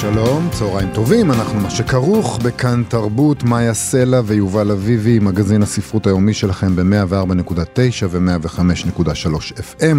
שלום, 0.00 0.48
צהריים 0.52 0.88
טובים, 0.94 1.30
אנחנו 1.32 1.60
מה 1.60 1.70
שכרוך 1.70 2.38
בכאן 2.42 2.82
תרבות, 2.88 3.42
מאיה 3.42 3.74
סלע 3.74 4.20
ויובל 4.24 4.70
אביבי, 4.70 5.18
מגזין 5.18 5.62
הספרות 5.62 6.06
היומי 6.06 6.34
שלכם 6.34 6.76
ב-104.9 6.76 8.06
ו-105.3 8.10 9.52
FM. 9.58 9.96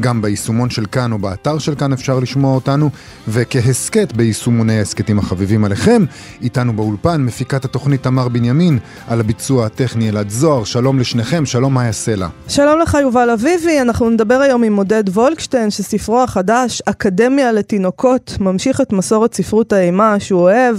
גם 0.00 0.22
ביישומון 0.22 0.70
של 0.70 0.86
כאן 0.86 1.12
או 1.12 1.18
באתר 1.18 1.58
של 1.58 1.74
כאן 1.74 1.92
אפשר 1.92 2.18
לשמוע 2.18 2.54
אותנו, 2.54 2.90
וכהסכת 3.28 4.12
ביישומוני 4.12 4.78
ההסכתים 4.78 5.18
החביבים 5.18 5.64
עליכם. 5.64 6.04
איתנו 6.42 6.72
באולפן 6.72 7.22
מפיקת 7.22 7.64
התוכנית 7.64 8.02
תמר 8.02 8.28
בנימין, 8.28 8.78
על 9.08 9.20
הביצוע 9.20 9.66
הטכני 9.66 10.08
אלעד 10.08 10.28
זוהר. 10.28 10.64
שלום 10.64 10.98
לשניכם, 10.98 11.46
שלום 11.46 11.74
מאיה 11.74 11.92
סלע. 11.92 12.28
שלום 12.48 12.80
לך 12.80 12.96
יובל 13.00 13.30
אביבי, 13.30 13.80
אנחנו 13.80 14.10
נדבר 14.10 14.34
היום 14.34 14.64
עם 14.64 14.76
עודד 14.76 15.08
וולקשטיין, 15.08 15.70
שספרו 15.70 16.22
החדש, 16.22 16.82
אקדמיה 16.86 17.52
לתינוקות, 17.52 18.36
ממשיך 18.40 18.80
את 18.80 18.92
מסורת 18.92 19.34
ספרות 19.34 19.72
האימה 19.72 20.20
שהוא 20.20 20.40
אוהב, 20.40 20.76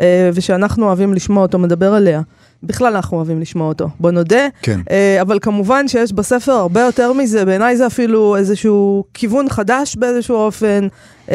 אה, 0.00 0.30
ושאנחנו 0.34 0.86
אוהבים 0.86 1.14
לשמוע 1.14 1.42
אותו 1.42 1.58
מדבר 1.58 1.94
עליה. 1.94 2.20
בכלל 2.62 2.96
אנחנו 2.96 3.16
אוהבים 3.16 3.40
לשמוע 3.40 3.68
אותו, 3.68 3.88
בוא 4.00 4.10
נודה. 4.10 4.48
כן. 4.62 4.80
Uh, 4.80 5.22
אבל 5.22 5.38
כמובן 5.42 5.88
שיש 5.88 6.12
בספר 6.12 6.52
הרבה 6.52 6.80
יותר 6.80 7.12
מזה, 7.12 7.44
בעיניי 7.44 7.76
זה 7.76 7.86
אפילו 7.86 8.36
איזשהו 8.36 9.04
כיוון 9.14 9.48
חדש 9.48 9.96
באיזשהו 9.96 10.36
אופן, 10.36 10.88
uh, 11.26 11.30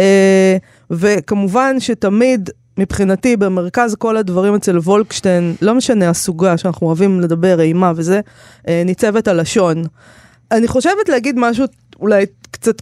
וכמובן 0.91 1.79
שתמיד, 1.79 2.49
מבחינתי, 2.77 3.37
במרכז 3.37 3.95
כל 3.95 4.17
הדברים 4.17 4.55
אצל 4.55 4.77
וולקשטיין, 4.77 5.55
לא 5.61 5.75
משנה 5.75 6.09
הסוגה 6.09 6.57
שאנחנו 6.57 6.87
אוהבים 6.87 7.21
לדבר, 7.21 7.61
אימה 7.61 7.91
וזה, 7.95 8.19
uh, 8.57 8.69
ניצבת 8.85 9.27
הלשון. 9.27 9.83
אני 10.51 10.67
חושבת 10.67 11.09
להגיד 11.09 11.35
משהו 11.39 11.65
אולי 11.99 12.25
קצת 12.51 12.81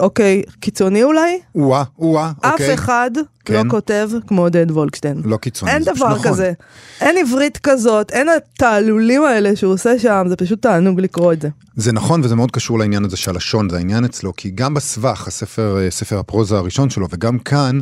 אוקיי, 0.00 0.42
קיצוני 0.60 1.02
אולי? 1.02 1.40
או-אה, 1.54 1.84
או-אה, 1.98 2.32
אוקיי. 2.44 2.74
אף 2.74 2.78
אחד 2.78 3.10
כן. 3.44 3.54
לא 3.54 3.70
כותב 3.70 4.10
כמו 4.26 4.42
עודד 4.42 4.70
וולקשטיין. 4.70 5.22
לא 5.24 5.36
קיצוני, 5.36 5.72
אין 5.72 5.82
דבר 5.82 6.14
נכון. 6.14 6.30
כזה. 6.30 6.52
אין 7.00 7.16
עברית 7.26 7.58
כזאת, 7.58 8.10
אין 8.10 8.28
התעלולים 8.28 9.22
האלה 9.22 9.56
שהוא 9.56 9.72
עושה 9.72 9.98
שם, 9.98 10.24
זה 10.28 10.36
פשוט 10.36 10.62
תענוג 10.62 11.00
לקרוא 11.00 11.32
את 11.32 11.40
זה. 11.40 11.48
זה 11.76 11.92
נכון 11.92 12.20
וזה 12.24 12.36
מאוד 12.36 12.50
קשור 12.50 12.78
לעניין 12.78 13.04
הזה 13.04 13.16
של 13.16 13.30
הלשון, 13.30 13.70
זה 13.70 13.76
העניין 13.76 14.04
אצלו, 14.04 14.32
כי 14.36 14.50
גם 14.50 14.74
בסבך, 14.74 15.28
הספר, 15.28 15.78
אה, 15.80 15.90
ספר 15.90 16.18
הפרוזה 16.18 16.56
הראשון 16.56 16.90
שלו, 16.90 17.06
וגם 17.10 17.38
כאן, 17.38 17.78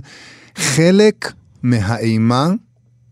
חלק 0.56 1.32
מהאימה, 1.62 2.50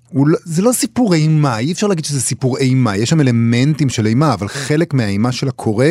הוא 0.09 0.29
לא, 0.29 0.39
זה 0.45 0.63
לא 0.63 0.73
סיפור 0.73 1.15
אימה, 1.15 1.59
אי 1.59 1.73
אפשר 1.73 1.87
להגיד 1.87 2.05
שזה 2.05 2.21
סיפור 2.21 2.59
אימה, 2.59 2.97
יש 2.97 3.11
שם 3.11 3.21
אלמנטים 3.21 3.89
של 3.89 4.07
אימה, 4.07 4.35
אבל 4.35 4.49
חלק 4.49 4.95
מהאימה 4.95 5.33
של 5.33 5.49
הקורא, 5.49 5.87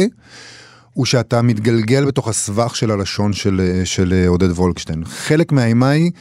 הוא 0.98 1.06
שאתה 1.06 1.42
מתגלגל 1.42 2.06
בתוך 2.06 2.28
הסבך 2.28 2.76
של 2.76 2.92
הלשון 2.92 3.34
של, 3.34 3.62
אה, 3.64 3.86
של 3.86 4.14
אה, 4.14 4.28
עודד 4.28 4.52
וולקשטיין. 4.52 5.06
חלק 5.06 5.52
מהאימה 5.52 5.90
היא... 5.90 6.12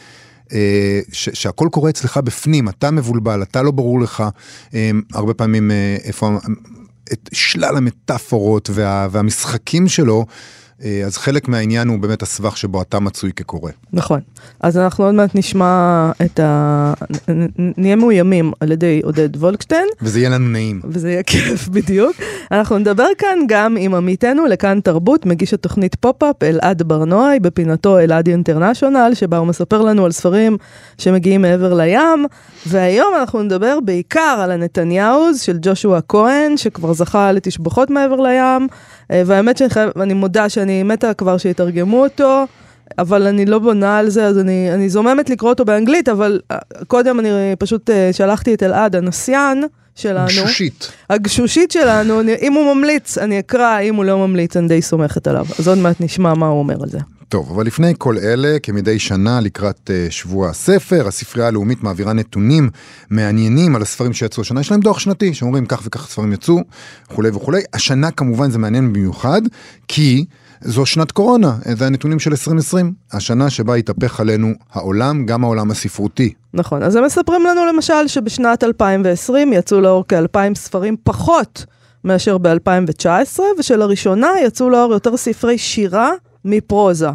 אה, 0.53 1.01
ש- 1.13 1.29
שהכל 1.33 1.69
קורה 1.73 1.91
אצלך 1.91 2.17
בפנים, 2.17 2.69
אתה 2.69 2.91
מבולבל, 2.91 3.43
אתה 3.43 3.63
לא 3.63 3.71
ברור 3.71 4.01
לך 4.01 4.25
הרבה 5.15 5.35
פעמים 5.35 5.71
איפה, 6.05 6.39
את 7.13 7.29
שלל 7.33 7.77
המטאפורות 7.77 8.71
וה, 8.73 9.09
והמשחקים 9.11 9.89
שלו, 9.89 10.27
אז 11.07 11.17
חלק 11.17 11.49
מהעניין 11.49 11.89
הוא 11.89 11.99
באמת 11.99 12.23
הסבך 12.23 12.57
שבו 12.57 12.83
אתה 12.83 13.01
מצוי 13.01 13.33
כקורא. 13.37 13.71
נכון. 13.93 14.21
אז 14.61 14.79
אנחנו 14.79 15.05
עוד 15.05 15.15
מעט 15.15 15.35
נשמע 15.35 16.11
את 16.25 16.41
ה... 16.41 16.95
נהיה 17.57 17.97
מאוימים 17.97 18.53
על 18.61 18.73
ידי 18.73 19.01
עודד 19.05 19.37
וולקשטיין, 19.37 19.89
וזה 20.03 20.19
יהיה 20.19 20.31
לנו 20.31 20.49
נעים. 20.49 20.81
וזה 20.85 21.11
יהיה 21.11 21.23
כיף 21.23 21.69
בדיוק. 21.75 22.17
אנחנו 22.51 22.79
נדבר 22.79 23.07
כאן 23.19 23.39
גם 23.49 23.77
עם 23.79 23.95
עמיתנו 23.95 24.47
לכאן 24.47 24.81
תרבות, 24.81 25.27
מגיש 25.27 25.55
התוכנית 25.55 25.95
פופ-אפ, 25.95 26.43
אלעד 26.43 26.83
בר-נוי, 26.83 27.41
בפינתו 27.41 27.99
אלעד 27.99 28.29
international, 28.29 29.11
שבה 29.15 29.39
הוא 29.39 29.47
מספר 29.47 29.83
לנו 29.83 30.05
על 30.05 30.13
ספרים 30.13 30.57
שמגיעים 30.99 31.43
מעבר 31.43 31.75
לים, 31.75 32.27
והיום 32.67 33.15
אנחנו 33.21 33.43
נדבר 33.43 33.79
בעיקר 33.81 34.41
על 34.43 34.51
הנתניהוז 34.51 35.41
של 35.41 35.59
ג'ושוע 35.63 36.01
כהן, 36.09 36.57
שכבר 36.57 36.93
זכה 36.93 37.33
לתשבחות 37.33 37.91
מעבר 37.91 38.21
לים, 38.21 38.37
אה, 38.41 38.67
והאמת 39.11 39.57
שאני 39.69 40.15
מודה 40.15 40.49
שאני 40.49 40.83
מתה 40.83 41.15
כבר 41.15 41.39
שיתרגמו 41.39 42.03
אותו. 42.03 42.47
אבל 42.99 43.27
אני 43.27 43.47
לא 43.47 43.59
בונה 43.59 43.99
על 43.99 44.09
זה, 44.09 44.27
אז 44.27 44.39
אני, 44.39 44.75
אני 44.75 44.89
זוממת 44.89 45.31
לקרוא 45.31 45.51
אותו 45.51 45.65
באנגלית, 45.65 46.09
אבל 46.09 46.41
אה, 46.51 46.59
קודם 46.87 47.21
אני 47.21 47.29
פשוט 47.59 47.91
אה, 47.91 48.11
שלחתי 48.13 48.55
את 48.55 48.63
אלעד, 48.63 48.97
הנסיין 48.97 49.65
שלנו. 49.95 50.27
גשושית. 50.27 50.93
הגשושית 51.11 51.71
שלנו, 51.71 52.21
אם 52.41 52.53
הוא 52.53 52.75
ממליץ, 52.75 53.19
אני 53.19 53.39
אקרא, 53.39 53.81
אם 53.81 53.95
הוא 53.95 54.05
לא 54.05 54.27
ממליץ, 54.27 54.57
אני 54.57 54.69
די 54.69 54.83
סומכת 54.83 55.27
עליו. 55.27 55.47
אז 55.59 55.69
עוד 55.69 55.79
מעט 55.79 56.01
נשמע 56.01 56.35
מה 56.35 56.47
הוא 56.47 56.59
אומר 56.59 56.77
על 56.83 56.89
זה. 56.89 56.99
טוב, 57.29 57.51
אבל 57.51 57.67
לפני 57.67 57.93
כל 57.99 58.19
אלה, 58.19 58.59
כמדי 58.63 58.99
שנה 58.99 59.41
לקראת 59.41 59.91
uh, 59.91 60.13
שבוע 60.13 60.49
הספר, 60.49 61.09
הספרייה 61.09 61.49
הלאומית 61.49 61.83
מעבירה 61.83 62.13
נתונים 62.13 62.71
מעניינים 63.11 63.77
על 63.77 63.83
הספרים 63.83 64.13
שיצאו 64.13 64.41
השנה. 64.43 64.61
יש 64.61 64.71
להם 64.71 64.81
דוח 64.81 64.99
שנתי, 64.99 65.35
שאומרים 65.35 65.67
כך 65.67 65.81
וכך 65.85 66.09
ספרים 66.09 66.33
יצאו, 66.33 66.61
וכולי 67.11 67.29
וכולי. 67.29 67.63
השנה 67.75 68.11
כמובן 68.11 68.51
זה 68.51 68.59
מעניין 68.59 68.93
במיוחד, 68.93 69.43
כי 69.89 70.25
זו 70.61 70.87
שנת 70.87 71.13
קורונה, 71.13 71.57
זה 71.79 71.87
הנתונים 71.87 72.19
של 72.19 72.31
2020, 72.31 72.93
השנה 73.13 73.51
שבה 73.51 73.75
התהפך 73.75 74.21
עלינו 74.21 74.53
העולם, 74.73 75.27
גם 75.27 75.45
העולם 75.45 75.71
הספרותי. 75.71 76.33
נכון, 76.55 76.83
אז 76.83 76.97
הם 76.97 77.05
מספרים 77.05 77.45
לנו 77.47 77.67
למשל 77.67 78.07
שבשנת 78.07 78.65
2020 78.65 79.53
יצאו 79.53 79.81
לאור 79.81 80.05
כ-2,000 80.09 80.55
ספרים 80.55 80.97
פחות 81.05 81.65
מאשר 82.05 82.39
ב-2019, 82.39 83.41
ושלראשונה 83.59 84.29
יצאו 84.45 84.71
לאור 84.71 84.93
יותר 84.93 85.17
ספרי 85.17 85.59
שירה 85.59 86.11
מפרוזה. 86.47 87.09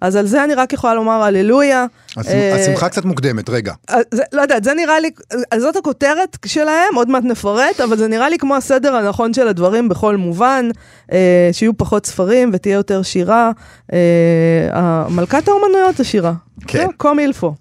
אז 0.00 0.16
על 0.16 0.26
זה 0.26 0.44
אני 0.44 0.54
רק 0.54 0.72
יכולה 0.72 0.94
לומר 0.94 1.22
הללויה. 1.22 1.86
אה, 2.28 2.54
השמחה 2.54 2.88
קצת 2.88 3.04
מוקדמת, 3.04 3.50
רגע. 3.50 3.72
אז 3.88 4.04
זה, 4.10 4.22
לא 4.32 4.42
יודעת, 4.42 4.64
זה 4.64 4.74
נראה 4.74 5.00
לי, 5.00 5.10
אז 5.50 5.62
זאת 5.62 5.76
הכותרת 5.76 6.36
שלהם, 6.46 6.94
עוד 6.94 7.10
מעט 7.10 7.24
נפרט, 7.24 7.80
אבל 7.80 7.96
זה 7.96 8.08
נראה 8.08 8.28
לי 8.28 8.38
כמו 8.38 8.56
הסדר 8.56 8.96
הנכון 8.96 9.34
של 9.34 9.48
הדברים 9.48 9.88
בכל 9.88 10.16
מובן, 10.16 10.68
אה, 11.12 11.50
שיהיו 11.52 11.76
פחות 11.76 12.06
ספרים 12.06 12.50
ותהיה 12.52 12.74
יותר 12.74 13.02
שירה. 13.02 13.50
אה, 13.92 15.06
מלכת 15.10 15.48
האומנויות 15.48 15.96
זה 15.96 16.04
שירה. 16.04 16.32
כן. 16.66 16.86
קום 16.96 17.18
אילפו. 17.18 17.54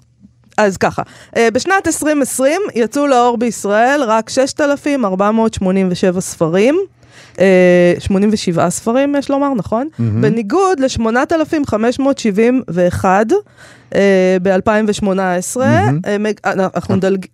אז 0.58 0.78
ככה, 0.78 1.02
אה, 1.38 1.52
בשנת 1.52 1.88
2020 1.88 2.62
יצאו 2.76 3.08
לאור 3.08 3.38
בישראל 3.38 4.04
רק 4.04 4.30
6,487 4.30 6.22
ספרים. 6.22 6.80
אה, 7.40 7.46
87 8.00 8.70
ספרים, 8.70 9.16
יש 9.16 9.30
לומר, 9.30 9.54
נכון? 9.54 9.88
מהמם. 10.00 10.22
בניגוד 10.22 10.80
ל-8,571 10.80 13.06
ב-2018. 14.42 15.08
מהמם. 15.58 16.00
אנחנו 16.76 16.96
נדלג... 16.96 17.26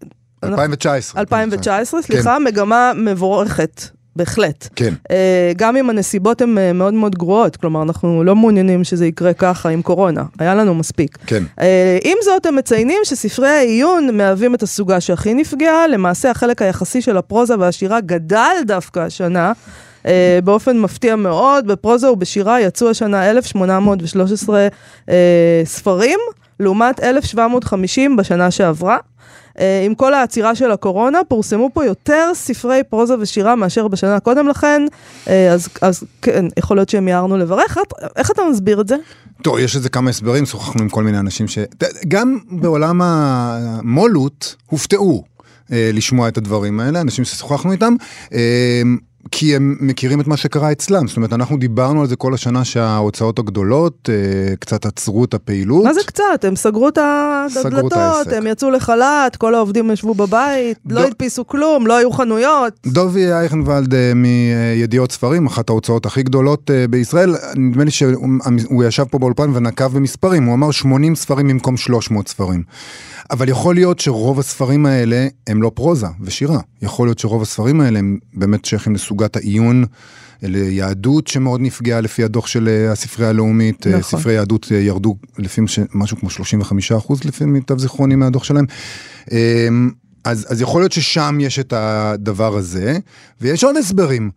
אנחנו- 0.44 0.62
2019. 0.62 1.22
2019, 1.22 2.02
סליחה, 2.02 2.40
מגמה 2.40 2.92
מבורכת, 2.96 3.82
בהחלט. 4.16 4.68
כן. 4.76 4.94
אה, 5.12 5.52
גם 5.58 5.78
אם 5.78 5.90
הנסיבות 5.90 6.42
הן 6.42 6.58
אה, 6.58 6.74
מאוד 6.74 6.94
מאוד 6.94 7.16
גרועות, 7.16 7.56
כלומר, 7.56 7.84
אנחנו 7.84 8.24
לא 8.24 8.36
מעוניינים 8.36 8.84
שזה 8.84 9.06
יקרה 9.06 9.34
ככה 9.34 9.70
עם 9.70 9.82
קורונה, 9.82 10.24
היה 10.40 10.56
לנו 10.56 10.76
מספיק. 10.76 11.18
כן. 11.26 11.44
אה, 11.62 11.98
עם 12.04 12.18
זאת, 12.22 12.46
הם 12.46 12.56
מציינים 12.56 12.98
שספרי 13.04 13.50
העיון 13.50 14.18
מהווים 14.18 14.56
את 14.56 14.64
הסוגה 14.64 15.02
שהכי 15.02 15.34
נפגעה, 15.34 15.88
למעשה 15.88 16.32
החלק 16.32 16.62
היחסי 16.62 17.02
של 17.02 17.18
הפרוזה 17.18 17.60
והשירה 17.60 18.02
גדל 18.02 18.56
דווקא 18.68 19.00
השנה. 19.00 19.52
אה, 20.08 20.40
באופן 20.44 20.80
מפתיע 20.80 21.16
מאוד, 21.16 21.68
בפרוזה 21.68 22.12
ובשירה 22.12 22.62
יצאו 22.62 22.90
השנה 22.90 23.30
1,813 23.32 24.68
אה, 25.10 25.62
ספרים, 25.66 26.20
לעומת 26.60 27.00
1,750 27.04 28.16
בשנה 28.16 28.52
שעברה. 28.52 28.98
אה, 29.60 29.82
עם 29.86 29.96
כל 29.96 30.14
העצירה 30.14 30.56
של 30.56 30.72
הקורונה, 30.72 31.20
פורסמו 31.28 31.70
פה 31.74 31.86
יותר 31.86 32.32
ספרי 32.34 32.82
פרוזה 32.90 33.16
ושירה 33.20 33.56
מאשר 33.56 33.88
בשנה 33.88 34.20
קודם 34.20 34.48
לכן, 34.48 34.82
אה, 35.28 35.52
אז, 35.54 35.68
אז 35.82 36.04
כן, 36.22 36.46
יכול 36.60 36.78
להיות 36.78 36.90
שהם 36.90 37.08
יערנו 37.08 37.38
לברך. 37.38 37.78
איך- 38.16 38.32
אתה 38.32 38.42
מסביר 38.52 38.82
את 38.82 38.88
זה? 38.88 38.96
טוב, 39.42 39.60
יש 39.60 39.76
לזה 39.76 39.90
כמה 39.90 40.10
הסברים, 40.10 40.46
שוחחנו 40.46 40.82
עם 40.82 40.90
כל 40.90 41.04
מיני 41.04 41.20
אנשים 41.20 41.48
ש... 41.48 41.58
גם 42.08 42.38
בעולם 42.52 43.02
המו"לות 43.04 44.56
הופתעו 44.66 45.24
אה, 45.72 45.90
לשמוע 45.94 46.28
את 46.28 46.38
הדברים 46.38 46.80
האלה, 46.80 47.02
אנשים 47.02 47.26
ששוחחנו 47.26 47.72
איתם. 47.72 47.96
אה, 49.26 49.30
כי 49.32 49.56
הם 49.56 49.78
מכירים 49.80 50.22
את 50.22 50.28
מה 50.28 50.38
שקרה 50.38 50.72
אצלם. 50.72 51.08
זאת 51.08 51.18
אומרת, 51.18 51.34
אנחנו 51.34 51.58
דיברנו 51.58 52.02
על 52.02 52.08
זה 52.08 52.16
כל 52.16 52.34
השנה 52.34 52.64
שההוצאות 52.66 53.40
הגדולות 53.40 54.10
אה, 54.10 54.56
קצת 54.56 54.86
עצרו 54.86 55.24
את 55.26 55.34
הפעילות. 55.34 55.84
מה 55.84 55.94
זה 55.94 56.00
קצת? 56.06 56.24
הם 56.44 56.56
סגרו 56.56 56.90
את 56.90 56.98
הדלתות. 57.66 58.28
הם 58.38 58.48
יצאו 58.48 58.72
לחל"ת, 58.72 59.36
כל 59.36 59.56
העובדים 59.56 59.92
ישבו 59.92 60.14
בבית, 60.14 60.78
לא 60.90 61.02
דו- 61.02 61.08
הדפיסו 61.08 61.48
כלום, 61.48 61.88
לא 61.88 61.98
היו 61.98 62.12
חנויות. 62.12 62.74
דובי 62.86 63.32
אייכנוולד 63.32 63.94
אה, 63.94 64.12
מידיעות 64.16 65.12
ספרים, 65.12 65.46
אחת 65.48 65.70
ההוצאות 65.70 66.06
הכי 66.06 66.24
גדולות 66.24 66.72
אה, 66.72 66.86
בישראל, 66.90 67.36
נדמה 67.56 67.84
לי 67.84 67.92
שהוא 67.92 68.28
הוא 68.66 68.84
ישב 68.84 69.04
פה 69.04 69.20
באולפן 69.20 69.52
ונקב 69.54 69.88
במספרים, 69.88 70.44
הוא 70.44 70.54
אמר 70.54 70.72
80 70.72 71.16
ספרים 71.16 71.48
במקום 71.48 71.78
300 71.78 72.28
ספרים. 72.28 72.64
אבל 73.32 73.50
יכול 73.50 73.76
להיות 73.76 74.00
שרוב 74.00 74.40
הספרים 74.40 74.86
האלה 74.86 75.28
הם 75.48 75.62
לא 75.62 75.72
פרוזה 75.74 76.08
ושירה. 76.22 76.60
יכול 76.82 77.08
להיות 77.08 77.20
שרוב 77.20 77.42
הספרים 77.42 77.82
האלה 77.82 78.00
הם 78.00 78.18
באמת 78.34 78.66
שייכים 78.66 78.96
לסוגת 78.96 79.36
העיון. 79.36 79.86
ליהדות 80.46 81.28
שמאוד 81.28 81.62
נפגעה 81.62 82.02
לפי 82.02 82.24
הדוח 82.24 82.48
של 82.48 82.68
אה, 82.68 82.92
הספרייה 82.92 83.30
הלאומית, 83.30 83.88
אה, 83.88 83.98
נכון. 83.98 84.20
ספרי 84.20 84.34
יהדות 84.34 84.68
אה, 84.72 84.78
ירדו 84.78 85.16
לפי 85.38 85.62
משהו 85.94 86.18
כמו 86.18 86.30
35 86.30 86.92
אחוז 86.92 87.24
לפי 87.24 87.46
מיטב 87.46 87.80
זיכרוני 87.80 88.16
מהדוח 88.16 88.44
שלהם. 88.44 88.66
אז, 90.24 90.46
אז 90.50 90.62
יכול 90.62 90.82
להיות 90.82 90.92
ששם 90.92 91.38
יש 91.42 91.60
את 91.60 91.74
הדבר 91.74 92.58
הזה, 92.58 92.98
ויש 93.42 93.64
עוד 93.64 93.78
הסברים. 93.78 94.32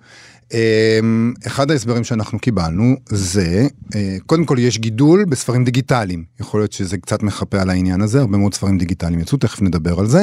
אמ, 0.52 1.34
אחד 1.46 1.70
ההסברים 1.70 2.04
שאנחנו 2.04 2.38
קיבלנו 2.38 2.96
זה, 3.08 3.66
אה, 3.94 4.16
קודם 4.26 4.44
כל 4.44 4.58
יש 4.58 4.78
גידול 4.78 5.24
בספרים 5.24 5.64
דיגיטליים, 5.64 6.24
יכול 6.40 6.60
להיות 6.60 6.72
שזה 6.72 6.98
קצת 6.98 7.22
מחפה 7.22 7.60
על 7.60 7.70
העניין 7.70 8.00
הזה, 8.00 8.20
הרבה 8.20 8.38
מאוד 8.38 8.54
ספרים 8.54 8.78
דיגיטליים 8.78 9.20
יצאו, 9.20 9.38
תכף 9.38 9.62
נדבר 9.62 10.00
על 10.00 10.06
זה. 10.06 10.22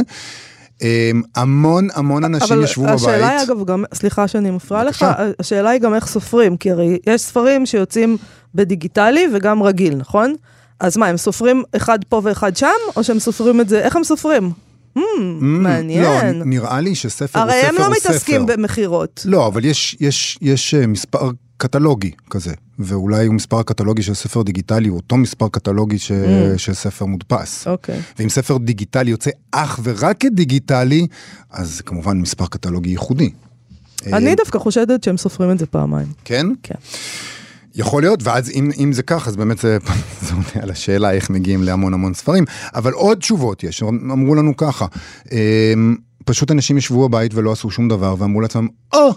אמ, 0.81 1.21
המון 1.35 1.87
המון 1.93 2.23
אנשים 2.23 2.57
אבל 2.57 2.63
ישבו 2.63 2.83
בבית. 2.83 2.95
השאלה 2.95 3.29
היא 3.29 3.43
אגב 3.43 3.65
גם, 3.65 3.83
סליחה 3.93 4.27
שאני 4.27 4.51
מפריעה 4.51 4.83
לך. 4.83 5.05
השאלה 5.39 5.69
היא 5.69 5.81
גם 5.81 5.93
איך 5.93 6.07
סופרים, 6.07 6.57
כי 6.57 6.71
הרי 6.71 6.97
יש 7.07 7.21
ספרים 7.21 7.65
שיוצאים 7.65 8.17
בדיגיטלי 8.55 9.27
וגם 9.33 9.63
רגיל, 9.63 9.95
נכון? 9.95 10.35
אז 10.79 10.97
מה, 10.97 11.07
הם 11.07 11.17
סופרים 11.17 11.63
אחד 11.75 11.99
פה 12.09 12.21
ואחד 12.23 12.55
שם, 12.55 12.67
או 12.95 13.03
שהם 13.03 13.19
סופרים 13.19 13.61
את 13.61 13.69
זה, 13.69 13.79
איך 13.79 13.95
הם 13.95 14.03
סופרים? 14.03 14.51
Hmm, 14.97 15.01
מעניין. 15.41 16.39
לא, 16.39 16.45
נראה 16.45 16.81
לי 16.81 16.95
שספר 16.95 17.39
הוא 17.39 17.49
הרי 17.49 17.61
ספר 17.61 17.69
הם 17.69 17.75
לא 17.75 17.85
הוא 17.85 17.95
מתעסקים 17.95 18.45
ספר. 18.45 18.55
במכירות. 18.55 19.21
לא, 19.25 19.47
אבל 19.47 19.65
יש, 19.65 19.97
יש, 19.99 20.37
יש 20.41 20.73
אה, 20.73 20.87
מספר 20.87 21.31
קטלוגי 21.57 22.11
כזה, 22.29 22.53
ואולי 22.79 23.25
הוא 23.25 23.35
מספר 23.35 23.59
הקטלוגי 23.59 24.03
של 24.03 24.13
ספר 24.13 24.41
דיגיטלי, 24.41 24.87
הוא 24.87 24.97
אותו 24.97 25.17
מספר 25.17 25.47
קטלוגי 25.47 25.99
ש... 25.99 26.11
Mm. 26.11 26.57
של 26.57 26.73
ספר 26.73 27.05
מודפס. 27.05 27.67
אוקיי. 27.67 28.01
ואם 28.19 28.29
ספר 28.29 28.57
דיגיטלי 28.57 29.11
יוצא 29.11 29.29
אך 29.51 29.79
ורק 29.83 30.17
כדיגיטלי, 30.19 31.07
אז 31.51 31.81
כמובן 31.85 32.17
מספר 32.17 32.45
קטלוגי 32.45 32.89
ייחודי. 32.89 33.29
אה, 34.07 34.17
אני 34.17 34.35
דווקא 34.35 34.59
חושדת 34.59 35.03
שהם 35.03 35.17
סופרים 35.17 35.51
את 35.51 35.59
זה 35.59 35.65
פעמיים. 35.65 36.07
כן? 36.25 36.47
כן. 36.63 36.75
יכול 37.75 38.03
להיות, 38.03 38.23
ואז 38.23 38.49
אם, 38.49 38.71
אם 38.79 38.93
זה 38.93 39.03
כך, 39.03 39.27
אז 39.27 39.35
באמת 39.35 39.57
זה, 39.57 39.77
זה 40.25 40.33
עונה 40.33 40.45
על 40.61 40.69
השאלה 40.69 41.11
איך 41.11 41.29
מגיעים 41.29 41.63
להמון 41.63 41.93
המון 41.93 42.13
ספרים. 42.13 42.45
אבל 42.75 42.93
עוד 42.93 43.17
תשובות 43.17 43.63
יש, 43.63 43.83
אמרו 43.83 44.35
לנו 44.35 44.57
ככה, 44.57 44.85
אמ, 45.31 45.95
פשוט 46.25 46.51
אנשים 46.51 46.77
ישבו 46.77 47.09
בבית 47.09 47.33
ולא 47.33 47.51
עשו 47.51 47.71
שום 47.71 47.87
דבר, 47.87 48.15
ואמרו 48.17 48.41
לעצמם, 48.41 48.67
או, 48.93 49.09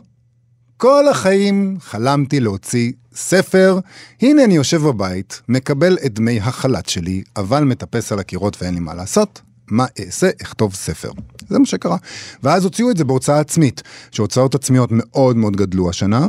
כל 0.76 1.08
החיים 1.08 1.76
חלמתי 1.81 2.41
להוציא 2.41 2.93
ספר, 3.14 3.79
הנה 4.23 4.44
אני 4.44 4.56
יושב 4.56 4.82
בבית, 4.82 5.43
מקבל 5.49 5.99
את 6.06 6.14
דמי 6.14 6.41
החל"ת 6.41 6.88
שלי, 6.88 7.23
אבל 7.37 7.64
מטפס 7.64 8.12
על 8.12 8.19
הקירות 8.19 8.62
ואין 8.62 8.75
לי 8.75 8.81
מה 8.81 8.94
לעשות. 8.94 9.41
מה 9.70 9.86
אעשה? 10.00 10.30
אכתוב 10.42 10.74
ספר. 10.74 11.10
זה 11.48 11.58
מה 11.58 11.66
שקרה. 11.66 11.96
ואז 12.42 12.64
הוציאו 12.64 12.90
את 12.90 12.96
זה 12.96 13.04
בהוצאה 13.04 13.40
עצמית, 13.40 13.82
שהוצאות 14.10 14.54
עצמיות 14.54 14.88
מאוד 14.92 15.36
מאוד 15.36 15.56
גדלו 15.56 15.90
השנה, 15.90 16.26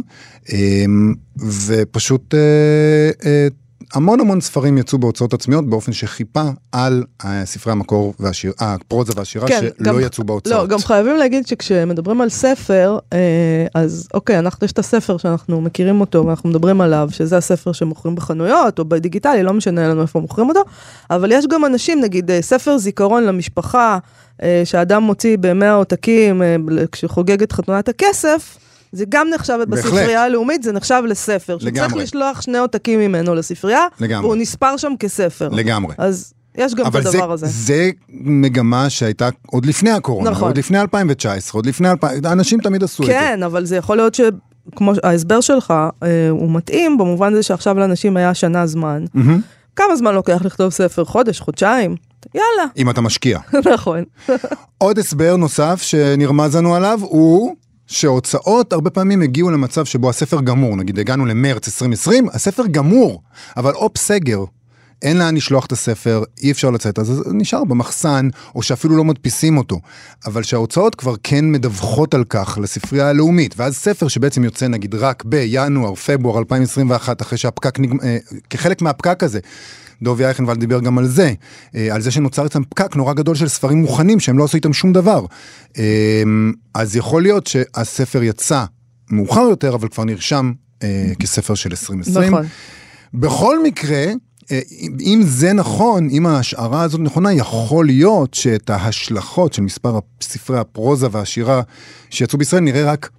אמ, 0.54 1.14
ופשוט 1.66 2.34
אה, 2.34 2.40
אה, 3.26 3.48
המון 3.94 4.20
המון 4.20 4.42
ספרים 4.42 4.78
יצאו 4.78 4.98
בהוצאות 4.98 5.34
עצמיות 5.34 5.70
באופן 5.70 5.94
שחיפה 5.94 6.44
על 6.72 7.04
אה, 7.26 7.46
ספרי 7.46 7.72
המקור 7.74 8.14
והשיר, 8.20 8.54
אה, 8.62 8.74
הפרוזה 8.74 9.14
והשירה 9.16 9.48
שלא 9.48 9.70
גם- 9.84 10.00
יצאו 10.00 10.24
בהוצאות. 10.24 10.56
לא, 10.56 10.68
גם 10.68 10.80
חייבים 10.80 11.18
להגיד 11.18 11.48
שכשמדברים 11.48 12.22
על 12.22 12.30
ספר, 12.30 12.98
אה, 13.14 13.18
אז 13.74 14.08
אוקיי, 14.14 14.40
אנחנו, 14.40 14.66
יש 14.66 14.72
את 14.72 14.80
הספר 14.80 15.18
שאנחנו 15.18 15.62
מכירים 15.62 16.02
אותו 16.02 16.26
ואנחנו 16.26 16.50
מדברים 16.50 16.82
עליו, 16.82 17.10
שזה 17.12 17.38
הספר 17.38 17.72
שמוכרים 17.72 18.16
בחנויות 18.16 18.80
או 18.80 18.86
בדיגיטלי, 18.86 19.44
לא 19.44 19.54
משנה 19.54 19.88
לנו 19.88 20.02
איפה 20.02 20.20
מוכרים 20.20 20.50
אותו, 20.50 20.62
אבל 21.10 21.32
יש 21.32 21.46
גם 21.48 21.66
אנשים, 21.66 22.02
נגיד 22.02 22.32
ספר 22.42 22.78
זיכרון 22.78 23.24
למשפחה, 23.24 23.98
שאדם 24.66 25.04
מוציא 25.04 25.38
במאה 25.40 25.74
עותקים 25.74 26.42
כשחוגג 26.92 27.42
את 27.44 27.52
חתונת 27.52 27.90
הכסף, 27.90 28.58
זה 28.92 29.06
גם 29.10 29.28
נחשב. 29.34 29.58
בספרייה 29.70 30.24
הלאומית, 30.24 30.64
זה 30.64 30.72
נחשב 30.72 31.02
לספר. 31.08 31.58
שצריך 31.60 31.76
לגמרי. 31.76 32.04
לשלוח 32.04 32.42
שני 32.42 32.58
עותקים 32.58 33.00
ממנו 33.00 33.36
לספרייה, 33.36 33.86
לגמרי. 34.00 34.26
והוא 34.26 34.36
נספר 34.36 34.78
שם 34.78 34.94
כספר. 35.00 35.50
לגמרי. 35.50 35.96
אז 35.98 36.34
יש 36.58 36.76
גם 36.76 36.82
את 36.82 36.88
אבל 36.88 37.04
זה, 37.04 37.10
הדבר 37.10 37.32
הזה. 37.32 37.46
זה 37.50 37.90
מגמה 38.10 38.90
שהייתה 38.90 39.30
עוד 39.48 39.66
לפני 39.66 39.92
הקורונה, 39.92 40.30
נכון. 40.30 40.48
עוד 40.48 40.58
לפני 40.58 40.82
2019, 40.82 41.60
עוד 41.60 41.66
לפני 41.66 41.90
2000, 41.90 42.26
אנשים 42.26 42.60
תמיד 42.62 42.84
עשו 42.84 43.04
את 43.04 43.08
זה. 43.08 43.14
כן, 43.14 43.44
אבל 43.44 43.66
זה 43.66 43.76
יכול 43.76 43.98
להיות 43.98 44.16
שכמו 44.16 44.94
ההסבר 45.04 45.42
שלך, 45.42 45.74
אה, 46.04 46.30
הוא 46.30 46.52
מתאים 46.52 46.98
במובן 46.98 47.34
זה 47.34 47.44
שעכשיו 47.44 47.80
לאנשים 47.80 48.18
היה 48.18 48.34
שנה 48.34 48.68
זמן. 48.68 49.06
מהמם. 49.14 49.42
כמה 49.76 49.96
זמן 49.96 50.16
לוקח 50.16 50.42
לכתוב 50.46 50.70
ספר? 50.70 51.06
חודש? 51.06 51.40
חודשיים? 51.40 51.96
יאללה, 52.36 52.72
אם 52.78 52.90
אתה 52.90 53.02
משקיע. 53.02 53.40
נכון. 53.74 54.04
עוד 54.78 55.00
הסבר 55.00 55.36
נוסף 55.36 55.82
שנרמז 55.82 56.56
לנו 56.56 56.76
עליו 56.76 57.00
הוא 57.02 57.56
שהוצאות 57.88 58.74
הרבה 58.74 58.90
פעמים 58.90 59.22
הגיעו 59.22 59.52
למצב 59.52 59.86
שבו 59.86 60.10
הספר 60.10 60.42
גמור, 60.42 60.76
נגיד 60.76 61.00
הגענו 61.00 61.26
למרץ 61.26 61.68
2020, 61.68 62.30
הספר 62.30 62.64
גמור, 62.72 63.22
אבל 63.58 63.74
אופ 63.74 63.98
סגר. 63.98 64.44
אין 65.02 65.18
לאן 65.18 65.36
לשלוח 65.36 65.66
את 65.66 65.72
הספר, 65.72 66.24
אי 66.44 66.52
אפשר 66.52 66.70
לצאת, 66.70 67.00
אז 67.00 67.08
זה 67.08 67.24
נשאר 67.34 67.64
במחסן, 67.64 68.30
או 68.56 68.64
שאפילו 68.64 68.98
לא 68.98 69.04
מדפיסים 69.04 69.58
אותו. 69.58 69.80
אבל 70.26 70.44
שההוצאות 70.44 70.96
כבר 70.96 71.16
כן 71.24 71.52
מדווחות 71.52 72.14
על 72.14 72.24
כך 72.30 72.58
לספרייה 72.62 73.10
הלאומית, 73.10 73.54
ואז 73.58 73.76
ספר 73.76 74.08
שבעצם 74.08 74.44
יוצא 74.44 74.68
נגיד 74.68 74.96
רק 74.96 75.24
בינואר, 75.26 75.96
פברואר 75.96 76.40
2021, 76.40 77.22
אחרי 77.22 77.38
שהפקק 77.38 77.80
נגמר, 77.80 78.04
אה, 78.04 78.18
כחלק 78.50 78.82
מהפקק 78.82 79.24
הזה, 79.24 79.40
דובי 80.02 80.26
אייכנוולד 80.26 80.60
דיבר 80.60 80.80
גם 80.80 80.98
על 80.98 81.08
זה, 81.08 81.34
אה, 81.76 81.96
על 81.96 82.02
זה 82.02 82.12
שנוצר 82.12 82.46
אצלם 82.46 82.64
פקק 82.70 82.96
נורא 82.96 83.14
גדול 83.14 83.36
של 83.36 83.48
ספרים 83.48 83.78
מוכנים 83.78 84.20
שהם 84.20 84.38
לא 84.38 84.44
עשו 84.44 84.58
איתם 84.58 84.74
שום 84.74 84.94
דבר. 84.94 85.26
אה, 85.78 86.24
אז 86.74 86.96
יכול 86.96 87.22
להיות 87.22 87.48
שהספר 87.48 88.24
יצא 88.24 88.66
מאוחר 89.12 89.42
יותר, 89.42 89.76
אבל 89.76 89.88
כבר 89.88 90.04
נרשם 90.04 90.52
אה, 90.84 91.12
כספר 91.20 91.56
של 91.56 91.70
2020. 91.70 92.34
נכון. 92.34 92.46
בכל 93.14 93.64
מקרה, 93.64 94.06
אה, 94.52 94.60
אם 95.00 95.22
זה 95.26 95.54
נכון, 95.54 96.10
אם 96.10 96.26
ההשערה 96.26 96.82
הזאת 96.82 97.00
נכונה, 97.00 97.34
יכול 97.34 97.86
להיות 97.86 98.34
שאת 98.34 98.70
ההשלכות 98.70 99.54
של 99.54 99.62
מספר 99.62 100.00
ספרי 100.22 100.60
הפרוזה 100.60 101.08
והשירה 101.12 101.62
שיצאו 102.10 102.40
בישראל 102.40 102.62
נראה 102.62 102.92
רק 102.92 103.10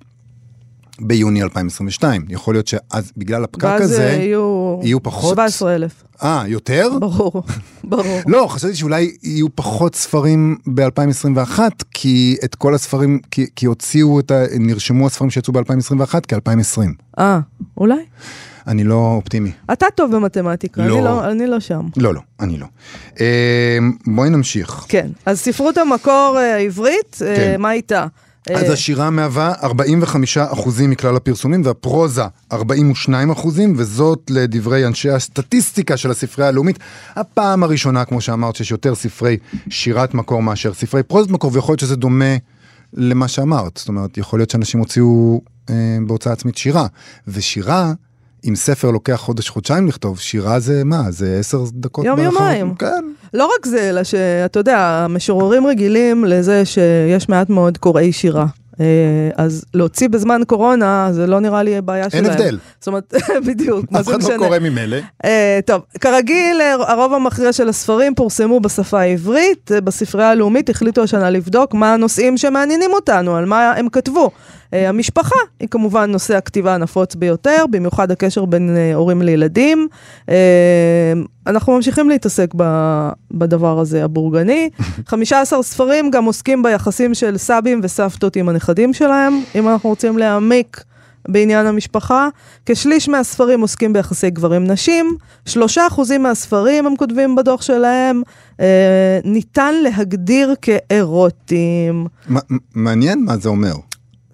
ביוני 1.01 1.43
2022. 1.43 2.25
יכול 2.29 2.55
להיות 2.55 2.67
שאז 2.67 3.13
בגלל 3.17 3.45
הפקק 3.45 3.65
הזה, 3.65 4.09
אה, 4.09 4.13
יהיו... 4.13 4.81
יהיו 4.83 5.03
פחות? 5.03 5.35
17 5.35 5.75
אלף. 5.75 6.03
אה, 6.23 6.43
יותר? 6.47 6.91
ברור, 7.01 7.43
ברור. 7.85 8.21
לא, 8.27 8.47
חשבתי 8.51 8.75
שאולי 8.75 9.11
יהיו 9.23 9.57
פחות 9.57 9.95
ספרים 9.95 10.57
ב-2021, 10.75 11.59
כי 11.91 12.37
את 12.45 12.55
כל 12.55 12.75
הספרים, 12.75 13.19
כי, 13.31 13.47
כי 13.57 13.67
הוציאו 13.67 14.21
את 14.21 14.31
ה... 14.31 14.45
נרשמו 14.59 15.07
הספרים 15.07 15.31
שיצאו 15.31 15.53
ב-2021 15.53 16.15
כ-2020. 16.29 16.81
אה, 17.19 17.41
אולי? 17.77 18.05
אני 18.67 18.85
לא 18.85 19.13
אופטימי. 19.17 19.53
אתה 19.73 19.87
טוב 19.95 20.17
במתמטיקה, 20.17 20.87
לא. 20.87 20.95
אני 20.97 21.05
לא- 21.05 21.31
אני 21.31 21.47
לא 21.47 21.61
שם. 21.61 21.87
לא, 21.97 22.15
לא, 22.15 22.21
אני 22.41 22.59
לא. 22.59 22.67
אה, 23.21 23.79
בואי 24.07 24.31
נמשיך. 24.31 24.85
כן, 24.89 25.09
אז 25.27 25.41
ספרות 25.41 25.79
המקור 25.79 26.37
אה, 26.39 26.59
אה, 26.59 27.37
כן. 27.37 27.61
מה 27.61 27.73
איתה? 27.73 28.07
אז 28.57 28.65
אה, 28.65 28.73
השירה 28.73 29.11
מהווה 29.11 29.53
45% 29.63 29.67
מכלל 30.89 31.17
הפרסומים 31.17 31.63
והפרוזה 31.65 32.23
42% 32.53 32.57
וזאת 33.77 34.31
לדברי 34.31 34.87
אנשי 34.87 35.11
הסטטיסטיקה 35.11 35.97
של 35.97 36.11
הספרייה 36.11 36.49
הלאומית. 36.49 36.79
הפעם 37.17 37.63
הראשונה, 37.63 38.05
כמו 38.05 38.21
שאמרת, 38.21 38.57
שיש 38.57 38.71
יותר 38.71 38.95
ספרי 38.95 39.37
שירת 39.71 40.15
מקור 40.15 40.43
מאשר 40.43 40.75
ספרי 40.75 41.03
פרוזת 41.03 41.31
מקור, 41.31 41.51
ויכול 41.55 41.73
להיות 41.73 41.81
שזה 41.81 41.97
דומה 41.97 42.37
למה 42.95 43.29
שאמרת. 43.29 43.77
זאת 43.77 43.89
אומרת, 43.89 44.19
יכול 44.19 44.39
להיות 44.39 44.51
שאנשים 44.51 44.81
הוציאו 44.81 45.41
אה, 45.71 45.75
בהוצאה 46.07 46.33
עצמית 46.33 46.57
שירה, 46.57 46.87
ושירה... 47.29 47.93
אם 48.45 48.57
ספר 48.57 48.91
לוקח 48.91 49.15
חודש-חודשיים 49.17 49.87
לכתוב, 49.89 50.19
שירה 50.19 50.61
זה 50.61 50.85
מה? 50.85 51.11
זה 51.11 51.37
עשר 51.41 51.65
דקות? 51.73 52.05
יום, 52.05 52.17
באחר- 52.17 52.25
יומיים. 52.25 52.75
כן. 52.75 53.05
לא 53.35 53.51
רק 53.59 53.67
זה, 53.67 53.89
אלא 53.89 54.05
שאתה 54.05 54.61
יודע, 54.61 54.79
המשוררים 54.79 55.67
רגילים 55.67 56.25
לזה 56.25 56.65
שיש 56.65 57.29
מעט 57.29 57.51
מאוד 57.51 57.79
קוראי 57.79 58.13
שירה. 58.13 58.47
אה, 58.81 59.31
אז 59.37 59.65
להוציא 59.75 60.09
בזמן 60.09 60.41
קורונה, 60.47 61.09
זה 61.13 61.27
לא 61.27 61.41
נראה 61.41 61.63
לי 61.63 61.81
בעיה 61.81 62.03
אין 62.03 62.11
שלהם. 62.11 62.27
הבדל. 62.27 62.59
זאת 62.79 62.87
אומרת, 62.87 63.15
בדיוק, 63.47 63.93
מה 63.93 64.01
אף 64.01 64.05
זה 64.05 64.11
אחד 64.11 64.23
לא 64.23 64.29
משנה? 64.29 64.47
קורא 64.47 64.59
ממילא. 64.59 64.97
אה, 65.25 65.61
טוב, 65.67 65.83
כרגיל, 66.01 66.61
אה, 66.61 66.73
הרוב 66.73 67.15
המכריע 67.15 67.53
של 67.53 67.69
הספרים 67.69 68.15
פורסמו 68.15 68.61
בשפה 68.61 69.01
העברית. 69.01 69.71
בספרייה 69.85 70.31
הלאומית 70.31 70.71
החליטו 70.71 71.03
השנה 71.03 71.31
לבדוק 71.31 71.75
מה 71.75 71.95
הנושאים 71.95 72.37
שמעניינים 72.37 72.91
אותנו, 72.93 73.37
על 73.37 73.45
מה 73.45 73.73
הם 73.73 73.89
כתבו. 73.89 74.31
אה, 74.75 74.89
המשפחה 74.89 75.37
היא 75.61 75.69
כמובן 75.69 76.11
נושא 76.11 76.37
הכתיבה 76.37 76.75
הנפוץ 76.75 77.15
ביותר, 77.15 77.65
במיוחד 77.71 78.11
הקשר 78.11 78.45
בין 78.45 78.77
אה, 78.77 78.95
הורים 78.95 79.23
לילדים. 79.23 79.89
אה, 80.29 81.13
אנחנו 81.47 81.77
ממשיכים 81.77 82.09
להתעסק 82.09 82.51
ב- 82.57 83.11
בדבר 83.31 83.79
הזה, 83.79 84.05
הבורגני. 84.05 84.71
15 85.07 85.63
ספרים 85.63 86.11
גם 86.11 86.25
עוסקים 86.25 86.63
ביחסים 86.63 87.15
של 87.15 87.37
סבים 87.37 87.81
וסבתות 87.83 88.37
עם 88.37 88.49
הנכדים 88.49 88.93
שלהם, 88.95 89.41
אם 89.55 89.69
אנחנו 89.69 89.89
רוצים 89.89 90.19
להעמיק 90.19 90.85
בעניין 91.29 91.67
המשפחה. 91.67 92.29
כשליש 92.67 93.09
מהספרים 93.09 93.61
עוסקים 93.61 93.93
ביחסי 93.93 94.31
גברים-נשים, 94.31 95.17
שלושה 95.45 95.87
אחוזים 95.87 96.23
מהספרים, 96.23 96.87
הם 96.87 96.97
כותבים 96.97 97.37
בדוח 97.37 97.63
שלהם, 97.63 98.23
אה, 98.61 99.19
ניתן 99.25 99.75
להגדיר 99.75 100.55
כאירוטיים. 100.63 102.07
מעניין 102.75 103.25
מה 103.25 103.37
זה 103.37 103.49
אומר. 103.49 103.73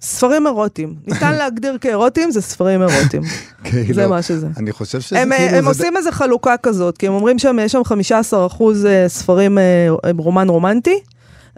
ספרים 0.04 0.46
אירוטיים. 0.46 0.94
ניתן 1.06 1.34
להגדיר 1.34 1.78
כאירוטיים, 1.78 2.30
זה 2.30 2.40
ספרים 2.40 2.82
אירוטיים. 2.82 3.22
כאילו, 3.64 3.94
זה 3.94 4.06
מה 4.06 4.22
שזה. 4.22 4.46
אני 4.56 4.72
חושב 4.72 5.00
שזה 5.00 5.20
הם, 5.20 5.30
כאילו... 5.36 5.56
הם 5.56 5.64
זה 5.64 5.68
עושים 5.68 5.96
איזה 5.96 6.12
חלוקה 6.12 6.56
כזאת, 6.56 6.98
כי 6.98 7.06
הם 7.06 7.12
אומרים 7.12 7.38
שיש 7.38 7.72
שם 7.72 7.84
15 7.84 8.46
אחוז 8.46 8.86
אה, 8.86 9.08
ספרים 9.08 9.58
אה, 9.58 9.88
רומן 10.18 10.48
רומנטי, 10.48 11.00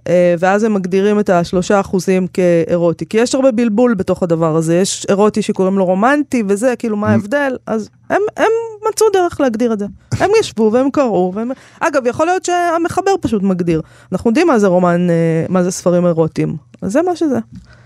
אה, 0.09 0.35
ואז 0.39 0.65
הם 0.65 0.75
מגדירים 0.75 1.21
את 1.21 1.31
השלושה 1.31 1.81
אחוזים 1.81 2.27
כאירוטי. 2.27 3.07
כי 3.07 3.17
יש 3.19 3.35
הרבה 3.35 3.53
בלבול 3.53 3.95
בתוך 3.95 4.23
הדבר 4.23 4.57
הזה, 4.57 4.77
יש 4.77 5.07
אירוטי 5.09 5.43
שקוראים 5.43 5.79
לו 5.79 5.85
רומנטי 5.85 6.43
וזה, 6.49 6.75
כאילו 6.79 6.97
מה 6.97 7.11
ההבדל? 7.11 7.57
אז 7.67 7.89
הם, 8.11 8.23
הם 8.37 8.51
מצאו 8.89 9.07
דרך 9.13 9.41
להגדיר 9.41 9.73
את 9.73 9.79
זה. 9.79 9.87
הם 10.21 10.31
ישבו 10.41 10.71
והם 10.73 10.91
קראו, 10.91 11.33
והם... 11.35 11.51
אגב, 11.81 12.07
יכול 12.07 12.27
להיות 12.27 12.45
שהמחבר 12.45 13.15
פשוט 13.21 13.43
מגדיר. 13.43 13.83
אנחנו 14.13 14.31
יודעים 14.31 14.47
מה 14.47 14.59
זה 14.59 14.67
רומן, 14.67 15.07
מה 15.49 15.63
זה 15.63 15.71
ספרים 15.71 16.07
אירוטיים. 16.07 16.57
אז 16.83 16.93
זה 16.93 17.03
מה 17.03 17.17
שזה. 17.17 17.39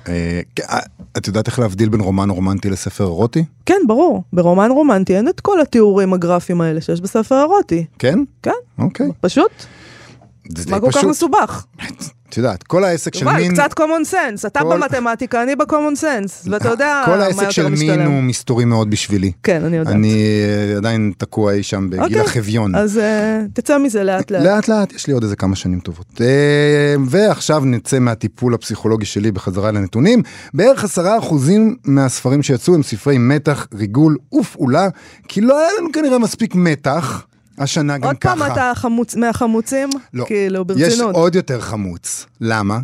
אה, 0.09 0.40
כן, 0.56 0.62
אה, 0.70 0.78
את 1.18 1.26
יודעת 1.26 1.47
איך 1.47 1.59
להבדיל 1.59 1.88
בין 1.88 2.00
רומן 2.00 2.30
רומנטי 2.30 2.70
לספר 2.70 3.04
אירוטי? 3.04 3.44
כן, 3.66 3.80
ברור. 3.87 4.23
ברומן 4.32 4.70
רומנטי 4.70 5.16
אין 5.16 5.28
את 5.28 5.40
כל 5.40 5.61
התיאורים 5.61 6.12
הגרפיים 6.12 6.61
האלה 6.61 6.80
שיש 6.80 7.00
בספר 7.00 7.40
אירוטי. 7.40 7.85
כן? 7.99 8.18
כן, 8.42 8.50
אוקיי. 8.78 9.09
פשוט. 9.20 9.50
זה 10.59 10.71
מה 10.71 10.80
כל 10.80 10.90
כך 10.90 10.97
פשוט. 10.99 11.11
מסובך? 11.11 11.64
את 12.28 12.37
יודעת, 12.37 12.62
כל 12.62 12.85
העסק 12.85 13.14
של 13.14 13.33
מין... 13.33 13.52
קצת 13.52 13.71
common 13.80 14.12
sense. 14.12 14.47
אתה 14.47 14.61
כל- 14.61 14.76
במתמטיקה, 14.76 15.42
אני 15.42 15.57
ב-common 15.57 16.00
sense. 16.00 16.50
ואתה 16.50 16.69
יודע 16.69 17.02
כל 17.07 17.16
מה 17.16 17.25
העסק 17.25 17.38
יותר 17.40 17.50
של 17.50 17.62
מין 17.69 17.73
משתלם. 17.73 18.11
הוא 18.11 18.23
מסתורי 18.23 18.64
מאוד 18.64 18.90
בשבילי. 18.90 19.33
כן, 19.42 19.64
אני 19.64 19.76
יודעת. 19.76 19.95
אני 19.95 20.14
אה, 20.73 20.76
עדיין 20.76 21.12
תקוע 21.19 21.52
אי 21.52 21.62
שם 21.62 21.90
בגיל 21.90 22.02
אוקיי. 22.02 22.21
החביון. 22.21 22.75
אז 22.75 22.99
אה, 22.99 23.40
תצא 23.52 23.78
מזה 23.78 24.04
לאט 24.04 24.30
לאט. 24.30 24.42
לאט 24.42 24.69
לאט, 24.69 24.92
יש 24.92 25.07
לי 25.07 25.12
עוד 25.12 25.23
איזה 25.23 25.37
כמה 25.37 25.57
שנים 25.57 25.80
טובות. 25.80 26.07
אה, 26.21 26.26
ועכשיו 27.07 27.64
נצא 27.64 27.99
מהטיפול 27.99 28.54
הפסיכולוגי 28.54 29.07
שלי 29.07 29.33
בחזרה 29.33 29.71
לנתונים. 29.71 30.23
בערך 30.54 30.85
עשרה 30.85 31.19
אחוזים 31.19 31.76
מהספרים 31.85 32.42
שיצאו 32.42 32.75
הם 32.75 32.83
ספרי 32.83 33.19
מתח, 33.19 33.66
ריגול 33.75 34.16
ופעולה, 34.40 34.88
כי 35.28 35.40
לא 35.40 35.59
היה 35.59 35.69
לנו 35.80 35.92
כנראה 35.92 36.19
מספיק 36.19 36.54
מתח. 36.54 37.26
השנה 37.61 37.99
גם 37.99 38.07
עוד 38.09 38.17
ככה. 38.19 38.37
פעם 38.37 38.52
אתה 38.52 38.73
חמוץ- 38.75 39.14
מהחמוצים? 39.17 39.88
לא. 40.14 40.25
כאילו, 40.26 40.61
יש 40.61 40.67
ברצינות. 40.67 41.14
עוד 41.14 41.35
יותר 41.35 41.61
חמוץ. 41.61 42.26
למה? 42.40 42.79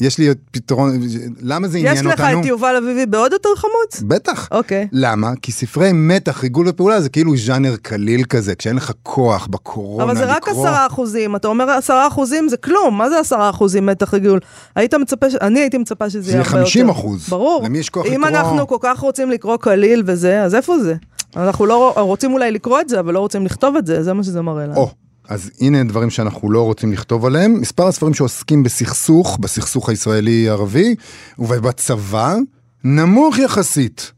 יש 0.00 0.18
לי 0.18 0.28
פתרון, 0.50 1.00
למה 1.40 1.68
זה 1.68 1.78
יש 1.78 1.84
עניין 1.90 2.04
לך 2.06 2.20
אותנו? 2.20 2.40
את 2.40 2.44
יובל 2.46 2.76
אביבי 2.76 3.06
בעוד 3.06 3.32
יותר 3.32 3.48
חמוץ? 3.56 4.02
בטח. 4.08 4.48
אוקיי. 4.50 4.88
למה? 4.92 5.30
כי 5.42 5.52
ספרי 5.52 5.90
מתח, 5.92 6.42
ריגול 6.42 6.68
ופעולה 6.68 7.00
זה 7.00 7.08
כאילו 7.08 7.36
ז'אנר 7.36 7.76
קליל 7.82 8.24
כזה, 8.24 8.54
כשאין 8.54 8.76
לך 8.76 8.92
כוח 9.02 9.46
בקורונה 9.46 10.04
אבל 10.04 10.16
זה 10.16 10.24
רק 10.24 10.48
לקרוא. 10.48 10.68
עשרה 10.68 10.86
אחוזים, 10.86 11.36
אתה 11.36 11.48
אומר 11.48 11.70
עשרה 11.70 12.08
אחוזים 12.08 12.48
זה 12.48 12.56
כלום, 12.56 12.98
מה 12.98 13.08
זה 13.10 13.18
עשרה 13.20 13.50
אחוזים 13.50 13.86
מתח 13.86 14.14
ריגול? 14.14 14.40
היית 14.76 14.94
מצפה, 14.94 15.30
ש- 15.30 15.34
אני 15.34 15.60
הייתי 15.60 15.78
מצפה 15.78 16.10
שזה 16.10 16.22
זה 16.22 16.30
יהיה 16.30 16.40
הרבה 16.40 16.50
יותר. 16.58 16.64
50 16.64 16.88
אחוז. 16.88 17.28
ברור. 17.28 17.62
למי 17.64 17.78
יש 17.78 17.90
כוח 17.90 18.06
אם 18.06 18.12
לקרוא? 18.24 18.28
אנחנו 18.28 18.66
כל 18.66 18.76
כך 18.80 18.98
רוצים 19.00 19.30
לקרוא 19.30 19.56
קליל 19.56 20.02
וזה, 20.06 20.42
אז 20.42 20.54
איפה 20.54 20.78
זה? 20.78 20.94
אנחנו 21.36 21.66
לא 21.66 21.92
רוצים 21.96 22.32
אולי 22.32 22.50
לקרוא 22.50 22.80
את 22.80 22.88
זה, 22.88 23.00
אבל 23.00 23.14
לא 23.14 23.18
רוצים 23.18 23.46
לכתוב 23.46 23.76
את 23.76 23.86
זה, 23.86 24.02
זה 24.02 24.12
מה 24.12 24.22
שזה 24.22 24.42
מראה 24.42 24.66
לנו. 24.66 24.88
אז 25.28 25.50
הנה 25.60 25.84
דברים 25.84 26.10
שאנחנו 26.10 26.50
לא 26.50 26.62
רוצים 26.62 26.92
לכתוב 26.92 27.26
עליהם. 27.26 27.60
מספר 27.60 27.86
הספרים 27.86 28.14
שעוסקים 28.14 28.62
בסכסוך, 28.62 29.38
בסכסוך 29.40 29.88
הישראלי-ערבי, 29.88 30.94
ובצבא, 31.38 32.36
נמוך 32.84 33.38
יחסית. 33.38 34.12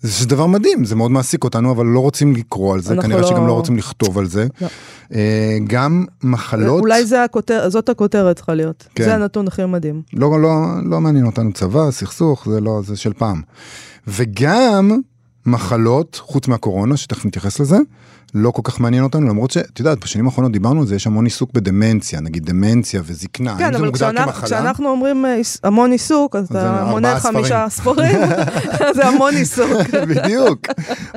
זה 0.00 0.26
דבר 0.26 0.46
מדהים, 0.46 0.84
זה 0.84 0.94
מאוד 0.94 1.10
מעסיק 1.10 1.44
אותנו, 1.44 1.72
אבל 1.72 1.86
לא 1.86 2.00
רוצים 2.00 2.32
לקרוא 2.34 2.74
על 2.74 2.80
זה, 2.80 2.96
כנראה 3.02 3.20
לא- 3.20 3.26
שגם 3.26 3.46
לא 3.46 3.52
רוצים 3.52 3.76
לכתוב 3.76 4.18
על 4.18 4.26
זה. 4.26 4.46
לא. 4.60 4.68
אה, 5.14 5.58
גם 5.66 6.04
מחלות, 6.22 6.80
אולי 6.80 7.06
זה 7.06 7.24
הכותר, 7.24 7.70
זאת 7.70 7.88
הכותרת 7.88 8.36
צריכה 8.36 8.54
להיות. 8.54 8.88
כן. 8.94 9.04
זה 9.04 9.14
הנתון 9.14 9.48
הכי 9.48 9.64
מדהים. 9.64 10.02
לא, 10.12 10.40
לא, 10.40 10.50
לא 10.84 11.00
מעניין 11.00 11.26
אותנו 11.26 11.52
צבא, 11.52 11.90
סכסוך, 11.90 12.48
זה 12.50 12.60
לא, 12.60 12.80
זה 12.84 12.96
של 12.96 13.12
פעם. 13.12 13.42
וגם 14.08 15.00
מחלות, 15.46 16.20
חוץ 16.24 16.48
מהקורונה, 16.48 16.96
שתכף 16.96 17.26
נתייחס 17.26 17.60
לזה, 17.60 17.76
לא 18.34 18.50
כל 18.50 18.62
כך 18.64 18.80
מעניין 18.80 19.04
אותנו, 19.04 19.28
למרות 19.28 19.50
שאת 19.50 19.78
יודעת, 19.78 20.00
בשנים 20.00 20.26
האחרונות 20.26 20.52
דיברנו 20.52 20.80
על 20.80 20.86
זה, 20.86 20.96
יש 20.96 21.06
המון 21.06 21.24
עיסוק 21.24 21.50
בדמנציה, 21.52 22.20
נגיד 22.20 22.44
דמנציה 22.44 23.02
וזקנה, 23.04 23.56
כן, 23.58 23.64
האם 23.64 23.72
זה 23.72 23.78
אבל 23.78 23.92
כשאנחנו? 23.92 24.32
כשאנחנו 24.42 24.88
אומרים 24.88 25.26
אה, 25.26 25.40
המון 25.64 25.92
עיסוק, 25.92 26.36
אז 26.36 26.46
אתה 26.46 26.86
מונה. 26.90 27.20
חמישה 27.20 27.66
ספרים, 27.68 28.18
זה 28.96 29.06
המון 29.06 29.34
עיסוק. 29.34 29.70
בדיוק. 30.08 30.66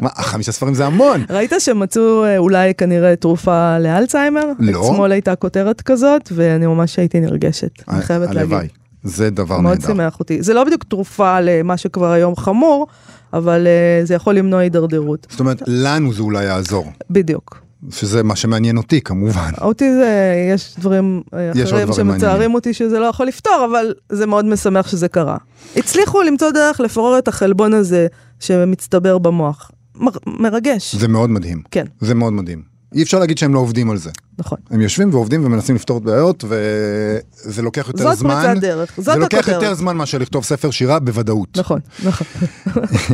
מה, 0.01 0.09
חמישה 0.09 0.51
ספרים 0.51 0.74
זה 0.74 0.86
המון. 0.86 1.25
ראית 1.29 1.53
שמצאו 1.59 2.24
אה, 2.24 2.38
אולי 2.38 2.74
כנראה 2.74 3.15
תרופה 3.15 3.77
לאלצהיימר? 3.79 4.51
לא. 4.59 4.89
אתמול 4.91 5.12
הייתה 5.12 5.36
כותרת 5.36 5.81
כזאת, 5.81 6.29
ואני 6.36 6.67
ממש 6.67 7.00
הייתי 7.00 7.19
נרגשת, 7.19 7.71
אני 7.89 8.01
חייבת 8.01 8.36
להגיד. 8.36 8.69
זה 9.03 9.29
דבר 9.29 9.60
מאוד 9.60 9.74
נהדר. 9.74 9.88
שימח 9.88 10.20
אותי. 10.20 10.41
זה 10.44 10.53
לא 10.53 10.63
בדיוק 10.63 10.84
תרופה 10.84 11.39
למה 11.39 11.77
שכבר 11.77 12.12
היום 12.12 12.36
חמור, 12.36 12.88
אבל 13.34 13.68
אה, 13.68 14.06
זה 14.06 14.13
יכול 14.13 14.36
למנוע 14.36 14.60
הידרדרות. 14.60 15.27
זאת 15.29 15.39
אומרת, 15.39 15.62
לנו 15.68 16.13
זה 16.13 16.22
אולי 16.22 16.44
יעזור, 16.44 16.86
בדיוק. 17.10 17.62
שזה 17.89 18.24
מה 18.24 18.36
שמעניין 18.36 18.77
אותי 18.77 19.01
כמובן. 19.01 19.51
אותי 19.62 19.94
זה, 19.94 20.34
יש 20.53 20.75
דברים 20.79 21.22
אה, 21.34 21.51
יש 21.56 21.68
אחרים 21.68 21.84
דברים 21.84 21.88
שמצערים 21.88 22.27
מעניינים. 22.27 22.56
אותי 22.56 22.74
שזה 22.74 23.00
לא 23.00 23.06
יכול 23.06 23.27
לפתור, 23.27 23.68
אבל 23.72 23.94
זה 24.10 24.25
מאוד 24.25 24.46
משמח 24.46 24.88
שזה 24.88 25.08
קרה. 25.08 25.38
הצליחו 25.75 26.22
למצוא 26.22 26.51
דרך 26.51 26.79
לפורר 26.79 27.20
את 27.20 27.27
החלבון 27.27 27.74
הזה 27.74 28.08
שמצטבר 28.39 29.18
במוח. 29.18 29.72
מר, 29.96 30.12
מרגש. 30.27 30.96
זה 30.96 31.08
מאוד 31.08 31.29
מדהים. 31.29 31.62
כן, 31.72 31.86
זה 32.00 32.15
מאוד 32.15 32.34
מדהים. 32.34 32.68
אי 32.96 33.03
אפשר 33.03 33.19
להגיד 33.19 33.38
שהם 33.38 33.53
לא 33.53 33.60
עובדים 33.60 33.89
על 33.89 33.98
זה. 33.98 34.10
נכון. 34.38 34.58
הם 34.69 34.81
יושבים 34.81 35.13
ועובדים 35.13 35.46
ומנסים 35.46 35.75
לפתור 35.75 35.98
את 35.98 36.03
בעיות, 36.03 36.43
וזה 36.48 37.62
לוקח 37.62 37.88
יותר 37.88 38.03
זאת 38.03 38.17
זמן. 38.17 38.43
פריצת 38.43 38.62
דרך, 38.62 38.93
זאת 38.98 39.05
זה 39.05 39.15
לוקח 39.15 39.38
הכותרת. 39.38 39.62
יותר 39.62 39.74
זמן 39.74 39.98
מאשר 39.98 40.17
לכתוב 40.17 40.43
ספר 40.43 40.72
שירה 40.72 41.00
בוודאות. 41.00 41.58
נכון, 41.58 41.79
נכון. 42.03 42.27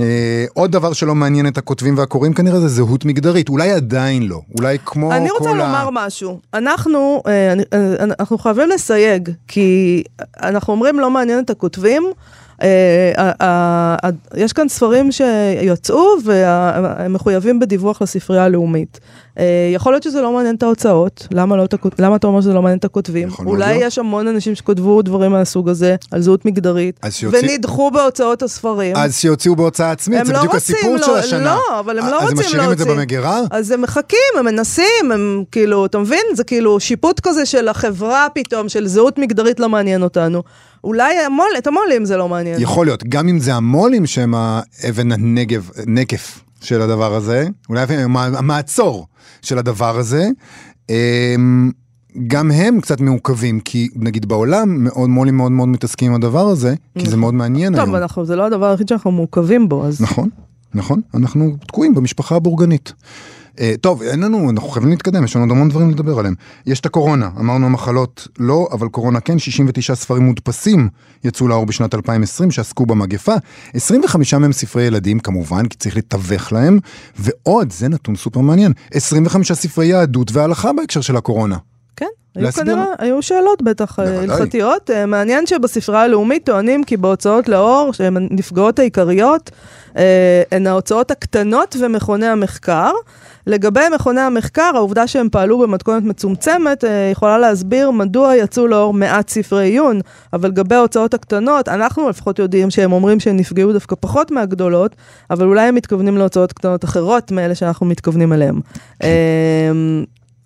אה, 0.02 0.46
עוד 0.54 0.72
דבר 0.72 0.94
שלא 0.94 1.16
מעניין 1.16 1.48
את 1.48 1.58
הכותבים 1.58 1.98
והקוראים 1.98 2.34
כנראה 2.34 2.60
זה 2.60 2.68
זהות 2.68 3.06
מגדרית, 3.06 3.50
אולי 3.50 3.72
עדיין 3.72 4.24
לא, 4.24 4.42
אולי 4.58 4.78
כמו 4.86 5.14
ה... 5.14 5.18
אני 5.18 5.32
רוצה 5.32 5.54
לומר 5.54 5.90
משהו. 5.92 6.40
אנחנו, 6.54 7.22
אה, 7.28 7.54
אה, 7.74 8.04
אנחנו 8.04 8.38
חייבים 8.38 8.70
לסייג, 8.70 9.30
כי 9.48 10.04
אנחנו 10.44 10.74
אומרים 10.74 11.00
לא 11.00 11.10
מעניין 11.10 11.44
את 11.44 11.50
הכותבים. 11.50 12.04
יש 14.36 14.54
כאן 14.54 14.68
ספרים 14.70 15.12
שיצאו 15.12 16.06
והם 16.24 17.14
מחויבים 17.14 17.60
בדיווח 17.60 18.02
לספרייה 18.02 18.44
הלאומית. 18.44 19.00
אה, 19.40 19.44
יכול 19.74 19.94
להיות 19.94 20.04
שזה 20.04 20.22
לא 20.22 20.32
מעניין 20.34 20.56
את 20.56 20.64
ההוצאות, 20.64 21.28
למה, 21.32 21.58
לא, 21.58 21.66
למה 22.00 22.16
אתה 22.16 22.28
אומר 22.28 22.42
שזה 22.42 22.54
לא 22.54 22.62
מעניין 22.62 22.80
את 22.80 22.86
הכותבים? 22.86 23.28
מאוד 23.28 23.48
אולי 23.48 23.66
להיות. 23.74 23.84
יש 23.88 24.00
המון 24.00 24.28
אנשים 24.28 24.56
שכתבו 24.56 25.02
דברים 25.02 25.32
מהסוג 25.32 25.70
הזה, 25.70 25.96
על 26.12 26.22
זהות 26.22 26.46
מגדרית, 26.46 27.00
אז 27.02 27.14
שיוציא- 27.16 27.50
ונדחו 27.52 27.92
בהוצאות 27.92 28.44
הספרים. 28.44 28.96
אז 28.96 29.16
שיוציאו 29.18 29.56
בהוצאה 29.56 29.92
עצמית, 29.92 30.26
זה 30.26 30.34
לא 30.34 30.40
בדיוק 30.40 30.56
הסיפור 30.56 30.96
לא- 30.96 31.06
של 31.06 31.12
השנה. 31.16 31.44
לא, 31.70 31.80
אבל 31.80 32.00
הם 32.00 32.06
לא 32.08 32.16
אז 32.18 32.22
רוצים 32.22 32.38
הם 32.38 32.46
משאירים 32.46 32.72
את 32.72 32.78
זה 32.78 32.84
להוציא. 32.86 33.00
במגירה? 33.02 33.40
אז 33.52 33.72
הם 33.72 33.82
מחכים, 33.82 34.06
הם 34.40 34.46
מנסים, 34.46 35.12
הם 35.14 35.44
כאילו, 35.52 35.86
אתה 35.86 35.98
מבין? 35.98 36.26
זה 36.34 36.44
כאילו 36.44 36.80
שיפוט 36.80 37.20
כזה 37.24 37.46
של 37.46 37.68
החברה 37.68 38.28
פתאום, 38.36 38.70
של 38.70 38.88
זהות 38.88 39.18
מגדרית 39.18 39.60
לא 39.60 39.70
מעניין 39.70 40.04
אותנו. 40.04 40.44
אולי 40.84 41.14
המול, 41.18 41.46
את 41.58 41.68
המו"לים 41.68 42.06
זה 42.06 42.18
לא 42.18 42.30
מעניין. 42.30 42.62
יכול 42.62 42.86
להיות, 42.86 43.04
גם 43.10 43.28
אם 43.30 43.40
זה 43.40 43.54
המו"לים 43.54 44.06
שהם 44.06 44.34
האבן 44.38 45.12
הנגב, 45.12 45.70
נקף 45.88 46.40
של 46.66 46.82
הדבר 46.82 47.16
הזה, 47.16 47.48
אולי 47.70 47.86
המעצור 48.14 49.08
של 49.42 49.58
הדבר 49.58 49.98
הזה, 49.98 50.30
אמ, 50.90 51.72
גם 52.28 52.52
הם 52.52 52.82
קצת 52.82 53.02
מעוכבים, 53.02 53.60
כי 53.60 53.90
נגיד 53.96 54.26
בעולם 54.26 54.84
מאוד 54.84 55.10
מו"לים 55.10 55.38
מאוד 55.38 55.52
מאוד 55.52 55.70
מתעסקים 55.70 56.10
עם 56.10 56.16
הדבר 56.16 56.48
הזה, 56.48 56.76
כי 56.98 57.10
זה 57.10 57.18
מאוד 57.18 57.34
מעניין 57.34 57.76
טוב, 57.76 57.84
היום. 57.84 57.96
אנחנו, 57.96 58.26
זה 58.26 58.36
לא 58.36 58.46
הדבר 58.46 58.66
היחיד 58.66 58.88
שאנחנו 58.88 59.12
מעוכבים 59.12 59.70
בו, 59.70 59.86
אז... 59.86 60.02
נכון, 60.02 60.30
נכון, 60.74 61.02
אנחנו 61.14 61.56
תקועים 61.68 61.96
במשפחה 61.96 62.36
הבורגנית. 62.36 62.94
Uh, 63.56 63.58
טוב, 63.82 64.02
אין 64.02 64.20
לנו, 64.20 64.50
אנחנו 64.50 64.70
חייבים 64.70 64.92
להתקדם, 64.92 65.24
יש 65.24 65.36
לנו 65.36 65.46
עוד 65.46 65.52
המון 65.52 65.70
דברים 65.70 65.90
לדבר 65.90 66.20
עליהם. 66.20 66.36
יש 66.66 66.80
את 66.80 66.86
הקורונה, 66.86 67.30
אמרנו 67.40 67.66
המחלות 67.66 68.28
לא, 68.40 68.68
אבל 68.72 68.88
קורונה 68.88 69.20
כן, 69.20 69.40
69 69.40 69.96
ספרים 69.96 70.24
מודפסים 70.24 70.90
יצאו 71.24 71.48
לאור 71.48 71.66
בשנת 71.66 71.96
2020 71.96 72.52
שעסקו 72.52 72.86
במגפה, 72.86 73.36
25 73.74 74.34
מהם 74.34 74.54
ספרי 74.54 74.84
ילדים 74.84 75.20
כמובן, 75.20 75.66
כי 75.66 75.78
צריך 75.78 75.98
לתווך 75.98 76.54
להם, 76.54 76.80
ועוד, 77.20 77.72
זה 77.72 77.88
נתון 77.88 78.16
סופר 78.16 78.40
מעניין, 78.40 78.74
25 78.94 79.52
ספרי 79.52 79.86
יהדות 79.86 80.32
והלכה 80.32 80.74
בהקשר 80.74 81.02
של 81.02 81.16
הקורונה. 81.16 81.58
כן. 81.96 82.06
היו? 82.36 82.52
כנראה, 82.52 82.86
היו 82.98 83.22
שאלות 83.22 83.62
בטח 83.62 84.00
אה. 84.00 84.20
הלכתיות. 84.22 84.90
אה, 84.90 85.06
מעניין 85.06 85.48
שבספרייה 85.48 86.02
הלאומית 86.02 86.46
טוענים 86.46 86.84
כי 86.84 86.98
בהוצאות 86.98 87.50
לאור, 87.50 87.94
שהן 87.94 88.18
הנפגעות 88.18 88.80
העיקריות, 88.80 89.52
אה, 89.98 90.44
הן 90.52 90.68
ההוצאות 90.68 91.12
הקטנות 91.12 91.76
ומכוני 91.80 92.28
המחקר. 92.28 92.92
לגבי 93.48 93.80
מכוני 93.96 94.22
המחקר, 94.22 94.72
העובדה 94.76 95.08
שהם 95.08 95.30
פעלו 95.32 95.60
במתכונת 95.60 96.04
מצומצמת 96.04 96.84
אה, 96.84 97.10
יכולה 97.12 97.38
להסביר 97.38 97.92
מדוע 97.92 98.36
יצאו 98.36 98.68
לאור 98.68 98.94
מעט 98.94 99.30
ספרי 99.30 99.66
עיון, 99.66 100.00
אבל 100.34 100.50
לגבי 100.50 100.76
ההוצאות 100.76 101.14
הקטנות, 101.14 101.70
אנחנו 101.70 102.10
לפחות 102.10 102.40
יודעים 102.40 102.70
שהם 102.70 102.92
אומרים 102.92 103.20
שהם 103.20 103.38
נפגעו 103.38 103.74
דווקא 103.74 103.96
פחות 104.00 104.32
מהגדולות, 104.32 104.96
אבל 105.30 105.46
אולי 105.46 105.62
הם 105.62 105.76
מתכוונים 105.76 106.18
להוצאות 106.18 106.54
קטנות 106.54 106.84
אחרות 106.84 107.32
מאלה 107.32 107.56
שאנחנו 107.56 107.86
מתכוונים 107.86 108.34
אליהם. 108.34 108.60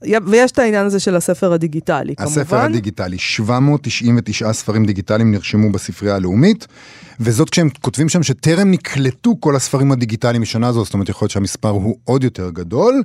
ויש 0.01 0.51
את 0.51 0.59
העניין 0.59 0.85
הזה 0.85 0.99
של 0.99 1.15
הספר 1.15 1.53
הדיגיטלי, 1.53 2.15
כמובן. 2.15 2.31
הספר 2.31 2.57
הדיגיטלי, 2.57 3.17
799 3.17 4.53
ספרים 4.53 4.85
דיגיטליים 4.85 5.31
נרשמו 5.31 5.71
בספרייה 5.71 6.15
הלאומית, 6.15 6.67
וזאת 7.19 7.49
כשהם 7.49 7.69
כותבים 7.81 8.09
שם 8.09 8.23
שטרם 8.23 8.71
נקלטו 8.71 9.35
כל 9.39 9.55
הספרים 9.55 9.91
הדיגיטליים 9.91 10.41
משנה 10.41 10.71
זו, 10.71 10.85
זאת 10.85 10.93
אומרת 10.93 11.09
יכול 11.09 11.25
להיות 11.25 11.31
שהמספר 11.31 11.69
הוא 11.69 11.95
עוד 12.03 12.23
יותר 12.23 12.49
גדול. 12.49 13.03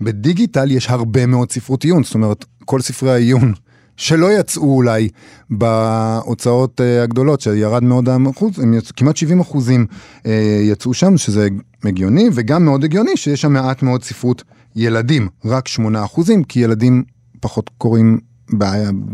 בדיגיטל 0.00 0.70
יש 0.70 0.90
הרבה 0.90 1.26
מאוד 1.26 1.52
ספרות 1.52 1.84
עיון, 1.84 2.04
זאת 2.04 2.14
אומרת 2.14 2.44
כל 2.64 2.80
ספרי 2.80 3.12
העיון 3.12 3.52
שלא 3.98 4.38
יצאו 4.40 4.74
אולי 4.74 5.08
בהוצאות 5.50 6.80
uh, 6.80 7.04
הגדולות, 7.04 7.40
שירד 7.40 7.82
מאוד 7.82 8.08
האחוז, 8.08 8.52
כמעט 8.96 9.16
70 9.16 9.40
אחוזים 9.40 9.86
uh, 9.90 10.28
יצאו 10.62 10.94
שם, 10.94 11.16
שזה 11.16 11.48
הגיוני, 11.84 12.28
וגם 12.34 12.64
מאוד 12.64 12.84
הגיוני 12.84 13.16
שיש 13.16 13.40
שם 13.40 13.52
מעט 13.52 13.82
מאוד 13.82 14.04
ספרות 14.04 14.42
ילדים, 14.76 15.28
רק 15.44 15.68
8 15.68 16.04
אחוזים, 16.04 16.44
כי 16.44 16.60
ילדים 16.60 17.04
פחות 17.40 17.70
קוראים 17.78 18.18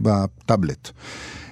בטאבלט. 0.03 0.91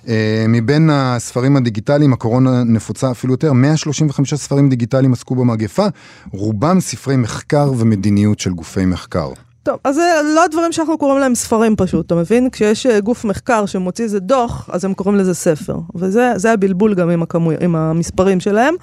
Uh, 0.03 0.09
מבין 0.49 0.91
הספרים 0.93 1.57
הדיגיטליים, 1.57 2.13
הקורונה 2.13 2.65
נפוצה 2.65 3.11
אפילו 3.11 3.33
יותר, 3.33 3.53
135 3.53 4.35
ספרים 4.35 4.69
דיגיטליים 4.69 5.13
עסקו 5.13 5.35
במגפה, 5.35 5.87
רובם 6.33 6.81
ספרי 6.81 7.17
מחקר 7.17 7.73
ומדיניות 7.79 8.39
של 8.39 8.53
גופי 8.53 8.85
מחקר. 8.85 9.33
טוב, 9.63 9.79
אז 9.85 9.95
זה 9.95 10.21
לא 10.35 10.45
הדברים 10.45 10.73
שאנחנו 10.73 10.99
קוראים 10.99 11.19
להם 11.19 11.35
ספרים 11.35 11.77
פשוט, 11.77 12.07
אתה 12.07 12.15
מבין? 12.15 12.51
כשיש 12.51 12.87
אה, 12.87 13.01
גוף 13.01 13.25
מחקר 13.25 13.67
שמוציא 13.67 14.05
איזה 14.05 14.21
דוח, 14.21 14.71
אז 14.73 14.85
הם 14.85 14.95
קוראים 14.95 15.17
לזה 15.17 15.35
ספר. 15.35 15.77
וזה 15.95 16.33
זה 16.37 16.53
הבלבול 16.53 16.95
גם 16.95 17.11
עם, 17.11 17.23
הכמו, 17.23 17.51
עם 17.61 17.77
המספרים 17.77 18.41
שלהם. 18.41 18.75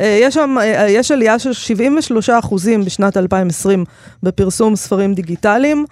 אה, 0.00 0.18
יש 0.20 0.34
שם, 0.34 0.56
אה, 0.60 0.86
יש 0.88 1.10
עלייה 1.10 1.38
של 1.38 1.52
73 1.52 2.30
אחוזים 2.30 2.84
בשנת 2.84 3.16
2020 3.16 3.84
בפרסום 4.22 4.76
ספרים 4.76 5.14
דיגיטליים, 5.14 5.84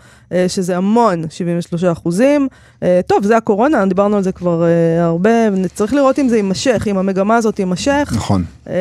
שזה 0.48 0.76
המון, 0.76 1.24
73 1.30 1.84
אחוזים. 1.84 2.48
אה, 2.82 3.00
טוב, 3.06 3.24
זה 3.24 3.36
הקורונה, 3.36 3.86
דיברנו 3.86 4.16
על 4.16 4.22
זה 4.22 4.32
כבר 4.32 4.64
אה, 4.64 5.04
הרבה, 5.04 5.30
צריך 5.74 5.94
לראות 5.94 6.18
אם 6.18 6.28
זה 6.28 6.36
יימשך, 6.36 6.84
אם 6.90 6.98
המגמה 6.98 7.36
הזאת 7.36 7.54
תימשך. 7.56 8.12
נכון. 8.16 8.44
אה, 8.68 8.74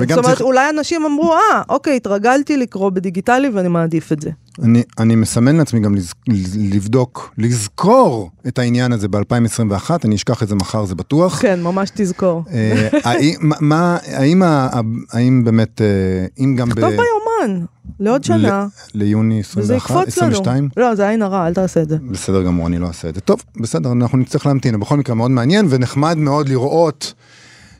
זאת 0.00 0.10
אומרת, 0.10 0.24
צריך- 0.24 0.40
אולי 0.40 0.70
אנשים 0.70 1.04
אמרו, 1.04 1.32
אה, 1.32 1.62
אוקיי, 1.68 1.96
התרגלתי 1.96 2.56
לקרוא 2.56 2.90
בדיגיטלי 2.90 3.48
ואני 3.48 3.68
מעדיף 3.68 4.12
את 4.12 4.20
זה. 4.20 4.30
אני, 4.62 4.82
אני 4.98 5.14
מסמן 5.16 5.56
לעצמי 5.56 5.80
גם 5.80 5.94
לז, 5.94 6.12
לבדוק, 6.72 7.34
לזכור 7.38 8.30
את 8.48 8.58
העניין 8.58 8.92
הזה 8.92 9.08
ב-2021, 9.08 9.90
אני 10.04 10.14
אשכח 10.14 10.42
את 10.42 10.48
זה 10.48 10.54
מחר, 10.54 10.84
זה 10.84 10.94
בטוח. 10.94 11.42
כן, 11.42 11.62
ממש 11.62 11.90
תזכור. 11.94 12.42
אה, 12.52 12.88
האם, 13.04 13.34
מה- 13.60 13.96
האם, 14.06 14.42
האם 15.12 15.44
באמת, 15.44 15.80
אה, 15.80 15.86
אם 16.44 16.56
גם 16.56 16.68
ב... 16.70 16.72
תכתוב 16.72 16.90
ביומן, 16.90 17.64
לעוד 18.00 18.24
שנה, 18.24 18.66
ל- 18.94 18.98
ליוני 18.98 19.42
וזה 19.56 19.76
21, 19.76 20.02
יקפוץ 20.02 20.18
לנו. 20.18 20.30
22? 20.32 20.68
לא, 20.76 20.94
זה 20.94 21.08
עין 21.08 21.22
הרע, 21.22 21.46
אל 21.46 21.54
תעשה 21.54 21.82
את 21.82 21.88
זה. 21.88 21.96
בסדר 22.10 22.42
גמור, 22.42 22.66
אני 22.66 22.78
לא 22.78 22.86
אעשה 22.86 23.08
את 23.08 23.14
זה. 23.14 23.20
טוב, 23.20 23.42
בסדר, 23.60 23.92
אנחנו 23.92 24.18
נצטרך 24.18 24.46
להמתין. 24.46 24.80
בכל 24.80 24.96
מקרה, 24.96 25.14
מאוד 25.14 25.30
מעניין 25.30 25.66
ונחמד 25.70 26.16
מאוד 26.16 26.48
לראות 26.48 27.14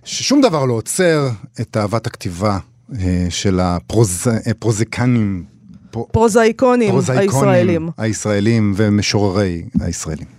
ששום 0.04 0.40
דבר 0.40 0.64
לא 0.64 0.74
עוצר 0.74 1.28
את 1.60 1.76
אהבת 1.76 2.06
הכתיבה 2.06 2.58
אה, 3.00 3.26
של 3.30 3.60
הפרוזיקנים, 3.62 5.44
פרוזאיקונים 6.12 6.94
הישראלים. 7.08 7.88
הישראלים 7.98 8.72
ומשוררי 8.76 9.62
הישראלים. 9.80 10.35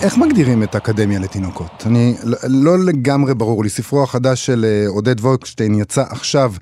איך 0.00 0.18
מגדירים 0.18 0.62
את 0.62 0.74
האקדמיה 0.74 1.18
לתינוקות? 1.18 1.82
אני 1.86 2.14
לא, 2.24 2.38
לא 2.48 2.78
לגמרי 2.78 3.34
ברור 3.34 3.62
לי. 3.62 3.68
ספרו 3.68 4.02
החדש 4.02 4.46
של 4.46 4.64
אה, 4.64 4.88
עודד 4.88 5.20
וולקשטיין 5.20 5.74
יצא 5.74 6.04
עכשיו 6.10 6.52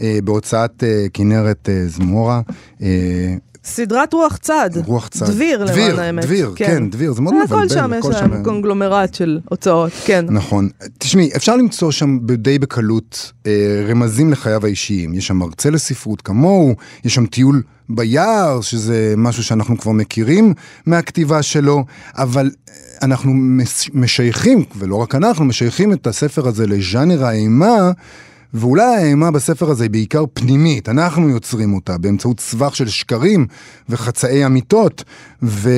אה, 0.00 0.18
בהוצאת 0.24 0.84
אה, 0.84 1.06
כנרת 1.12 1.68
אה, 1.68 1.84
זמורה. 1.86 2.40
אה, 2.82 3.34
סדרת 3.64 4.12
רוח 4.12 4.36
צד. 4.36 4.70
רוח 4.86 5.08
צד. 5.08 5.26
דביר, 5.26 5.64
דביר, 5.66 5.92
למען 5.92 5.98
האמת. 6.04 6.24
דביר, 6.24 6.52
כן, 6.56 6.90
דביר, 6.90 7.12
זה 7.12 7.22
מאוד 7.22 7.34
מבלבל. 7.34 7.56
הכל 7.56 7.68
שם 7.68 7.90
יש 7.98 8.06
להם 8.06 8.44
קונגלומרט 8.44 9.14
של 9.14 9.40
הוצאות, 9.50 9.92
כן. 10.04 10.24
נכון. 10.28 10.68
תשמעי, 10.98 11.30
אפשר 11.36 11.56
למצוא 11.56 11.90
שם 11.90 12.18
די 12.26 12.58
בקלות 12.58 13.32
אה, 13.46 13.86
רמזים 13.88 14.32
לחייו 14.32 14.66
האישיים. 14.66 15.14
יש 15.14 15.26
שם 15.26 15.36
מרצה 15.36 15.70
לספרות 15.70 16.22
כמוהו, 16.22 16.74
יש 17.04 17.14
שם 17.14 17.26
טיול 17.26 17.62
ביער, 17.88 18.60
שזה 18.60 19.14
משהו 19.16 19.44
שאנחנו 19.44 19.78
כבר 19.78 19.92
מכירים 19.92 20.54
מהכתיבה 20.86 21.42
שלו, 21.42 21.84
אבל 22.16 22.50
אה, 22.68 22.74
אנחנו 23.02 23.32
מש- 23.34 23.90
משייכים, 23.94 24.64
ולא 24.78 24.96
רק 24.96 25.14
אנחנו, 25.14 25.44
משייכים 25.44 25.92
את 25.92 26.06
הספר 26.06 26.48
הזה 26.48 26.66
לז'אנר 26.66 27.24
האימה. 27.24 27.90
ואולי 28.54 28.96
האימה 28.96 29.30
בספר 29.30 29.70
הזה 29.70 29.84
היא 29.84 29.90
בעיקר 29.90 30.24
פנימית, 30.34 30.88
אנחנו 30.88 31.28
יוצרים 31.28 31.74
אותה 31.74 31.98
באמצעות 31.98 32.40
סבך 32.40 32.76
של 32.76 32.88
שקרים 32.88 33.46
וחצאי 33.88 34.46
אמיתות, 34.46 35.04
ו... 35.42 35.70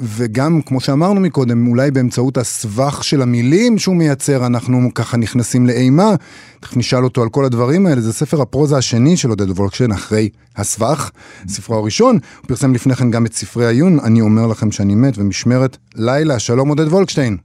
וגם, 0.00 0.60
כמו 0.66 0.80
שאמרנו 0.80 1.20
מקודם, 1.20 1.68
אולי 1.68 1.90
באמצעות 1.90 2.38
הסבך 2.38 3.04
של 3.04 3.22
המילים 3.22 3.78
שהוא 3.78 3.96
מייצר, 3.96 4.46
אנחנו 4.46 4.90
ככה 4.94 5.16
נכנסים 5.16 5.66
לאימה. 5.66 6.14
תכף 6.60 6.76
נשאל 6.76 7.04
אותו 7.04 7.22
על 7.22 7.28
כל 7.28 7.44
הדברים 7.44 7.86
האלה, 7.86 8.00
זה 8.00 8.12
ספר 8.12 8.42
הפרוזה 8.42 8.76
השני 8.76 9.16
של 9.16 9.28
עודד 9.28 9.50
וולקשטיין 9.50 9.92
אחרי 9.92 10.28
הסבך, 10.56 11.10
ספרו 11.48 11.76
הראשון. 11.76 12.18
הוא 12.40 12.48
פרסם 12.48 12.74
לפני 12.74 12.96
כן 12.96 13.10
גם 13.10 13.26
את 13.26 13.34
ספרי 13.34 13.66
העיון, 13.66 14.00
אני 14.00 14.20
אומר 14.20 14.46
לכם 14.46 14.70
שאני 14.72 14.94
מת, 14.94 15.18
ומשמרת 15.18 15.76
לילה, 15.94 16.38
שלום 16.38 16.68
עודד 16.68 16.86
וולקשטיין. 16.88 17.36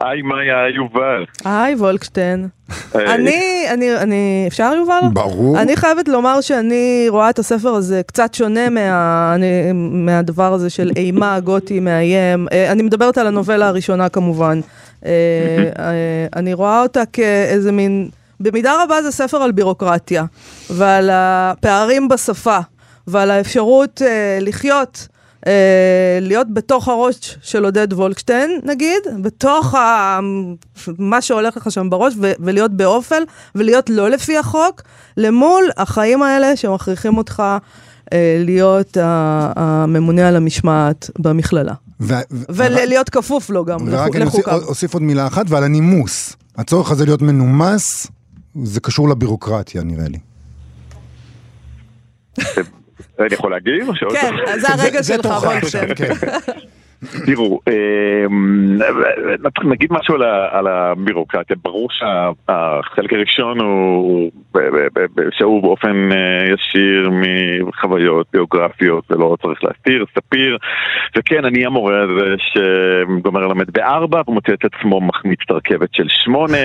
היי 0.00 0.22
מאיה, 0.22 0.68
יובל. 0.76 1.24
היי, 1.44 1.74
וולקשטיין. 1.74 2.48
אני, 2.94 3.66
אני, 3.70 3.96
אני, 3.96 4.44
אפשר 4.48 4.72
יובל? 4.76 5.00
ברור. 5.12 5.60
אני 5.60 5.76
חייבת 5.76 6.08
לומר 6.08 6.40
שאני 6.40 7.06
רואה 7.08 7.30
את 7.30 7.38
הספר 7.38 7.68
הזה 7.68 8.00
קצת 8.06 8.34
שונה 8.34 8.70
מה, 8.70 9.32
אני, 9.34 9.72
מהדבר 9.74 10.52
הזה 10.52 10.70
של 10.70 10.90
אימה, 10.96 11.40
גותי, 11.40 11.80
מאיים. 11.80 12.48
אה, 12.52 12.72
אני 12.72 12.82
מדברת 12.82 13.18
על 13.18 13.26
הנובלה 13.26 13.68
הראשונה 13.68 14.08
כמובן. 14.08 14.60
אה, 15.06 15.10
אה, 15.78 16.26
אני 16.36 16.54
רואה 16.54 16.82
אותה 16.82 17.02
כאיזה 17.12 17.72
מין, 17.72 18.08
במידה 18.40 18.82
רבה 18.82 19.02
זה 19.02 19.10
ספר 19.10 19.36
על 19.36 19.52
בירוקרטיה, 19.52 20.24
ועל 20.70 21.10
הפערים 21.12 22.08
בשפה, 22.08 22.58
ועל 23.06 23.30
האפשרות 23.30 24.02
לחיות. 24.40 25.08
Uh, 25.44 25.48
להיות 26.20 26.54
בתוך 26.54 26.88
הראש 26.88 27.38
של 27.42 27.64
עודד 27.64 27.92
וולקשטיין, 27.92 28.60
נגיד, 28.64 29.02
בתוך 29.22 29.74
ה... 29.74 30.18
מה 30.98 31.22
שהולך 31.22 31.56
לך 31.56 31.72
שם 31.72 31.90
בראש, 31.90 32.14
ו- 32.20 32.32
ולהיות 32.40 32.72
באופל, 32.72 33.22
ולהיות 33.54 33.90
לא 33.90 34.08
לפי 34.10 34.36
החוק, 34.38 34.82
למול 35.16 35.64
החיים 35.76 36.22
האלה 36.22 36.56
שמכריחים 36.56 37.16
אותך 37.18 37.42
uh, 38.04 38.08
להיות 38.44 38.96
ה- 38.96 39.52
הממונה 39.56 40.28
על 40.28 40.36
המשמעת 40.36 41.10
במכללה. 41.18 41.74
ו- 42.00 42.14
ו- 42.14 42.20
ולהיות 42.48 43.08
כפוף 43.10 43.50
לו 43.50 43.64
גם, 43.64 43.78
ורק 43.86 44.08
לחו- 44.08 44.16
אני 44.16 44.24
אוסיף, 44.24 44.46
לחוקיו. 44.46 44.68
אוסיף 44.68 44.94
עוד 44.94 45.02
מילה 45.02 45.26
אחת, 45.26 45.46
ועל 45.48 45.64
הנימוס. 45.64 46.36
הצורך 46.56 46.90
הזה 46.90 47.04
להיות 47.04 47.22
מנומס, 47.22 48.06
זה 48.64 48.80
קשור 48.80 49.08
לבירוקרטיה 49.08 49.82
נראה 49.82 50.06
לי. 50.08 50.18
אני 53.18 53.34
יכול 53.34 53.50
להגיב? 53.50 53.88
כן? 54.10 54.34
אז 54.46 54.60
זה 54.60 54.68
הרגע 54.68 55.02
שלך, 55.02 55.26
וולקשטיין. 55.26 55.90
עכשיו, 55.90 56.06
כן. 56.06 56.50
תראו, 57.26 57.60
אמ, 57.68 58.78
נגיד 59.64 59.92
משהו 59.92 60.14
על 60.50 60.66
הבירוקרטיה. 60.66 61.56
ברור 61.62 61.88
שהחלק 61.90 63.12
הראשון 63.12 63.60
הוא 63.60 64.30
שהוא 65.30 65.62
באופן 65.62 66.12
אה, 66.12 66.54
ישיר 66.54 67.10
מחוויות 67.66 68.26
ביוגרפיות 68.32 69.04
ולא 69.10 69.36
צריך 69.42 69.64
להסתיר, 69.64 70.04
ספיר. 70.18 70.56
וכן, 71.16 71.44
אני 71.44 71.66
המורה 71.66 72.02
הזה 72.02 72.34
שגומר 72.38 73.40
ללמד 73.40 73.70
בארבע 73.70 74.22
ומוצא 74.28 74.52
את 74.52 74.64
עצמו 74.64 75.00
מחמיץ 75.00 75.38
את 75.46 75.50
הרכבת 75.50 75.94
של 75.94 76.06
שמונה. 76.08 76.58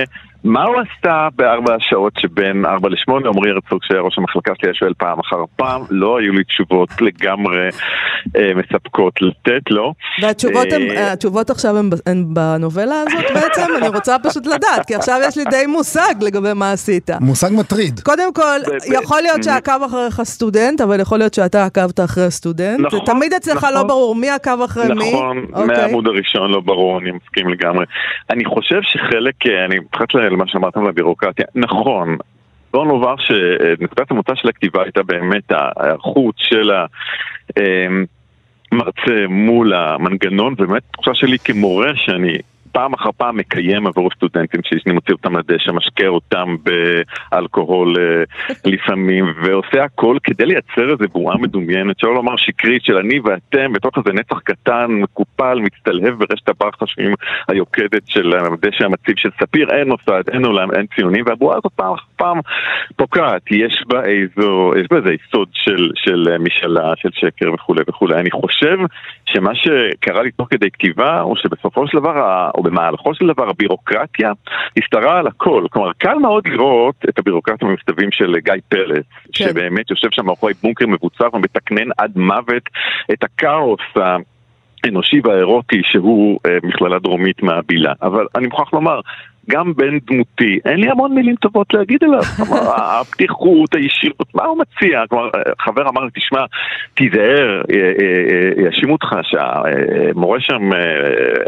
מה 0.44 0.62
הוא 0.64 0.76
עשה 0.80 1.28
בארבע 1.36 1.74
השעות 1.74 2.12
שבין 2.18 2.66
ארבע 2.66 2.88
לשמונה? 2.88 3.28
עמרי 3.28 3.50
הרצוג 3.50 3.78
שהיה 3.82 4.00
ראש 4.00 4.18
המחלקה 4.18 4.52
שלי 4.54 4.68
היה 4.68 4.74
שואל 4.74 4.92
פעם 4.98 5.18
אחר 5.18 5.36
פעם, 5.56 5.82
לא 5.90 6.18
היו 6.18 6.32
לי 6.32 6.44
תשובות 6.44 6.88
לגמרי 7.00 7.68
אה, 8.36 8.50
מספקות 8.54 9.22
לתת 9.22 9.70
לו. 9.70 9.94
והתשובות 10.22 11.50
אה, 11.50 11.54
עכשיו 11.54 11.78
הן 11.78 11.90
הן 12.06 12.24
בנובלה 12.28 13.00
הזאת 13.00 13.24
בעצם? 13.34 13.62
אני 13.78 13.88
רוצה 13.88 14.16
פשוט 14.18 14.46
לדעת, 14.46 14.86
כי 14.86 14.94
עכשיו 14.94 15.20
יש 15.28 15.38
לי 15.38 15.44
די 15.50 15.66
מושג 15.66 16.14
לגבי 16.20 16.52
מה 16.54 16.72
עשית. 16.72 17.10
מושג 17.20 17.50
מטריד. 17.52 18.00
קודם 18.00 18.34
כל, 18.34 18.58
יכול 18.92 19.20
להיות. 19.20 19.44
שעקב 19.44 19.82
אחריך 19.86 20.22
סטודנט, 20.22 20.80
אבל 20.80 21.00
יכול 21.00 21.18
להיות 21.18 21.34
שאתה 21.34 21.64
עקבת 21.64 22.00
אחרי 22.00 22.30
סטודנט. 22.30 22.80
נכון, 22.80 23.00
תמיד 23.06 23.32
אצלך 23.34 23.56
נכון. 23.56 23.74
לא 23.74 23.82
ברור 23.82 24.14
מי 24.14 24.30
עקב 24.30 24.60
אחרי 24.64 24.94
מי. 24.94 25.10
נכון, 25.12 25.46
אוקיי. 25.52 25.66
מהעמוד 25.66 26.06
הראשון 26.06 26.50
לא 26.50 26.60
ברור, 26.60 26.98
אני 26.98 27.10
מסכים 27.10 27.48
לגמרי. 27.48 27.84
אני 28.30 28.44
חושב 28.44 28.80
שחלק, 28.82 29.34
אה, 29.46 29.64
אני 29.64 29.78
מתייחס 29.78 30.14
למה 30.34 30.44
שאמרתם 30.46 30.80
על 30.80 30.88
הבירוקרטיה, 30.88 31.44
נכון. 31.54 32.16
בואו 32.72 32.84
נאמר 32.84 33.14
שנקודת 33.16 34.10
המוצא 34.10 34.34
של 34.34 34.48
הכתיבה 34.48 34.82
הייתה 34.82 35.02
באמת 35.02 35.52
ההיערכות 35.52 36.34
של 36.38 36.70
המרצה 38.72 39.26
מול 39.28 39.74
המנגנון, 39.74 40.54
ובאמת 40.58 40.82
תחושה 40.92 41.14
שלי 41.14 41.38
כמורה 41.38 41.90
שאני 41.94 42.38
פעם 42.74 42.94
אחר 42.94 43.10
פעם 43.16 43.36
מקיים 43.36 43.86
עבור 43.86 44.10
סטודנטים 44.16 44.60
שאני 44.64 44.94
מוציא 44.94 45.14
אותם 45.14 45.36
לדשא, 45.36 45.70
משקה 45.70 46.06
אותם 46.06 46.56
באלכוהול 46.64 47.94
אה, 47.98 48.24
לפעמים, 48.72 49.24
ועושה 49.42 49.84
הכל 49.84 50.16
כדי 50.24 50.46
לייצר 50.46 50.92
איזו 50.92 51.04
בועה 51.12 51.36
מדומיינת, 51.36 51.98
שלא 51.98 52.14
לומר 52.14 52.36
שקרית 52.36 52.84
של 52.84 52.96
אני 52.96 53.20
ואתם 53.24 53.72
בתוך 53.72 53.98
איזה 53.98 54.12
נצח 54.12 54.38
קטן, 54.38 54.86
מקופל, 54.90 55.58
מצטלהב 55.58 56.14
ברשת 56.18 56.48
הברחשים 56.48 57.14
היוקדת 57.48 58.02
של 58.06 58.32
הדשא 58.36 58.84
המציב 58.84 59.14
של 59.16 59.30
ספיר, 59.40 59.70
אין 59.70 59.88
מוסד, 59.88 60.22
אין 60.32 60.44
עולם, 60.44 60.68
אין 60.70 60.86
ציונים, 60.96 61.24
והבועה 61.26 61.56
הזאת 61.58 61.72
פעם 61.72 61.94
אחר 61.94 62.04
פעם 62.16 62.38
פוקעת, 62.96 63.42
יש 63.50 63.84
בה 63.86 64.02
איזו, 64.04 64.72
יש 64.80 64.86
בה 64.90 64.96
איזה 64.96 65.12
יסוד 65.12 65.48
של, 65.52 65.90
של 65.94 66.28
אה, 66.30 66.38
משאלה, 66.38 66.92
של 66.96 67.08
שקר 67.12 67.52
וכולי 67.52 67.82
וכולי. 67.88 68.14
אני 68.20 68.30
חושב 68.30 68.78
שמה 69.26 69.50
שקרה 69.54 70.22
לי 70.22 70.30
תוך 70.30 70.48
כדי 70.50 70.70
כתיבה, 70.70 71.20
הוא 71.20 71.36
שבסופו 71.36 71.88
של 71.88 71.98
דבר, 71.98 72.50
במהלכו 72.64 73.14
של 73.14 73.26
דבר, 73.26 73.48
הבירוקרטיה 73.48 74.32
השתרעה 74.78 75.18
על 75.18 75.26
הכל. 75.26 75.64
כלומר, 75.70 75.92
קל 75.98 76.14
מאוד 76.14 76.48
לראות 76.48 76.94
את 77.08 77.18
הבירוקרטיה 77.18 77.68
במכתבים 77.68 78.12
של 78.12 78.34
גיא 78.38 78.52
פלץ, 78.68 79.04
כן. 79.32 79.44
שבאמת 79.48 79.90
יושב 79.90 80.08
שם 80.10 80.26
מאחורי 80.26 80.52
בונקר 80.62 80.86
מבוצר 80.86 81.28
ומתקנן 81.32 81.88
עד 81.98 82.12
מוות 82.16 82.62
את 83.12 83.24
הכאוס. 83.24 83.80
ה- 83.96 84.16
האנושי 84.84 85.20
והאירוטי 85.24 85.82
שהוא 85.84 86.40
אה, 86.46 86.58
מכללה 86.62 86.98
דרומית 86.98 87.42
מהבילה. 87.42 87.92
אבל 88.02 88.26
אני 88.36 88.46
מוכרח 88.46 88.72
לומר, 88.72 89.00
גם 89.50 89.72
בן 89.76 89.98
דמותי, 89.98 90.58
אין 90.64 90.80
לי 90.80 90.90
המון 90.90 91.14
מילים 91.14 91.36
טובות 91.36 91.74
להגיד 91.74 92.04
עליו. 92.04 92.22
כלומר, 92.36 92.60
הפתיחות, 92.76 93.74
הישירות, 93.74 94.34
מה 94.34 94.44
הוא 94.44 94.58
מציע? 94.58 95.02
כלומר, 95.08 95.30
חבר 95.60 95.88
אמר 95.88 96.04
לי, 96.04 96.10
תשמע, 96.14 96.40
תיזהר, 96.94 97.62
יאשימו 98.56 98.92
אותך 98.92 99.16
שהמורה 99.22 100.40
שם 100.40 100.72
אה, 100.72 100.78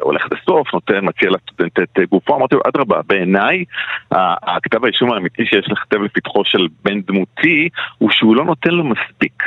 הולך 0.03 0.27
לסוף, 0.33 0.75
נותן, 0.75 0.99
מציע 1.03 1.31
לסטודנט 1.31 1.79
את 1.79 1.99
גופו. 2.11 2.37
אמרתי 2.37 2.55
לו, 2.55 2.61
אדרבה, 2.69 3.01
בעיניי, 3.07 3.65
הכתב 4.11 4.85
האישום 4.85 5.13
האמיתי 5.13 5.47
שיש 5.47 5.67
לכתב 5.69 6.03
לפתחו 6.03 6.43
של 6.45 6.67
בן 6.85 7.01
דמותי, 7.01 7.69
הוא 7.99 8.11
שהוא 8.11 8.37
לא 8.37 8.45
נותן 8.45 8.71
לו 8.71 8.85
מספיק. 8.85 9.43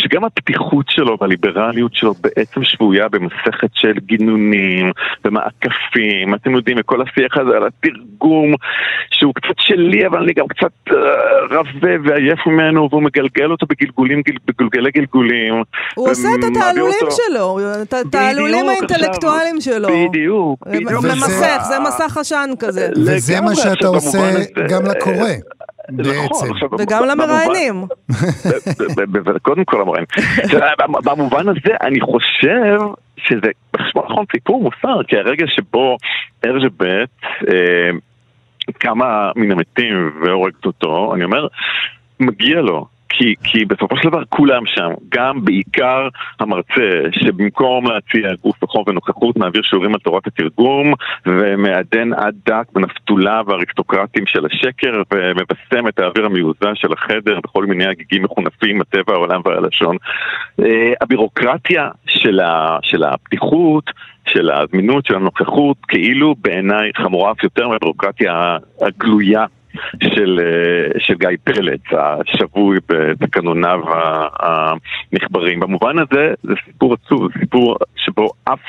שגם 0.00 0.24
הפתיחות 0.24 0.90
שלו 0.90 1.16
והליברליות 1.20 1.94
שלו 1.94 2.14
בעצם 2.14 2.64
שבויה 2.64 3.08
במסכת 3.08 3.70
של 3.74 3.92
גינונים 3.98 4.92
ומעקפים, 5.24 6.34
אתם 6.34 6.54
יודעים, 6.54 6.76
וכל 6.80 7.02
השיח 7.02 7.36
הזה 7.36 7.56
על 7.56 7.66
התרגום, 7.66 8.54
שהוא 9.10 9.34
קצת 9.34 9.54
שלי, 9.58 10.06
אבל 10.06 10.18
אני 10.22 10.32
גם 10.32 10.46
קצת 10.48 10.72
אה, 10.90 10.96
רבה 11.50 11.88
ועייף 12.04 12.38
ממנו, 12.46 12.88
והוא 12.90 13.02
מגלגל 13.02 13.50
אותו 13.50 13.66
בגלגולים, 13.66 14.22
גל, 14.22 14.34
בגלגלי 14.46 14.90
גלגולים. 14.90 15.54
הוא 15.94 16.08
עושה 16.10 16.28
את 16.38 16.44
התעלולים 16.44 16.94
אותו. 17.02 17.16
שלו, 17.28 17.58
את 17.82 17.94
התעלולים 17.94 18.68
האינטלקטואליים 18.68 19.60
שלו. 19.60 19.88
בדיוק, 20.08 20.66
בדיוק. 20.66 20.92
וזה- 21.04 21.08
ממסך, 21.08 21.62
זה 21.68 21.74
מסך 21.80 22.16
עשן 22.16 22.50
כזה. 22.58 22.88
וזה 23.06 23.40
מה 23.40 23.54
שאתה 23.54 23.86
עושה 23.86 24.30
גם 24.68 24.82
לקורא. 24.86 25.28
בעצם. 25.90 26.46
וגם 26.78 27.02
למראיינים. 27.08 27.84
קודם 29.42 29.64
כל 29.64 29.84
במ- 30.78 31.04
במובן 31.04 31.48
הזה 31.48 31.76
אני 31.80 32.00
חושב 32.00 32.78
שזה 33.16 33.48
בחשבון 33.72 34.04
נכון 34.10 34.24
סיפור 34.32 34.62
מוסר, 34.62 35.02
כי 35.08 35.16
הרגע 35.16 35.46
שבו 35.48 35.96
ארז' 36.46 36.68
ב' 36.76 36.84
אה, 36.84 37.90
כמה 38.80 39.30
מן 39.36 39.52
המתים 39.52 40.10
והורגת 40.24 40.66
אותו, 40.66 41.12
אני 41.14 41.24
אומר, 41.24 41.46
מגיע 42.20 42.60
לו. 42.60 42.86
כי, 43.18 43.34
כי 43.44 43.64
בסופו 43.64 43.96
של 43.96 44.08
דבר 44.08 44.22
כולם 44.28 44.66
שם, 44.66 44.90
גם 45.08 45.44
בעיקר 45.44 46.08
המרצה, 46.40 46.90
שבמקום 47.10 47.86
להציע 47.90 48.34
גוף 48.42 48.62
וחום 48.62 48.84
ונוכחות, 48.86 49.36
מעביר 49.36 49.62
שיעורים 49.62 49.94
על 49.94 50.00
תורת 50.00 50.26
התרגום, 50.26 50.92
ומעדן 51.26 52.12
עד 52.12 52.34
דק 52.46 52.64
בנפתולה 52.72 53.42
והאריסטוקרטים 53.46 54.26
של 54.26 54.46
השקר, 54.46 55.02
ומבשם 55.14 55.88
את 55.88 55.98
האוויר 55.98 56.26
המיוזע 56.26 56.74
של 56.74 56.92
החדר 56.92 57.38
בכל 57.44 57.66
מיני 57.66 57.86
הגיגים 57.86 58.22
מחונפים, 58.22 58.80
הטבע, 58.80 59.12
העולם 59.12 59.40
והלשון. 59.44 59.96
אה, 60.60 60.92
הבירוקרטיה 61.00 61.88
של, 62.06 62.40
ה, 62.40 62.78
של 62.82 63.04
הפתיחות, 63.04 63.90
של 64.28 64.50
הזמינות, 64.50 65.06
של 65.06 65.14
הנוכחות, 65.14 65.76
כאילו 65.88 66.34
בעיניי 66.38 66.90
חמורה 66.96 67.32
אף 67.32 67.42
יותר 67.42 67.68
מהבירוקרטיה 67.68 68.56
הגלויה 68.80 69.44
של, 70.02 70.40
אה, 70.42 71.00
של 71.00 71.14
גיא 71.14 71.28
פלץ, 71.44 71.80
השבוי 71.92 72.78
בתקנוניו 72.88 73.80
ה- 73.88 74.72
הנכברים. 75.12 75.60
במובן 75.60 75.98
הזה 75.98 76.34
זה 76.42 76.54
סיפור 76.66 76.94
עצוב, 76.94 77.28
זה 77.32 77.40
סיפור 77.40 77.76
שבו 77.96 78.28
אף, 78.44 78.60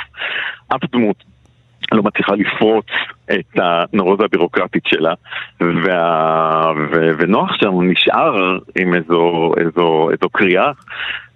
אף 0.68 0.82
דמות 0.92 1.24
לא 1.92 2.04
מצליחה 2.04 2.34
לפרוץ 2.36 2.86
את 3.32 3.60
הנורוזה 3.60 4.24
הבירוקרטית 4.24 4.84
שלה, 4.88 5.14
וה, 5.62 6.72
ו, 6.92 7.10
ונוח 7.18 7.52
שם 7.60 7.82
נשאר 7.82 8.58
עם 8.80 8.94
איזו, 8.94 9.52
איזו, 9.58 10.10
איזו 10.12 10.30
קריאה, 10.30 10.72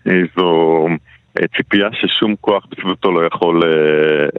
איזו... 0.06 0.88
אה, 1.42 1.46
ציפייה 1.58 1.88
ששום 1.94 2.36
כוח 2.42 2.66
בסביבתו 2.72 3.12
לא 3.12 3.28
יכול, 3.28 3.64
אה, 3.64 3.70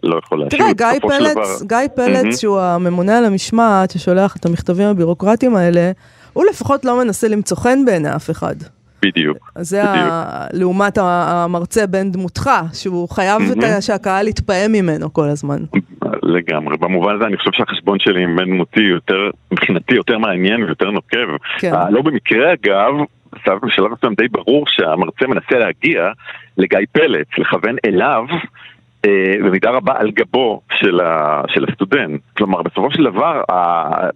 לא 0.02 0.18
יכול 0.24 0.38
להשיב. 0.38 0.58
תראה, 0.58 0.72
גיא 0.72 1.00
פלץ, 1.00 1.32
דבר- 1.34 1.66
גיא 1.66 1.88
פלץ. 1.96 2.40
שהוא 2.40 2.60
הממונה 2.60 3.18
על 3.18 3.24
המשמעת, 3.24 3.90
ששולח 3.90 4.36
את 4.36 4.46
המכתבים 4.46 4.86
הבירוקרטיים 4.88 5.56
האלה, 5.56 5.90
הוא 6.32 6.44
לפחות 6.50 6.84
לא 6.84 6.98
מנסה 7.04 7.28
למצוא 7.28 7.56
חן 7.56 7.84
בעיני 7.86 8.16
אף 8.16 8.30
אחד. 8.30 8.54
בדיוק. 9.02 9.52
זה 9.58 9.82
בדיוק. 9.82 10.06
ה... 10.10 10.46
לעומת 10.52 10.98
המרצה 11.00 11.86
בן 11.86 12.10
דמותך, 12.10 12.50
שהוא 12.72 13.08
חייב. 13.08 13.42
שהקהל 13.80 14.28
יתפעם 14.28 14.72
ממנו 14.72 15.12
כל 15.12 15.28
הזמן. 15.28 15.58
לגמרי. 16.22 16.76
במובן 16.76 17.14
הזה 17.16 17.24
אני 17.24 17.36
חושב 17.36 17.50
שהחשבון 17.52 17.98
שלי 18.00 18.22
עם 18.22 18.36
בן 18.36 18.44
דמותי 18.44 18.82
יותר, 18.82 19.30
מבחינתי 19.52 19.94
יותר 19.94 20.18
מעניין 20.18 20.62
ויותר 20.62 20.90
נוקב. 20.90 21.36
כן. 21.58 21.72
לא 21.90 22.02
במקרה 22.02 22.52
אגב, 22.52 22.92
בשלב 23.32 23.58
בשלב 23.62 23.92
מסוים 23.92 24.14
די 24.14 24.28
ברור 24.28 24.64
שהמרצה 24.68 25.26
מנסה 25.26 25.58
להגיע 25.58 26.10
לגיא 26.58 26.78
פלץ, 26.92 27.28
לכוון 27.38 27.76
אליו. 27.84 28.24
אה, 29.06 29.34
במידה 29.44 29.70
רבה 29.70 29.92
על 29.98 30.10
גבו 30.10 30.60
של, 30.72 31.00
ה, 31.00 31.42
של 31.48 31.64
הסטודנט. 31.68 32.20
כלומר, 32.36 32.62
בסופו 32.62 32.90
של 32.90 33.04
דבר, 33.04 33.42
ה, 33.50 33.54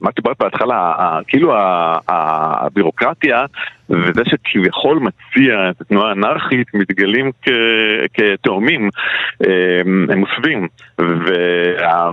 מה 0.00 0.10
שדיברת 0.12 0.36
בהתחלה, 0.40 0.76
ה, 0.76 1.18
כאילו 1.26 1.54
ה, 1.54 1.98
ה, 2.08 2.66
הבירוקרטיה 2.66 3.44
וזה 3.90 4.22
שכביכול 4.24 4.98
מציע 4.98 5.70
את 5.70 5.80
התנועה 5.80 6.08
האנרכית 6.08 6.74
מתגלים 6.74 7.30
כ, 7.42 7.48
כתאומים, 8.14 8.90
אה, 9.46 9.80
הם 10.08 10.18
מוסווים. 10.18 10.68
וה... 10.98 12.10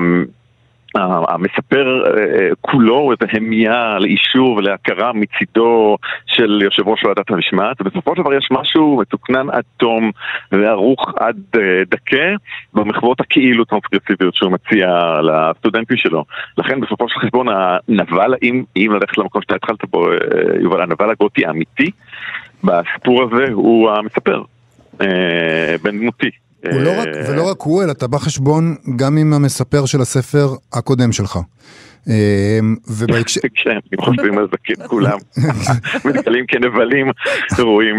המספר 0.96 2.04
אה, 2.06 2.50
כולו 2.62 2.96
הוא 2.96 3.12
איזה 3.12 3.32
המייה 3.38 4.00
לאישור 4.00 4.56
ולהכרה 4.56 5.14
מצידו 5.14 5.98
של 6.26 6.62
יושב 6.64 6.88
ראש 6.88 7.04
ועדת 7.06 7.30
המשמעת 7.30 7.82
ובסופו 7.82 8.16
של 8.16 8.22
דבר 8.22 8.34
יש 8.34 8.48
משהו 8.52 8.98
מתוקנן 9.02 9.50
עד 9.50 9.64
תום 9.78 10.12
וערוך 10.52 11.14
עד 11.20 11.38
אה, 11.56 11.62
דקה 11.92 12.36
במחוות 12.74 13.22
הכאילו 13.22 13.66
טרנסגרסיביות 13.66 14.36
שהוא 14.36 14.52
מציע 14.52 14.88
לסטודנטים 15.22 15.98
שלו. 15.98 16.26
לכן 16.58 16.82
בסופו 16.82 17.10
של 17.10 17.20
חשבון 17.20 17.48
הנבל, 17.50 18.34
אם, 18.44 18.64
אם 18.78 18.92
ללכת 18.94 19.18
למקום 19.18 19.42
שאתה 19.42 19.56
התחלת 19.56 19.86
בו 19.90 20.12
אה, 20.12 20.18
יובל, 20.62 20.82
הנבל 20.82 21.10
הגותי 21.10 21.46
האמיתי 21.46 21.92
בסיפור 22.64 23.24
הזה 23.24 23.52
הוא 23.54 23.92
המספר, 23.92 24.44
בן 25.84 26.00
דמותי 26.00 26.30
הוא 26.72 26.82
לא 26.82 27.00
רק, 27.00 27.08
ולא 27.28 27.50
רק 27.50 27.62
הוא, 27.62 27.84
אלא 27.84 27.92
אתה 27.92 28.08
בא 28.08 28.18
חשבון 28.18 28.76
גם 28.96 29.18
עם 29.18 29.34
המספר 29.34 29.86
של 29.86 30.02
הספר 30.02 30.56
הקודם 30.74 31.12
שלך. 31.12 31.40
ובהקשר... 32.88 33.42
כן, 33.64 33.78
אם 33.94 34.06
חושבים 34.06 34.38
על 34.38 34.48
זה, 34.52 34.58
כן, 34.64 34.88
כולם 34.88 35.18
מתגלים 36.06 36.46
כנבלים 36.48 37.08
ראויים 37.60 37.98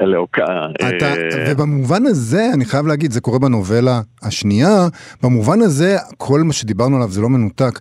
להוקעה. 0.00 0.66
אתה, 0.74 1.14
ובמובן 1.48 2.06
הזה, 2.06 2.50
אני 2.54 2.64
חייב 2.64 2.86
להגיד, 2.86 3.12
זה 3.12 3.20
קורה 3.20 3.38
בנובלה 3.38 4.00
השנייה, 4.22 4.88
במובן 5.22 5.60
הזה, 5.60 5.96
כל 6.16 6.40
מה 6.40 6.52
שדיברנו 6.52 6.96
עליו 6.96 7.08
זה 7.10 7.20
לא 7.20 7.28
מנותק. 7.28 7.78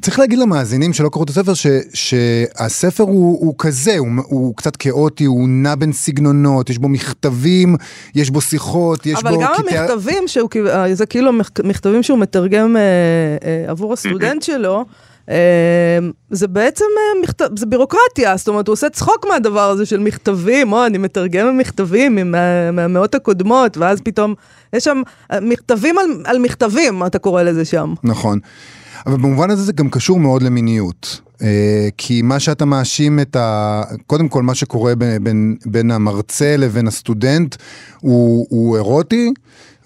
צריך 0.00 0.18
להגיד 0.18 0.38
למאזינים 0.38 0.92
שלא 0.92 1.08
קראו 1.08 1.24
את 1.24 1.30
הספר, 1.30 1.54
ש, 1.54 1.66
שהספר 1.94 3.04
הוא, 3.04 3.54
כזה, 3.58 3.96
הוא, 3.98 4.56
קצת 4.56 4.76
כאוטי, 4.76 5.24
הוא 5.24 5.48
נע 5.48 5.74
בין 5.74 5.92
סגנונות, 5.92 6.70
יש 6.70 6.78
בו 6.78 6.88
מכתבים, 6.88 7.76
יש 8.14 8.30
בו 8.30 8.40
שיחות, 8.40 9.06
יש 9.06 9.18
אבל 9.22 9.30
בו... 9.30 9.36
אבל 9.36 9.44
גם. 9.44 9.82
המכתבים, 9.82 10.22
שהוא, 10.26 10.48
זה 10.92 11.06
כאילו 11.06 11.32
מכתבים 11.64 12.02
שהוא 12.02 12.18
מתרגם 12.18 12.76
אה, 12.76 12.82
אה, 13.44 13.64
הסטודנט 14.38 14.42
שלו, 14.42 14.84
זה 16.30 16.48
בעצם 16.48 16.84
מכתב, 17.22 17.48
זה 17.58 17.66
בירוקרטיה, 17.66 18.36
זאת 18.36 18.48
אומרת, 18.48 18.68
הוא 18.68 18.72
עושה 18.72 18.90
צחוק 18.90 19.26
מהדבר 19.28 19.70
הזה 19.70 19.86
של 19.86 20.00
מכתבים, 20.00 20.72
או 20.72 20.86
אני 20.86 20.98
מתרגם 20.98 21.58
מכתבים 21.58 22.34
מהמאות 22.72 23.14
הקודמות, 23.14 23.76
ואז 23.76 24.00
פתאום, 24.00 24.34
יש 24.72 24.84
שם 24.84 25.02
מכתבים 25.42 25.98
על, 25.98 26.06
על 26.24 26.38
מכתבים, 26.38 27.06
אתה 27.06 27.18
קורא 27.18 27.42
לזה 27.42 27.64
שם. 27.64 27.94
נכון. 28.04 28.38
אבל 29.06 29.16
במובן 29.16 29.50
הזה 29.50 29.62
זה 29.62 29.72
גם 29.72 29.90
קשור 29.90 30.20
מאוד 30.20 30.42
למיניות. 30.42 31.20
כי 31.96 32.22
מה 32.22 32.40
שאתה 32.40 32.64
מאשים 32.64 33.20
את 33.20 33.36
ה... 33.36 33.82
קודם 34.06 34.28
כל, 34.28 34.42
מה 34.42 34.54
שקורה 34.54 34.94
בין, 34.94 35.56
בין 35.66 35.90
המרצה 35.90 36.56
לבין 36.56 36.88
הסטודנט 36.88 37.56
הוא, 38.00 38.46
הוא 38.50 38.76
אירוטי, 38.76 39.32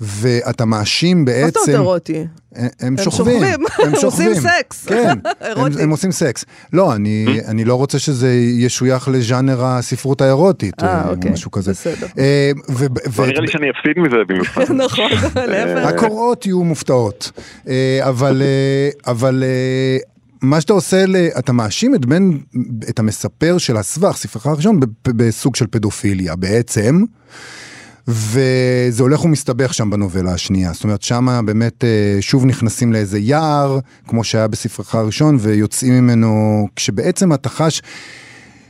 ואתה 0.02 0.64
מאשים 0.64 1.24
בעצם... 1.24 1.44
מה 1.44 1.50
זאת 1.50 1.68
אומרת 1.68 1.80
אירוטי? 1.80 2.26
הם, 2.54 2.68
הם 2.80 2.96
שוכבים. 3.04 3.42
הם 3.42 3.60
שוכבים. 4.00 4.28
עושים 4.28 4.34
סקס. 4.34 4.86
כן, 4.86 5.14
הם, 5.40 5.72
הם 5.82 5.90
עושים 5.90 6.12
סקס. 6.12 6.44
לא, 6.72 6.94
אני, 6.94 7.40
אני 7.48 7.64
לא 7.64 7.74
רוצה 7.74 7.98
שזה 7.98 8.32
ישוייך 8.34 9.08
לז'אנר 9.08 9.64
הספרות 9.64 10.20
האירוטית, 10.20 10.82
אה, 10.82 11.04
או 11.08 11.14
אוקיי, 11.14 11.30
משהו 11.30 11.50
כזה. 11.50 11.70
בסדר. 11.70 12.06
ו, 12.70 12.86
ו, 13.12 13.26
נראה 13.26 13.40
לי 13.40 13.48
שאני 13.48 13.66
אפסיד 13.70 13.98
מזה 13.98 14.16
במיוחד. 14.28 14.72
נכון, 14.84 15.10
להפך. 15.36 15.88
הקוראות 15.88 16.46
יהיו 16.46 16.64
מופתעות. 16.64 17.32
אבל, 18.00 18.42
אבל 19.06 19.44
מה 20.42 20.60
שאתה 20.60 20.72
עושה, 20.72 21.04
אתה 21.38 21.52
מאשים 21.52 21.94
את 21.94 22.06
בן, 22.06 22.30
את 22.90 22.98
המספר 22.98 23.58
של 23.58 23.76
הסבך, 23.76 24.16
ספרך 24.16 24.46
הראשון, 24.46 24.80
בסוג 25.08 25.56
של 25.56 25.66
פדופיליה 25.66 26.36
בעצם. 26.36 27.04
וזה 28.08 29.02
הולך 29.02 29.24
ומסתבך 29.24 29.74
שם 29.74 29.90
בנובלה 29.90 30.32
השנייה. 30.32 30.72
זאת 30.72 30.84
אומרת, 30.84 31.02
שם 31.02 31.26
באמת 31.46 31.84
שוב 32.20 32.46
נכנסים 32.46 32.92
לאיזה 32.92 33.18
יער, 33.18 33.78
כמו 34.08 34.24
שהיה 34.24 34.48
בספרך 34.48 34.94
הראשון, 34.94 35.36
ויוצאים 35.40 35.92
ממנו, 35.94 36.66
כשבעצם 36.76 37.32
אתה 37.32 37.48
חש 37.48 37.82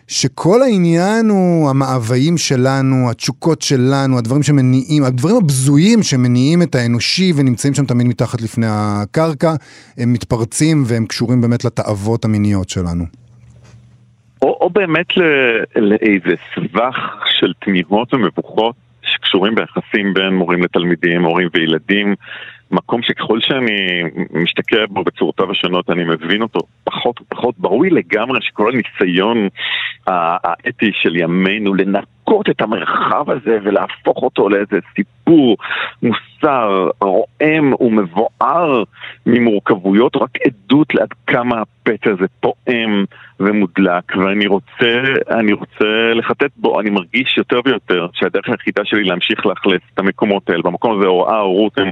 שכל 0.09 0.63
העניין 0.63 1.29
הוא 1.29 1.71
המאוויים 1.71 2.39
שלנו, 2.39 3.11
התשוקות 3.11 3.63
שלנו, 3.63 4.19
הדברים 4.19 4.43
שמניעים, 4.43 5.05
הדברים 5.05 5.37
הבזויים 5.37 6.03
שמניעים 6.03 6.63
את 6.63 6.75
האנושי 6.75 7.33
ונמצאים 7.37 7.75
שם 7.75 7.85
תמיד 7.85 8.07
מתחת 8.07 8.43
לפני 8.43 8.67
הקרקע, 8.69 9.55
הם 9.99 10.13
מתפרצים 10.13 10.83
והם 10.87 11.07
קשורים 11.07 11.41
באמת 11.41 11.65
לתאוות 11.65 12.25
המיניות 12.25 12.69
שלנו. 12.69 13.05
או, 14.43 14.59
או 14.61 14.71
באמת 14.71 15.07
לאיזה 15.77 16.35
סבך 16.55 16.97
של 17.41 17.53
תמיהות 17.65 18.15
ומבוכות 18.15 18.75
שקשורים 19.13 19.55
ביחסים 19.55 20.15
בין 20.15 20.35
מורים 20.35 20.63
לתלמידים, 20.63 21.25
הורים 21.25 21.49
וילדים, 21.55 22.15
מקום 22.71 23.03
שככל 23.03 23.41
שאני 23.41 24.03
משתקע 24.33 24.87
בו 24.89 25.05
בצורותיו 25.05 25.51
השונות 25.51 25.91
אני 25.91 26.05
מבין 26.05 26.43
אותו 26.43 26.61
פחות 26.85 27.21
ופחות. 27.21 27.55
ברור 27.59 27.83
לי 27.83 27.91
לגמרי 27.91 28.39
שכל 28.43 28.73
הניסיון 28.73 29.49
האתי 30.07 30.91
של 30.95 31.17
ימינו 31.17 31.75
לנקות 32.29 32.51
את 32.51 32.61
המרחב 32.61 33.31
הזה 33.31 33.59
ולהפוך 33.63 34.23
אותו 34.23 34.49
לאיזה 34.49 34.79
סיפור 34.97 35.57
מוסר, 36.03 36.89
רועם 37.01 37.73
ומבואר 37.81 38.83
ממורכבויות, 39.27 40.17
רק 40.17 40.31
עדות 40.47 40.95
לעד 40.95 41.13
כמה 41.27 41.61
הפצע 41.61 42.11
הזה 42.11 42.27
פועם 42.41 43.05
ומודלק 43.41 44.17
ואני 44.17 44.47
רוצה, 44.47 45.03
אני 45.31 45.53
רוצה 45.53 46.15
לחטט 46.15 46.51
בו, 46.57 46.81
אני 46.81 46.91
מרגיש 46.91 47.39
יותר 47.39 47.61
ויותר 47.65 48.07
שהדרך 48.13 48.49
היחידה 48.49 48.85
שלי 48.85 49.05
להמשיך 49.05 49.47
לאכלס 49.47 49.81
את 49.95 49.99
המקומות 49.99 50.51
האלה, 50.51 50.63
במקום 50.65 50.99
הזה 50.99 51.07
הוראה, 51.07 51.39
הורות, 51.39 51.79
הם, 51.79 51.91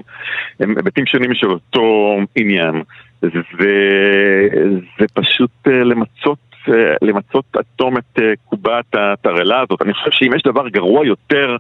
הם 0.61 0.77
היבטים 0.77 1.07
שונים 1.07 1.35
של 1.35 1.51
אותו 1.51 2.17
עניין. 2.37 2.83
זה, 3.23 3.29
זה 4.99 5.07
פשוט 5.15 5.51
למצות 5.67 6.50
למצות 7.03 7.45
עד 7.57 7.65
תום 7.77 7.97
את 7.99 8.19
קובת 8.45 8.85
התרעלה 8.95 9.61
הזאת. 9.61 9.83
אני 9.83 9.95
חושב 9.95 10.11
שאם 10.11 10.35
יש 10.37 10.43
דבר 10.43 10.69
גרוע 10.69 11.07
יותר 11.07 11.57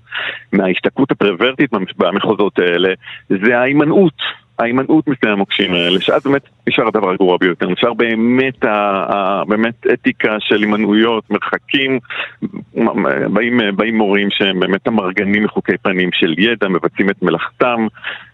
מההשתקעות 0.52 1.10
הפרוורטית 1.10 1.70
במחוזות 1.96 2.58
האלה, 2.58 2.88
זה 3.28 3.58
ההימנעות. 3.58 4.22
ההימנעות 4.60 5.08
משני 5.08 5.30
המוקשים 5.30 5.72
האלה, 5.72 6.00
שאז 6.00 6.22
באמת 6.24 6.42
נשאר 6.68 6.88
הדבר 6.88 7.10
הגרוע 7.10 7.36
ביותר, 7.40 7.68
נשאר 7.70 7.94
באמת, 7.94 8.64
ה, 8.64 8.70
ה, 9.14 9.42
באמת 9.48 9.86
אתיקה 9.92 10.36
של 10.40 10.60
הימנעויות, 10.60 11.30
מרחקים, 11.30 11.98
באים, 13.32 13.60
באים 13.76 13.96
מורים 13.96 14.28
שהם 14.30 14.60
באמת 14.60 14.86
המרגנים 14.86 15.44
מחוקי 15.44 15.76
פנים 15.82 16.10
של 16.12 16.34
ידע, 16.38 16.68
מבצעים 16.68 17.10
את 17.10 17.22
מלאכתם 17.22 17.86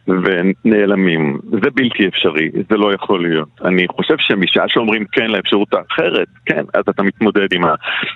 ונעלמים. 0.08 1.38
זה 1.50 1.70
בלתי 1.74 2.08
אפשרי, 2.08 2.50
זה 2.70 2.76
לא 2.76 2.94
יכול 2.94 3.22
להיות. 3.28 3.48
אני 3.64 3.86
חושב 3.88 4.14
שמשעה 4.18 4.68
שאומרים 4.68 5.04
כן 5.12 5.26
לאפשרות 5.26 5.74
האחרת, 5.74 6.28
כן, 6.46 6.64
אז 6.74 6.84
אתה 6.90 7.02
מתמודד 7.02 7.52
עם, 7.52 7.62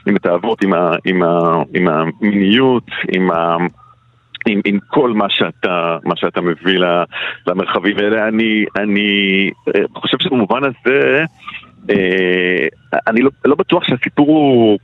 עם 0.07 0.17
התאוות, 0.17 0.65
עם, 0.65 0.73
עם, 1.05 1.23
עם 1.75 1.89
המיניות, 1.89 2.87
עם 3.13 3.31
ה... 3.31 3.57
עם, 4.47 4.61
עם 4.65 4.79
כל 4.89 5.13
מה 5.13 5.27
שאתה, 5.31 5.99
מה 6.05 6.17
שאתה 6.17 6.41
מביא 6.41 6.79
למרחבים 7.47 7.97
האלה. 7.99 8.29
אני, 8.29 8.65
אני 8.77 9.51
חושב 9.95 10.17
שבמובן 10.21 10.61
הזה, 10.65 11.25
אה, 11.91 12.67
אני 13.07 13.23
לא, 13.23 13.31
לא 13.45 13.55
בטוח 13.55 13.85
שהסיפור 13.85 14.29
הוא 14.29 14.79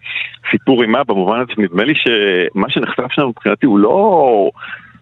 סיפור 0.50 0.82
אימה, 0.82 1.04
במובן 1.04 1.40
הזה 1.40 1.52
נדמה 1.58 1.84
לי 1.84 1.94
שמה 1.94 2.70
שנחשף 2.70 3.12
שם 3.12 3.28
מבחינתי 3.28 3.66
הוא 3.66 3.78
לא... 3.78 4.50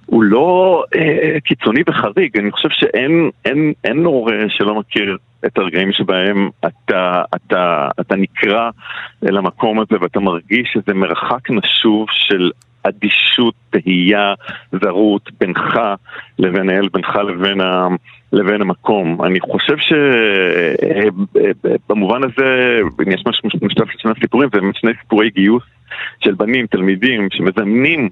הוא 0.07 0.23
לא 0.23 0.85
אה, 0.95 1.41
קיצוני 1.45 1.83
וחריג, 1.89 2.39
אני 2.39 2.53
חושב 2.53 2.69
שאין 2.73 3.31
אין, 3.45 3.73
אין 3.85 4.05
הורה 4.05 4.37
שלא 4.49 4.75
מכיר 4.75 5.17
את 5.47 5.59
הרגעים 5.59 5.93
שבהם 5.93 6.51
אתה, 6.67 7.23
אתה, 7.35 7.89
אתה 8.01 8.17
נקרא 8.17 8.71
למקום 9.23 9.81
הזה 9.81 9.97
ואתה 10.01 10.21
מרגיש 10.21 10.77
איזה 10.77 10.95
מרחק 10.95 11.51
נשוב 11.51 12.07
של 12.11 12.51
אדישות, 12.85 13.55
תהייה, 13.71 14.35
זרות 14.73 15.31
בינך 15.41 15.79
לבין 16.39 16.71
האל, 16.71 16.89
בינך 16.93 17.17
לבין, 17.17 17.61
ה, 17.61 17.89
לבין 18.33 18.61
המקום. 18.61 19.23
אני 19.25 19.41
חושב 19.41 19.77
שבמובן 21.89 22.21
הזה, 22.25 22.81
יש 23.07 23.23
משהו 23.27 23.49
משותף 23.63 23.95
לשני 23.95 24.13
הסיפורים, 24.17 24.49
זה 24.55 24.61
שני 24.75 24.93
סיפורי 25.01 25.31
גיוס 25.31 25.63
של 26.25 26.35
בנים, 26.35 26.67
תלמידים, 26.67 27.29
שמזמנים 27.33 28.09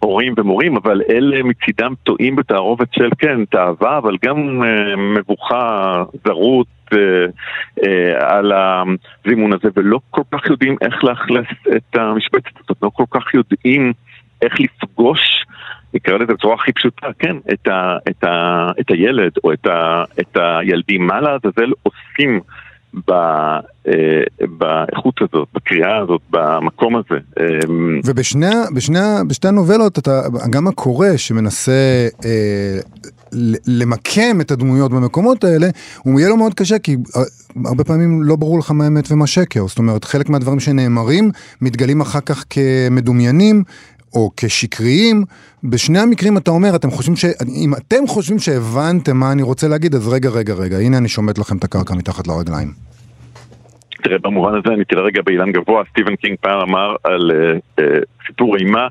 הורים 0.00 0.34
ומורים, 0.36 0.76
אבל 0.76 1.02
אלה 1.10 1.42
מצידם 1.42 1.94
טועים 2.02 2.36
בתערובת 2.36 2.94
של 2.94 3.08
כן, 3.18 3.44
תאווה, 3.44 3.98
אבל 3.98 4.16
גם 4.24 4.62
uh, 4.62 4.96
מבוכה, 4.96 6.04
זרות 6.24 6.66
uh, 6.94 6.96
uh, 7.80 7.84
על 8.20 8.52
הזימון 8.52 9.52
הזה, 9.52 9.68
ולא 9.76 9.98
כל 10.10 10.22
כך 10.32 10.46
יודעים 10.46 10.76
איך 10.80 11.04
לאכלס 11.04 11.46
את 11.76 11.96
המשבצת 11.96 12.60
הזאת, 12.64 12.82
לא 12.82 12.90
כל 12.94 13.04
כך 13.10 13.34
יודעים 13.34 13.92
איך 14.42 14.54
לפגוש, 14.60 15.20
נקרא 15.94 16.14
לזה 16.14 16.32
בצורה 16.32 16.54
הכי 16.54 16.72
פשוטה, 16.72 17.06
כן, 17.18 17.36
את, 17.52 17.68
ה, 17.68 17.96
את, 18.10 18.24
ה, 18.24 18.66
את 18.80 18.90
הילד 18.90 19.32
או 19.44 19.52
את, 19.52 19.66
ה, 19.66 20.04
את 20.20 20.36
הילדים, 20.36 21.06
מה 21.06 21.20
לעזאזל 21.20 21.70
עושים 21.82 22.40
ב, 22.94 23.10
אה, 23.88 24.22
באיכות 24.58 25.22
הזאת, 25.22 25.48
בקריאה 25.54 25.96
הזאת, 25.96 26.20
במקום 26.30 26.96
הזה. 26.96 27.18
ובשני 28.04 28.46
בשני, 28.74 28.98
בשתי 29.28 29.48
הנובלות, 29.48 29.98
אתה, 29.98 30.22
גם 30.50 30.68
הקורא 30.68 31.16
שמנסה 31.16 32.08
אה, 32.24 32.78
למקם 33.66 34.40
את 34.40 34.50
הדמויות 34.50 34.90
במקומות 34.90 35.44
האלה, 35.44 35.66
הוא 35.98 36.20
יהיה 36.20 36.28
לו 36.28 36.36
מאוד 36.36 36.54
קשה, 36.54 36.78
כי 36.78 36.96
הרבה 37.64 37.84
פעמים 37.84 38.22
לא 38.22 38.36
ברור 38.36 38.58
לך 38.58 38.70
מה 38.70 38.86
אמת 38.86 39.12
ומה 39.12 39.26
שקר. 39.26 39.66
זאת 39.66 39.78
אומרת, 39.78 40.04
חלק 40.04 40.28
מהדברים 40.28 40.60
שנאמרים 40.60 41.30
מתגלים 41.60 42.00
אחר 42.00 42.20
כך 42.20 42.44
כמדומיינים, 42.50 43.64
או 44.14 44.30
כשקריים, 44.36 45.24
בשני 45.64 45.98
המקרים 45.98 46.36
אתה 46.36 46.50
אומר, 46.50 46.76
אתם 46.76 46.90
חושבים 46.90 47.16
ש... 47.16 47.24
אם 47.64 47.74
אתם 47.74 48.06
חושבים 48.06 48.38
שהבנתם 48.38 49.16
מה 49.16 49.32
אני 49.32 49.42
רוצה 49.42 49.68
להגיד, 49.68 49.94
אז 49.94 50.08
רגע, 50.08 50.28
רגע, 50.28 50.54
רגע, 50.54 50.76
הנה 50.76 50.98
אני 50.98 51.08
שומט 51.08 51.38
לכם 51.38 51.56
את 51.56 51.64
הקרקע 51.64 51.94
מתחת 51.94 52.26
לרגליים. 52.26 52.68
תראה, 54.02 54.18
במובן 54.18 54.50
הזה 54.54 54.74
אני 54.74 54.84
תראה 54.84 55.02
רגע 55.02 55.22
באילן 55.22 55.52
גבוה, 55.52 55.82
סטיבן 55.90 56.16
קינג 56.16 56.36
פעם 56.40 56.60
אמר 56.60 56.94
על 57.04 57.30
uh, 57.30 57.80
uh, 57.80 57.84
סיפור 58.26 58.56
אימה, 58.56 58.88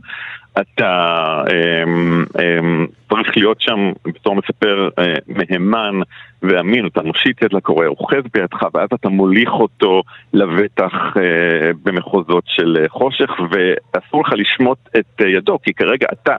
אתה 0.58 1.44
אמ, 1.52 2.26
אמ, 2.40 2.88
צריך 3.10 3.38
להיות 3.38 3.62
שם 3.62 3.92
בתור 4.06 4.36
מספר 4.36 4.90
אה, 5.00 5.14
מהימן 5.28 6.00
ואמין, 6.42 6.88
אתה 6.88 7.02
מושיט 7.02 7.42
יד 7.42 7.54
לקורא, 7.54 7.88
אוחז 7.88 8.24
בידך, 8.34 8.64
ואז 8.74 8.90
אתה 8.94 9.10
מוליך 9.10 9.50
אותו 9.50 10.04
לבטח 10.34 10.94
אה, 11.18 11.72
במחוזות 11.84 12.44
של 12.48 12.78
אה, 12.82 12.90
חושך, 12.90 13.30
ואסור 13.52 14.22
לך 14.22 14.34
לשמוט 14.34 14.78
את 15.00 15.22
ידו, 15.28 15.60
כי 15.64 15.74
כרגע 15.74 16.08
אתה, 16.14 16.36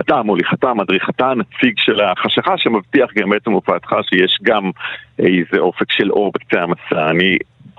אתה 0.00 0.14
המוליך, 0.14 0.54
אתה 0.54 0.70
המדריך, 0.70 1.10
אתה 1.10 1.30
הנציג 1.30 1.74
של 1.78 2.00
החשיכה 2.00 2.58
שמבטיח 2.58 3.10
גם 3.16 3.30
בעצם 3.30 3.50
הופעתך 3.50 3.94
שיש 4.02 4.38
גם 4.42 4.70
איזה 5.18 5.58
אופק 5.58 5.92
של 5.92 6.10
אור 6.10 6.32
בקצה 6.34 6.62
המסע. 6.62 7.10
אני 7.10 7.38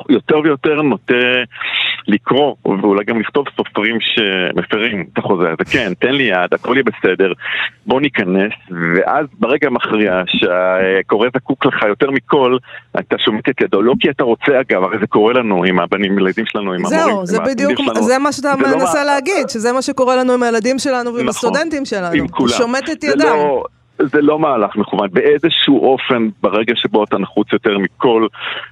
יותר 0.10 0.40
ויותר 0.44 0.82
נוטה 0.82 1.14
לקרוא, 2.08 2.56
ואולי 2.66 3.04
גם 3.06 3.20
לכתוב 3.20 3.46
סופרים 3.58 3.98
שמפרים 4.02 5.06
את 5.14 5.18
החוזה 5.18 5.44
הזה. 5.48 5.72
כן, 5.72 5.94
תן 6.00 6.12
לי 6.12 6.24
יד, 6.24 6.54
הכל 6.54 6.74
יהיה 6.74 6.84
בסדר, 6.84 7.32
בוא 7.86 8.02
ניכנס, 8.02 8.52
ואז 8.96 9.26
ברגע 9.40 9.68
המכריע 9.68 10.22
שהקורא 10.28 11.28
זקוק 11.36 11.66
לך 11.66 11.84
יותר 11.88 12.12
מכל, 12.12 12.58
אתה 13.00 13.16
שומט 13.20 13.50
את 13.50 13.62
ידו. 13.62 13.82
לא 13.82 13.94
כי 14.00 14.10
אתה 14.10 14.24
רוצה 14.24 14.52
אגב, 14.62 14.84
הרי 14.84 14.98
זה 15.00 15.08
קורה 15.08 15.34
לנו 15.34 15.64
עם 15.64 15.80
הבנים, 15.80 16.20
ילדים 16.20 16.46
שלנו, 16.46 16.74
עם 16.74 16.86
המורים. 16.86 17.00
זהו, 17.00 17.26
זה 17.26 17.40
בדיוק, 17.40 17.72
זה 18.00 18.18
מה 18.20 18.32
שאתה 18.32 18.54
לא 18.60 18.68
מנסה 18.78 18.98
מה- 19.00 19.04
להגיד, 19.04 19.50
שזה 19.50 19.74
מה 19.74 19.82
שקורה 19.82 20.16
לנו 20.16 20.34
עם 20.34 20.44
הילדים 20.44 20.80
שלנו 20.80 21.14
ועם 21.16 21.26
נכון, 21.26 21.30
הסטודנטים 21.30 21.86
שלנו. 21.86 22.16
עם 22.16 22.28
כולם. 22.28 22.50
שומט 22.58 22.90
את 22.90 23.04
ידם. 23.04 23.20
לא- 23.26 23.64
זה 23.98 24.22
לא 24.22 24.40
מהלך 24.40 24.76
מכוון, 24.76 25.10
באיזשהו 25.12 25.86
אופן, 25.92 26.28
ברגע 26.42 26.74
שבו 26.76 27.04
אתה 27.04 27.18
נחוץ 27.18 27.54
יותר 27.54 27.78
מכל, 27.78 28.28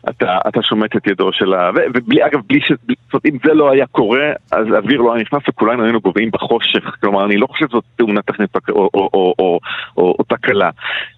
אתה, 0.09 0.37
אתה 0.47 0.61
שומט 0.61 0.95
את 0.95 1.07
ידו 1.07 1.33
של 1.33 1.53
ה... 1.53 1.71
ובלי, 1.93 2.25
אגב, 2.25 2.39
בלי 2.47 2.61
ש... 2.61 2.71
זאת 2.71 3.13
אומרת, 3.13 3.25
אם 3.25 3.37
זה 3.45 3.53
לא 3.53 3.71
היה 3.71 3.85
קורה, 3.85 4.31
אז 4.51 4.67
האוויר 4.73 5.01
לא 5.01 5.13
היה 5.13 5.21
נכנס 5.21 5.41
וכולנו 5.49 5.83
היינו 5.83 6.01
גוועים 6.01 6.31
בחושך. 6.31 6.95
כלומר, 7.01 7.25
אני 7.25 7.37
לא 7.37 7.47
חושב 7.47 7.67
שזאת 7.67 7.83
תאונה 7.95 8.21
טכנית 8.21 8.55
או, 8.69 8.89
או, 8.93 9.09
או, 9.13 9.33
או, 9.39 9.59
או, 9.97 10.15
או 10.19 10.23
תקלה. 10.23 10.69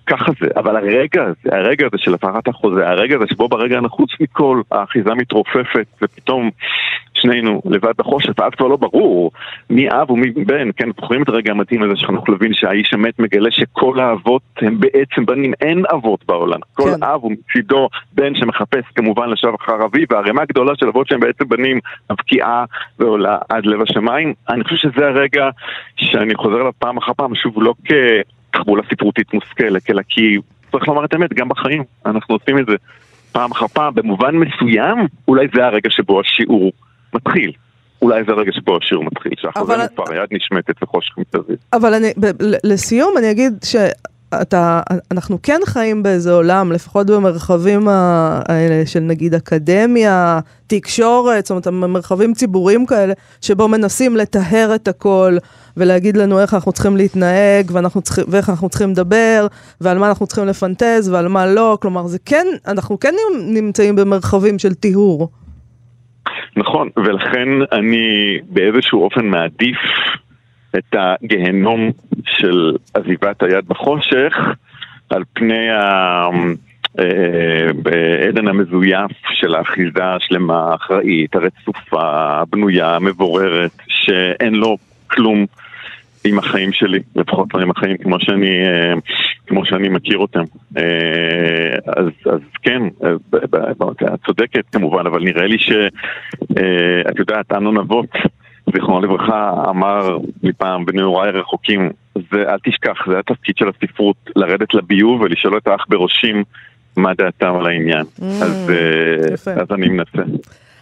ככה 0.07 0.31
זה, 0.41 0.47
אבל 0.55 0.75
הרגע 0.75 1.23
הזה, 1.23 1.57
הרגע 1.57 1.87
הזה 1.87 1.97
של 1.97 2.13
הפרת 2.13 2.47
החוזה, 2.47 2.87
הרגע 2.87 3.15
הזה 3.15 3.25
שבו 3.29 3.47
ברגע 3.47 3.77
הנחוץ 3.77 4.09
מכל, 4.19 4.61
האחיזה 4.71 5.13
מתרופפת, 5.13 5.87
ופתאום 6.01 6.49
שנינו 7.15 7.61
לבד 7.65 7.93
בחושך, 7.97 8.31
ואז 8.37 8.51
כבר 8.57 8.67
לא 8.67 8.75
ברור 8.75 9.31
מי 9.69 9.89
אב 9.89 10.11
ומי 10.11 10.31
בן, 10.31 10.69
כן, 10.77 10.89
זוכרים 11.01 11.23
את 11.23 11.29
הרגע 11.29 11.51
המתאים 11.51 11.83
הזה 11.83 11.93
של 11.95 12.07
חנוך 12.07 12.29
לוין, 12.29 12.53
שהאיש 12.53 12.93
המת 12.93 13.19
מגלה 13.19 13.51
שכל 13.51 13.99
האבות 13.99 14.41
הם 14.61 14.79
בעצם 14.79 15.25
בנים, 15.25 15.53
אין 15.61 15.83
אבות 15.93 16.25
בעולם. 16.25 16.59
כל 16.73 16.83
כן. 16.83 17.03
אב 17.03 17.19
הוא 17.21 17.31
מצידו 17.31 17.89
בן 18.13 18.35
שמחפש 18.35 18.83
כמובן 18.95 19.29
לשווא 19.29 19.55
אחר 19.55 19.85
אביו, 19.85 20.05
והערימה 20.09 20.41
הגדולה 20.41 20.73
של 20.75 20.87
אבות 20.87 21.07
שהם 21.07 21.19
בעצם 21.19 21.49
בנים, 21.49 21.79
מבקיעה 22.11 22.65
ועולה 22.99 23.37
עד 23.49 23.65
לב 23.65 23.81
השמיים. 23.81 24.33
אני 24.49 24.63
חושב 24.63 24.75
שזה 24.75 25.07
הרגע 25.07 25.49
שאני 25.97 26.35
חוזר 26.35 26.55
אליו 26.55 26.71
פעם 26.79 26.97
אחר 26.97 27.13
פעם, 27.13 27.35
שוב, 27.35 27.63
לא 27.63 27.73
כתחבולה 27.85 28.83
ספרותית 28.91 29.33
מושכלת, 29.33 29.89
אלא 29.89 30.01
כי 30.09 30.37
צריך 30.71 30.87
לומר 30.87 31.05
את 31.05 31.13
האמת, 31.13 31.33
גם 31.33 31.49
בחיים 31.49 31.83
אנחנו 32.05 32.35
עושים 32.35 32.59
את 32.59 32.65
זה 32.65 32.75
פעם 33.31 33.51
אחר 33.51 33.67
פעם, 33.67 33.93
במובן 33.95 34.35
מסוים, 34.35 34.97
אולי 35.27 35.47
זה 35.55 35.65
הרגע 35.65 35.89
שבו 35.89 36.19
השיעור 36.19 36.71
מתחיל. 37.15 37.51
אולי 38.01 38.23
זה 38.27 38.31
הרגע 38.31 38.51
שבו 38.51 38.77
השיעור 38.77 39.03
מתחיל, 39.03 39.31
שהחוזה 39.37 39.73
מופר, 39.77 40.13
היד 40.13 40.29
נשמטת 40.31 40.83
וחושך 40.83 41.15
מסביב. 41.17 41.57
אבל 41.73 41.93
אני, 41.93 42.13
לסיום 42.63 43.17
אני 43.17 43.31
אגיד 43.31 43.53
שאתה, 43.63 44.81
אנחנו 45.11 45.37
כן 45.43 45.59
חיים 45.65 46.03
באיזה 46.03 46.33
עולם, 46.33 46.71
לפחות 46.71 47.07
במרחבים 47.07 47.87
האלה 47.87 48.85
של 48.85 48.99
נגיד 48.99 49.33
אקדמיה, 49.33 50.39
תקשורת, 50.67 51.45
זאת 51.45 51.67
אומרת, 51.67 51.67
מרחבים 51.67 52.33
ציבוריים 52.33 52.85
כאלה, 52.85 53.13
שבו 53.41 53.67
מנסים 53.67 54.17
לטהר 54.17 54.75
את 54.75 54.87
הכל 54.87 55.37
ולהגיד 55.77 56.17
לנו 56.17 56.39
איך 56.39 56.53
אנחנו 56.53 56.71
צריכים 56.71 56.97
להתנהג 56.97 57.71
ואנחנו 57.71 58.01
צריכים, 58.01 58.23
ואיך 58.27 58.49
אנחנו 58.49 58.69
צריכים 58.69 58.91
לדבר 58.91 59.47
ועל 59.81 59.97
מה 59.97 60.07
אנחנו 60.07 60.27
צריכים 60.27 60.45
לפנטז 60.45 61.09
ועל 61.09 61.27
מה 61.27 61.45
לא, 61.45 61.77
כלומר 61.81 62.07
זה 62.07 62.17
כן, 62.25 62.47
אנחנו 62.67 62.99
כן 62.99 63.13
נמצאים 63.47 63.95
במרחבים 63.95 64.59
של 64.59 64.73
טיהור. 64.73 65.29
נכון, 66.55 66.89
ולכן 66.97 67.49
אני 67.71 68.37
באיזשהו 68.49 69.03
אופן 69.03 69.25
מעדיף 69.25 69.77
את 70.77 70.95
הגיהנום 70.95 71.91
של 72.25 72.75
עזיבת 72.93 73.43
היד 73.43 73.65
בחושך 73.67 74.37
על 75.09 75.23
פני 75.33 75.69
ה... 75.69 76.29
אה, 76.99 77.73
בעדן 77.83 78.47
המזויף 78.47 79.11
של 79.33 79.55
האחיזה 79.55 80.05
השלמה, 80.05 80.71
האחראית, 80.71 81.35
הרצופה, 81.35 82.39
הבנויה, 82.41 82.95
המבוררת, 82.95 83.71
שאין 83.87 84.55
לו 84.55 84.77
כלום 85.07 85.45
עם 86.25 86.39
החיים 86.39 86.73
שלי, 86.73 86.99
לפחות 87.15 87.53
לא 87.53 87.59
עם 87.59 87.71
החיים 87.71 87.97
כמו 87.97 88.19
שאני, 88.19 88.65
אה, 88.65 88.93
כמו 89.47 89.65
שאני 89.65 89.89
מכיר 89.89 90.17
אותם. 90.17 90.43
אה, 90.77 90.83
אז, 91.87 92.07
אז 92.25 92.39
כן, 92.63 92.81
אה, 93.03 94.13
את 94.13 94.19
צודקת 94.25 94.63
כמובן, 94.71 95.05
אבל 95.05 95.23
נראה 95.23 95.47
לי 95.47 95.57
שאת 95.59 97.19
יודעת, 97.19 97.51
אמנון 97.51 97.77
אבות, 97.77 98.09
זיכרונו 98.73 99.01
לברכה, 99.01 99.63
אמר 99.69 100.17
לי 100.43 100.53
פעם 100.53 100.85
בנעוריי 100.85 101.29
הרחוקים, 101.29 101.89
זה 102.15 102.43
אל 102.49 102.57
תשכח, 102.65 102.97
זה 103.07 103.19
התפקיד 103.19 103.57
של 103.57 103.65
הספרות, 103.69 104.15
לרדת 104.35 104.73
לביוב 104.73 105.21
ולשאול 105.21 105.57
את 105.57 105.67
האח 105.67 105.85
בראשים 105.89 106.43
מה 106.97 107.13
דעתם 107.13 107.55
על 107.55 107.65
העניין. 107.65 108.05
אז, 108.21 108.71
אה. 109.47 109.53
אז 109.53 109.67
אני 109.71 109.89
מנסה. 109.89 110.21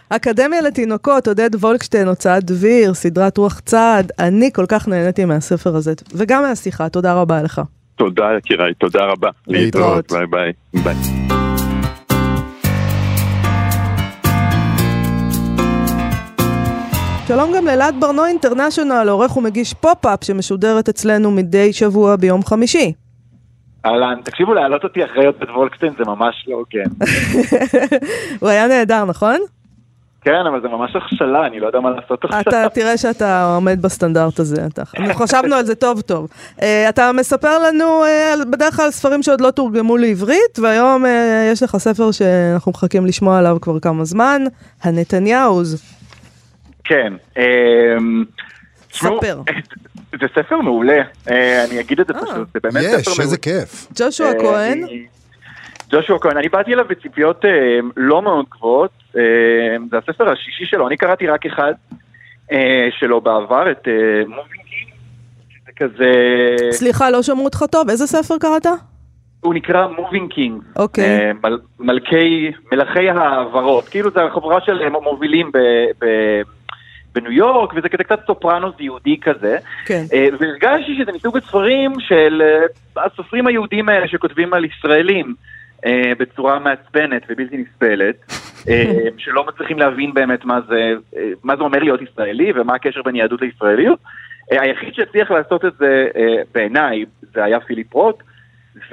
אקדמיה 0.08 0.60
לתינוקות, 0.60 1.28
עודד 1.28 1.54
וולקשטיין, 1.54 2.08
הוצאת 2.08 2.44
דביר, 2.44 2.94
סדרת 2.94 3.38
רוח 3.38 3.60
צעד. 3.60 4.12
אני 4.18 4.50
כל 4.52 4.64
כך 4.68 4.88
נהניתי 4.88 5.24
מהספר 5.24 5.76
הזה, 5.76 5.92
וגם 6.16 6.42
מהשיחה, 6.42 6.88
תודה 6.88 7.14
רבה 7.14 7.42
לך. 7.42 7.60
תודה 7.96 8.28
יקיריי, 8.38 8.74
תודה 8.74 9.04
רבה. 9.04 9.30
להתראות. 9.46 10.12
ביי 10.12 10.26
ביי. 10.26 10.52
ביי. 10.84 10.94
שלום 17.28 17.52
גם 17.56 17.66
לאלעד 17.66 17.94
בר-נוי 18.00 18.24
international, 18.24 19.08
עורך 19.08 19.36
ומגיש 19.36 19.74
פופ-אפ 19.74 20.24
שמשודרת 20.24 20.88
אצלנו 20.88 21.30
מדי 21.30 21.72
שבוע 21.72 22.16
ביום 22.16 22.42
חמישי. 22.42 22.92
אהלן, 23.86 24.20
תקשיבו, 24.24 24.54
להעלות 24.54 24.84
אותי 24.84 25.04
אחרי 25.04 25.26
עודד 25.26 25.50
וולקשטיין 25.50 25.92
זה 25.98 26.04
ממש 26.06 26.44
לא 26.48 26.56
הוגן. 26.56 26.90
הוא 28.40 28.48
היה 28.48 28.66
נהדר, 28.66 29.04
נכון? 29.04 29.36
כן, 30.24 30.46
אבל 30.50 30.60
זה 30.62 30.68
ממש 30.68 30.96
הכשלה, 30.96 31.46
אני 31.46 31.60
לא 31.60 31.66
יודע 31.66 31.80
מה 31.80 31.90
לעשות 31.90 32.24
עכשיו. 32.24 32.40
אתה 32.40 32.66
תראה 32.74 32.96
שאתה 32.96 33.54
עומד 33.54 33.82
בסטנדרט 33.82 34.38
הזה. 34.38 34.66
אתה, 34.66 34.82
חשבנו 35.24 35.54
על 35.54 35.64
זה 35.64 35.74
טוב 35.74 36.00
טוב. 36.00 36.28
Uh, 36.58 36.62
אתה 36.88 37.10
מספר 37.12 37.58
לנו 37.58 38.02
uh, 38.04 38.32
על- 38.32 38.44
בדרך 38.50 38.76
כלל 38.76 38.90
ספרים 38.90 39.22
שעוד 39.22 39.40
לא 39.40 39.50
תורגמו 39.50 39.96
לעברית, 39.96 40.58
והיום 40.62 41.04
uh, 41.04 41.08
יש 41.52 41.62
לך 41.62 41.76
ספר 41.76 42.10
שאנחנו 42.12 42.70
מחכים 42.72 43.06
לשמוע 43.06 43.38
עליו 43.38 43.56
כבר 43.60 43.80
כמה 43.80 44.04
זמן, 44.04 44.42
הנתניהוז. 44.82 45.82
כן. 46.84 47.12
ספר. 48.92 49.40
זה 50.20 50.26
ספר 50.34 50.56
מעולה, 50.60 51.02
אה, 51.30 51.64
אני 51.64 51.80
אגיד 51.80 52.00
את 52.00 52.06
זה 52.06 52.14
פשוט, 52.14 52.28
זה 52.54 52.60
באמת 52.62 52.82
ספר 52.84 52.98
יש, 53.00 53.08
מעולה. 53.08 53.22
איזה 53.22 53.36
כיף. 53.38 53.86
ג'ושוע 53.98 54.26
אה, 54.26 54.32
כהן, 54.40 54.82
אני- 54.84 55.06
ג'ושוע 55.90 56.18
כהן, 56.18 56.36
אני 56.36 56.48
באתי 56.48 56.72
אליו 56.74 56.84
בציפיות 56.88 57.44
אה, 57.44 57.50
לא 57.96 58.22
מאוד 58.22 58.44
גבוהות, 58.50 58.90
אה, 58.90 59.03
זה 59.90 59.98
הספר 59.98 60.32
השישי 60.32 60.64
שלו, 60.64 60.88
אני 60.88 60.96
קראתי 60.96 61.26
רק 61.26 61.46
אחד 61.46 61.72
אה, 62.52 62.88
שלו 62.98 63.20
בעבר, 63.20 63.70
את 63.70 63.88
Moving 64.26 64.57
Kings, 64.57 64.88
שזה 65.48 65.70
כזה, 65.76 66.12
סליחה, 66.70 67.10
לא 67.10 67.22
שמעו 67.22 67.44
אותך 67.44 67.64
טוב, 67.70 67.90
איזה 67.90 68.06
ספר 68.06 68.34
קראת? 68.38 68.66
הוא 69.40 69.54
נקרא 69.54 69.86
Moving 69.86 70.32
Kings, 70.32 70.62
אוקיי. 70.76 71.32
מלכי, 71.78 72.50
מלכי 72.72 73.08
ההעברות, 73.08 73.88
כאילו 73.88 74.10
זה 74.10 74.22
החברה 74.22 74.60
של 74.60 74.82
אה, 74.82 74.88
מובילים 74.88 75.50
ב... 75.52 75.58
ב 76.04 76.06
בניו 77.14 77.32
יורק, 77.32 77.72
וזה 77.76 77.88
כזה 77.88 78.04
קצת 78.04 78.20
סופרנוס 78.26 78.74
יהודי 78.78 79.20
כזה. 79.20 79.58
כן. 79.86 80.04
אה, 80.12 80.28
והרגשתי 80.40 80.96
שזה 80.98 81.12
מסוג 81.12 81.36
הספרים 81.36 81.92
של 82.00 82.42
אה, 82.42 83.04
הסופרים 83.04 83.46
היהודים 83.46 83.88
האלה 83.88 84.08
שכותבים 84.08 84.54
על 84.54 84.64
ישראלים 84.64 85.26
אה, 85.26 85.32
בצורה 86.18 86.58
מעצבנת 86.58 87.22
ובלתי 87.28 87.56
נסבלת, 87.56 88.16
אה, 88.68 89.08
שלא 89.18 89.46
מצליחים 89.46 89.78
להבין 89.78 90.14
באמת 90.14 90.44
מה 90.44 90.60
זה, 90.68 90.94
אה, 91.16 91.30
מה 91.42 91.56
זה 91.56 91.62
אומר 91.62 91.78
להיות 91.78 92.02
ישראלי 92.02 92.52
ומה 92.54 92.74
הקשר 92.74 93.02
בין 93.02 93.16
יהדות 93.16 93.40
לישראליות. 93.40 93.98
אה, 94.52 94.62
היחיד 94.62 94.94
שהצליח 94.94 95.30
לעשות 95.30 95.64
את 95.64 95.72
זה 95.78 96.06
אה, 96.16 96.42
בעיניי 96.54 97.04
זה 97.20 97.44
היה 97.44 97.60
פיליפ 97.60 97.94
רוט, 97.94 98.22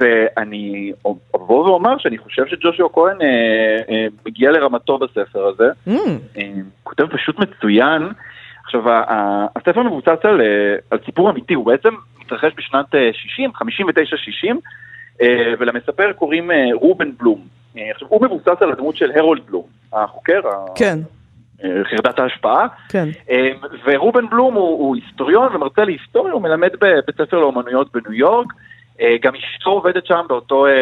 ואני 0.00 0.92
אבוא 1.34 1.64
ואומר 1.64 1.98
שאני 1.98 2.18
חושב 2.18 2.46
שג'ושוע 2.46 2.88
כהן 2.92 3.22
אה, 3.22 3.26
אה, 3.90 4.06
מגיע 4.26 4.50
לרמתו 4.50 4.98
בספר 4.98 5.46
הזה. 5.46 5.68
Mm, 5.88 5.90
אה, 6.36 6.52
כותב 6.82 7.06
פשוט 7.06 7.38
מצוין. 7.38 8.02
עכשיו, 8.64 8.82
הספר 9.56 9.82
מבוסס 9.82 10.24
על, 10.24 10.40
אה, 10.40 10.76
על 10.90 10.98
סיפור 11.04 11.30
אמיתי, 11.30 11.54
הוא 11.54 11.66
בעצם 11.66 11.94
מתרחש 12.20 12.52
בשנת 12.56 12.94
אה, 12.94 13.10
60, 13.12 13.50
59-60, 13.50 13.60
אה, 13.60 14.52
ולמספר 15.58 16.12
קוראים 16.12 16.50
אה, 16.50 16.64
רובן 16.74 17.10
בלום. 17.18 17.40
אה, 17.76 17.90
עכשיו, 17.90 18.08
הוא 18.08 18.26
מבוסס 18.26 18.62
על 18.62 18.72
הדמות 18.72 18.96
של 18.96 19.12
הרולד 19.18 19.42
בלום, 19.46 19.64
החוקר, 19.92 20.40
כן. 20.74 20.98
אה, 21.64 21.84
חרדת 21.84 22.18
ההשפעה. 22.18 22.66
כן. 22.88 23.08
אה, 23.30 23.50
ורובן 23.84 24.28
בלום 24.30 24.54
הוא, 24.54 24.78
הוא 24.78 24.96
היסטוריון 24.96 25.56
ומרצה 25.56 25.84
להיסטוריה, 25.84 26.32
הוא 26.32 26.42
מלמד 26.42 26.70
בבית 26.80 27.16
ספר 27.18 27.38
לאומנויות 27.38 27.92
בניו 27.92 28.12
יורק. 28.12 28.46
אה, 29.00 29.16
גם 29.22 29.32
אשתו 29.34 29.70
עובדת 29.70 30.06
שם 30.06 30.24
באותו 30.28 30.66
אה, 30.66 30.72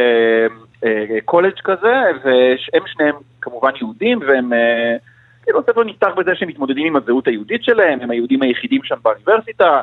אה, 0.84 1.18
קולג' 1.24 1.60
כזה, 1.64 1.94
והם 2.24 2.82
שניהם 2.86 3.14
כמובן 3.40 3.70
יהודים, 3.80 4.20
והם... 4.26 4.52
אה, 4.52 4.96
כאילו 5.42 5.60
הספר 5.60 5.84
נפתח 5.84 6.08
בזה 6.16 6.30
שהם 6.34 6.48
מתמודדים 6.48 6.86
עם 6.86 6.96
הזהות 6.96 7.28
היהודית 7.28 7.64
שלהם, 7.64 7.98
הם 8.00 8.10
היהודים 8.10 8.42
היחידים 8.42 8.80
שם 8.84 8.94
באוניברסיטה, 9.02 9.80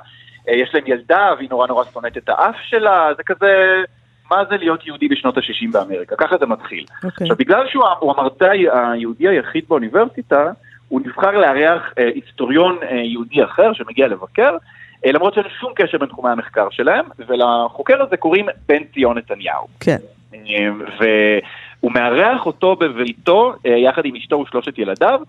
אה, 0.49 0.55
יש 0.55 0.69
להם 0.73 0.83
ילדה 0.87 1.33
והיא 1.37 1.49
נורא 1.49 1.67
נורא 1.67 1.83
שונאת 1.93 2.17
את 2.17 2.29
האף 2.29 2.55
שלה, 2.61 3.09
זה 3.17 3.23
כזה, 3.23 3.83
מה 4.31 4.43
זה 4.49 4.57
להיות 4.57 4.87
יהודי 4.87 5.07
בשנות 5.07 5.37
ה-60 5.37 5.71
באמריקה, 5.71 6.15
ככה 6.15 6.37
זה 6.37 6.45
מתחיל. 6.45 6.85
אוקיי. 7.03 7.25
עכשיו, 7.25 7.37
בגלל 7.37 7.67
שהוא 7.69 7.83
הוא 7.99 8.13
המרצה 8.17 8.51
היהודי 8.51 9.27
היחיד 9.27 9.63
באוניברסיטה, 9.67 10.51
הוא 10.87 11.01
נבחר 11.05 11.31
לארח 11.31 11.93
אה, 11.99 12.09
היסטוריון 12.15 12.77
אה, 12.83 12.95
יהודי 12.95 13.43
אחר 13.43 13.73
שמגיע 13.73 14.07
לבקר, 14.07 14.57
אה, 15.05 15.11
למרות 15.11 15.33
שאין 15.33 15.45
שום 15.59 15.73
קשר 15.75 15.97
בין 15.97 16.07
תחומי 16.07 16.29
המחקר 16.29 16.67
שלהם, 16.71 17.05
ולחוקר 17.27 18.01
הזה 18.01 18.17
קוראים 18.17 18.45
בן 18.67 18.83
ציון 18.93 19.17
נתניהו. 19.17 19.67
כן. 19.79 19.97
אה, 20.33 20.69
והוא 20.99 21.91
מארח 21.91 22.45
אותו 22.45 22.75
בביתו 22.75 23.53
אה, 23.65 23.71
יחד 23.71 24.01
עם 24.05 24.15
אשתו 24.15 24.35
ושלושת 24.35 24.79
ילדיו, 24.79 25.19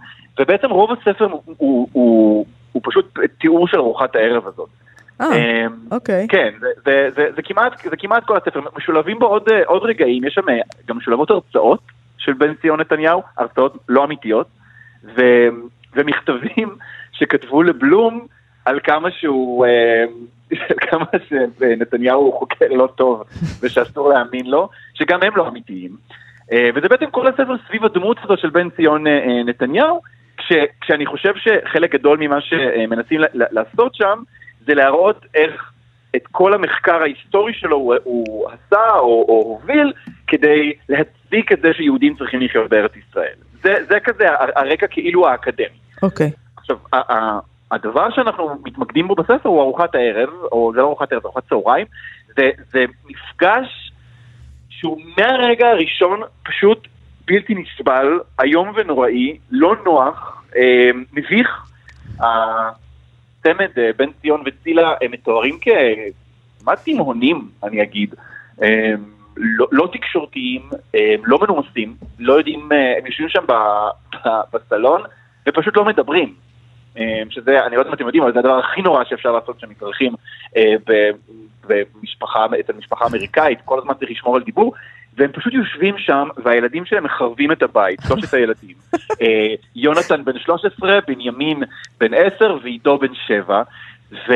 ובעצם 0.41 0.71
רוב 0.71 0.91
הספר 0.93 1.25
הוא, 1.25 1.43
הוא, 1.57 1.89
הוא, 1.93 2.47
הוא 2.73 2.83
פשוט 2.85 3.19
תיאור 3.41 3.69
של 3.69 3.79
ארוחת 3.79 4.17
הערב 4.17 4.47
הזאת. 4.47 4.69
אה, 5.21 5.33
אה, 5.33 5.67
אוקיי. 5.91 6.27
כן, 6.29 6.55
זה, 6.61 6.67
זה, 6.85 7.09
זה, 7.17 7.27
זה, 7.37 7.43
כמעט, 7.43 7.83
זה 7.91 7.97
כמעט 7.97 8.25
כל 8.25 8.37
הספר, 8.37 8.61
משולבים 8.77 9.19
בו 9.19 9.27
עוד, 9.27 9.49
אה, 9.53 9.63
עוד 9.67 9.83
רגעים, 9.83 10.25
יש 10.25 10.35
שם 10.35 10.49
אה, 10.49 10.61
גם 10.89 10.97
משולבות 10.97 11.31
הרצאות 11.31 11.81
של 12.19 12.33
בן 12.33 12.55
ציון 12.55 12.81
נתניהו, 12.81 13.23
הרצאות 13.37 13.77
לא 13.89 14.05
אמיתיות, 14.05 14.47
ו, 15.05 15.23
ומכתבים 15.95 16.77
שכתבו 17.19 17.63
לבלום 17.63 18.27
על 18.65 18.81
כמה 18.85 19.11
שהוא, 19.11 19.67
על 20.71 20.77
כמה 20.91 21.05
שנתניהו 21.29 22.21
הוא 22.21 22.39
חוקר 22.39 22.67
לא 22.71 22.89
טוב 22.97 23.23
ושאסור 23.63 24.09
להאמין 24.09 24.47
לו, 24.47 24.69
שגם 24.95 25.23
הם 25.23 25.37
לא 25.37 25.49
אמיתיים. 25.49 25.97
וזה 26.75 26.89
בעצם 26.89 27.11
כל 27.11 27.27
הספר 27.27 27.55
סביב 27.69 27.85
הדמות 27.85 28.17
הזו 28.23 28.37
של 28.37 28.51
בן 28.51 28.71
ציון 28.71 29.05
נתניהו, 29.47 30.01
כש, 30.37 30.53
כשאני 30.81 31.07
חושב 31.07 31.33
שחלק 31.37 31.93
גדול 31.93 32.19
ממה 32.21 32.41
שמנסים 32.41 33.21
לעשות 33.35 33.95
שם, 33.95 34.23
זה 34.67 34.75
להראות 34.75 35.27
איך 35.35 35.73
את 36.17 36.23
כל 36.33 36.55
המחקר 36.55 37.03
ההיסטורי 37.03 37.53
שלו 37.55 37.77
הוא, 37.77 37.95
הוא 38.05 38.49
עשה 38.49 38.91
או, 38.95 39.25
או 39.29 39.43
הוביל 39.47 39.93
כדי 40.27 40.73
להצדיק 40.89 41.53
את 41.53 41.61
זה 41.63 41.69
שיהודים 41.73 42.17
צריכים 42.17 42.41
לחיות 42.41 42.71
בארץ 42.71 42.93
ישראל. 42.97 43.35
זה, 43.63 43.75
זה 43.89 44.01
כזה 44.01 44.25
הרקע 44.57 44.87
כאילו 44.87 45.29
האקדמי. 45.29 45.79
אוקיי. 46.03 46.31
עכשיו, 46.57 46.77
ה- 46.93 47.13
ה- 47.13 47.39
הדבר 47.71 48.11
שאנחנו 48.11 48.61
מתמקדים 48.65 49.09
בו 49.09 49.15
בספר 49.15 49.49
הוא 49.49 49.63
ארוחת 49.63 49.95
הערב, 49.95 50.29
או 50.53 50.73
זה 50.75 50.81
לא 50.81 50.87
ארוחת 50.87 51.13
ערב, 51.13 51.23
זה 51.23 51.29
ארוחת 51.29 51.49
צהריים, 51.49 51.87
זה, 52.37 52.51
זה 52.73 52.85
מפגש 53.07 53.93
שהוא 54.71 55.01
מהרגע 55.19 55.69
הראשון 55.69 56.21
פשוט 56.43 56.89
בלתי 57.27 57.55
נסבל, 57.55 58.21
איום 58.43 58.73
ונוראי, 58.75 59.39
לא 59.51 59.77
נוח, 59.85 60.43
אה, 60.57 60.91
מביך. 61.13 61.65
הצמד 63.41 63.69
אה, 63.79 63.91
בן 63.97 64.11
ציון 64.21 64.43
וצילה 64.47 64.95
הם 65.03 65.11
מתוארים 65.11 65.59
כמעט 65.61 66.85
תימהונים, 66.85 67.49
אני 67.63 67.83
אגיד. 67.83 68.15
לא, 69.37 69.67
לא 69.73 69.89
תקשורתיים, 69.93 70.63
לא 71.25 71.39
מנומסים, 71.39 71.95
לא 72.19 72.33
יודעים, 72.33 72.73
אה, 72.73 72.99
הם 72.99 73.07
יושבים 73.07 73.29
שם 73.29 73.45
ב, 73.49 73.53
ב, 74.15 74.29
בסלון 74.53 75.03
ופשוט 75.49 75.77
לא 75.77 75.85
מדברים. 75.85 76.35
אה, 76.99 77.23
שזה, 77.31 77.67
אני 77.67 77.77
לא 77.77 77.81
יודע 77.81 77.91
אם 77.91 77.95
אתם 77.95 78.05
יודעים, 78.05 78.23
אבל 78.23 78.33
זה 78.33 78.39
הדבר 78.39 78.59
הכי 78.59 78.83
נורא 78.83 79.05
שאפשר 79.05 79.33
לעשות 79.33 79.57
כשמתארחים 79.57 80.15
במשפחה, 81.67 82.47
אצל 82.61 82.73
משפחה 82.73 83.07
אמריקאית, 83.07 83.59
כל 83.65 83.79
הזמן 83.79 83.95
צריך 83.95 84.11
לשמור 84.11 84.37
על 84.37 84.43
דיבור, 84.43 84.75
והם 85.19 85.33
פשוט 85.33 85.53
יושבים 85.53 85.99
שם, 85.99 86.29
והילדים 86.37 86.85
שלהם 86.85 87.05
מחרבים 87.05 87.53
את 87.53 87.63
הבית, 87.63 88.01
שלושת 88.09 88.35
הילדים. 88.35 88.77
אה, 89.23 89.55
יונתן 89.77 90.25
בן 90.25 90.39
13, 90.39 90.99
בנימין 91.07 91.63
בן 92.01 92.15
10 92.15 92.59
ועידו 92.63 92.99
בן 92.99 93.15
7, 93.27 93.63
ו... 94.13 94.33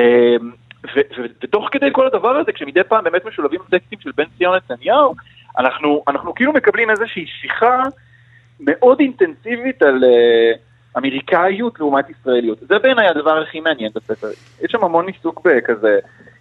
ו- 0.94 1.00
ו- 1.18 1.26
ותוך 1.42 1.68
כדי 1.72 1.86
כל 1.92 2.06
הדבר 2.06 2.36
הזה, 2.36 2.52
כשמדי 2.52 2.84
פעם 2.88 3.04
באמת 3.04 3.24
משולבים 3.24 3.60
טקסטים 3.70 3.98
של 4.00 4.10
בן 4.16 4.24
ציון 4.38 4.56
נתניהו, 4.56 5.14
אנחנו, 5.58 6.04
אנחנו 6.08 6.34
כאילו 6.34 6.52
מקבלים 6.52 6.90
איזושהי 6.90 7.26
שיחה 7.26 7.82
מאוד 8.60 9.00
אינטנסיבית 9.00 9.82
על 9.82 10.04
uh, 10.04 10.98
אמריקאיות 10.98 11.80
לעומת 11.80 12.10
ישראליות. 12.10 12.58
זה 12.60 12.78
בעיניי 12.78 13.08
הדבר 13.08 13.42
הכי 13.42 13.60
מעניין 13.60 13.90
בספר. 13.94 14.28
יש 14.62 14.72
שם 14.72 14.84
המון 14.84 15.06
עיסוק 15.06 15.40
בכזה 15.44 15.98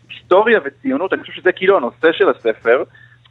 היסטוריה 0.10 0.60
וציונות, 0.66 1.14
אני 1.14 1.22
חושב 1.22 1.34
שזה 1.34 1.52
כאילו 1.52 1.78
הנושא 1.78 2.12
של 2.12 2.30
הספר, 2.30 2.84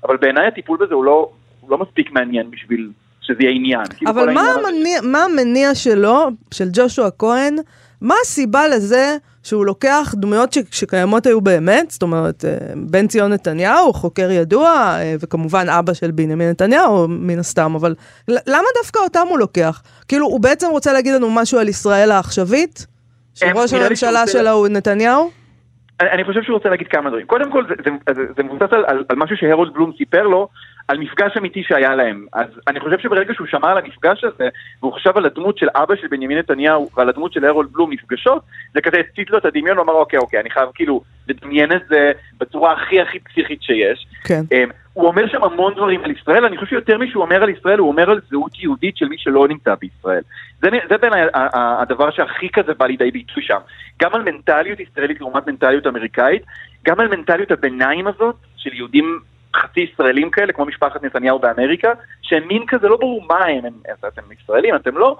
אבל 0.04 0.16
בעיניי 0.16 0.46
הטיפול 0.46 0.78
בזה 0.84 0.94
הוא 0.94 1.04
לא, 1.04 1.30
הוא 1.60 1.70
לא 1.70 1.78
מספיק 1.78 2.12
מעניין 2.12 2.50
בשביל 2.50 2.90
שזה 3.20 3.38
יהיה 3.40 3.52
עניין. 3.56 3.84
כאילו 3.96 4.10
אבל 4.10 4.32
מה 4.32 4.40
העניין 4.40 4.58
הזה- 4.58 4.68
המניע, 4.68 5.00
מה 5.02 5.24
המניע 5.24 5.74
שלו, 5.74 6.28
של 6.54 6.68
ג'ושוע 6.72 7.08
כהן, 7.18 7.56
מה 8.00 8.14
הסיבה 8.22 8.68
לזה 8.68 9.16
שהוא 9.42 9.66
לוקח 9.66 10.14
דמויות 10.16 10.52
ש, 10.52 10.58
שקיימות 10.70 11.26
היו 11.26 11.40
באמת, 11.40 11.90
זאת 11.90 12.02
אומרת, 12.02 12.44
אה, 12.44 12.56
בן 12.76 13.06
ציון 13.06 13.32
נתניהו, 13.32 13.92
חוקר 13.92 14.30
ידוע, 14.30 14.68
אה, 14.70 15.14
וכמובן 15.20 15.68
אבא 15.68 15.92
של 15.94 16.10
בנימין 16.10 16.50
נתניהו, 16.50 17.06
מן 17.08 17.38
הסתם, 17.38 17.74
אבל 17.74 17.94
למה 18.28 18.64
דווקא 18.82 18.98
אותם 18.98 19.26
הוא 19.28 19.38
לוקח? 19.38 19.82
כאילו, 20.08 20.26
הוא 20.26 20.40
בעצם 20.40 20.66
רוצה 20.70 20.92
להגיד 20.92 21.14
לנו 21.14 21.30
משהו 21.30 21.58
על 21.58 21.68
ישראל 21.68 22.10
העכשווית? 22.10 22.86
אה, 23.42 23.48
שראש 23.54 23.72
הממשלה 23.72 24.26
שלה 24.26 24.50
הוא 24.50 24.68
נתניהו? 24.68 25.30
אני 26.00 26.24
חושב 26.24 26.42
שהוא 26.42 26.54
רוצה 26.54 26.68
להגיד 26.68 26.88
כמה 26.88 27.10
דברים. 27.10 27.26
קודם 27.26 27.52
כל, 27.52 27.64
זה, 27.68 27.74
זה, 27.84 28.14
זה, 28.14 28.32
זה 28.36 28.42
מבוסס 28.42 28.72
על, 28.72 28.84
על, 28.86 29.04
על 29.08 29.16
משהו 29.16 29.36
שהרולד 29.36 29.72
בלום 29.74 29.92
סיפר 29.98 30.22
לו, 30.22 30.48
על 30.90 30.98
מפגש 30.98 31.36
אמיתי 31.36 31.62
שהיה 31.62 31.94
להם. 31.94 32.26
אז 32.32 32.46
אני 32.68 32.80
חושב 32.80 32.98
שברגע 32.98 33.34
שהוא 33.34 33.46
שמע 33.46 33.70
על 33.70 33.78
המפגש 33.78 34.24
הזה, 34.24 34.48
והוא 34.82 34.92
חשב 34.92 35.10
על 35.16 35.26
הדמות 35.26 35.58
של 35.58 35.66
אבא 35.74 35.96
של 35.96 36.06
בנימין 36.06 36.38
נתניהו 36.38 36.90
ועל 36.96 37.08
הדמות 37.08 37.32
של 37.32 37.44
הרולד 37.44 37.72
בלום 37.72 37.92
נפגשות, 37.92 38.42
זה 38.74 38.80
כזה 38.80 38.96
הצית 38.96 39.30
לו 39.30 39.38
את 39.38 39.44
הדמיון, 39.44 39.76
הוא 39.76 39.84
אמר, 39.84 39.92
אוקיי, 39.92 40.18
אוקיי, 40.18 40.40
אני 40.40 40.50
חייב 40.50 40.68
כאילו 40.74 41.02
לדמיין 41.28 41.72
את 41.72 41.82
זה 41.88 42.12
בצורה 42.38 42.72
הכי 42.72 43.00
הכי 43.00 43.18
פסיכית 43.18 43.62
שיש. 43.62 44.06
כן. 44.24 44.40
אמ, 44.52 44.68
הוא 44.92 45.06
אומר 45.06 45.28
שם 45.28 45.44
המון 45.44 45.74
דברים 45.74 46.04
על 46.04 46.10
ישראל, 46.10 46.44
אני 46.44 46.56
חושב 46.56 46.70
שיותר 46.70 46.98
משהוא 46.98 47.22
אומר 47.22 47.42
על 47.42 47.48
ישראל, 47.48 47.78
הוא 47.78 47.88
אומר 47.88 48.10
על 48.10 48.20
זהות 48.30 48.58
יהודית 48.58 48.96
של 48.96 49.08
מי 49.08 49.16
שלא 49.18 49.48
נמצא 49.48 49.74
בישראל. 49.80 50.22
זה, 50.62 50.68
זה 50.88 51.08
ה- 51.34 51.82
הדבר 51.82 52.10
שהכי 52.10 52.48
כזה 52.52 52.74
בא 52.74 52.86
לידי 52.86 53.10
ביטוי 53.10 53.42
שם. 53.42 53.58
גם 54.02 54.14
על 54.14 54.22
מנטליות 54.22 54.80
ישראלית 54.80 55.20
לעומת 55.20 55.46
מנטליות 55.46 55.86
אמריקאית, 55.86 56.42
גם 56.84 57.00
על 57.00 57.08
מנטליות 57.08 57.50
הביניים 57.50 58.06
הזאת, 58.06 58.36
של 58.56 58.74
יהודים 58.74 59.20
חצי 59.56 59.80
ישראלים 59.80 60.30
כאלה, 60.30 60.52
כמו 60.52 60.64
משפחת 60.64 61.02
נתניהו 61.02 61.38
באמריקה, 61.38 61.92
שהם 62.22 62.48
מין 62.48 62.66
כזה, 62.66 62.88
לא 62.88 62.96
ברור 62.96 63.22
מה 63.28 63.44
הם, 63.44 63.64
הם 63.64 63.94
אתם 64.08 64.22
ישראלים, 64.32 64.76
אתם 64.76 64.98
לא. 64.98 65.16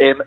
אמ, 0.00 0.18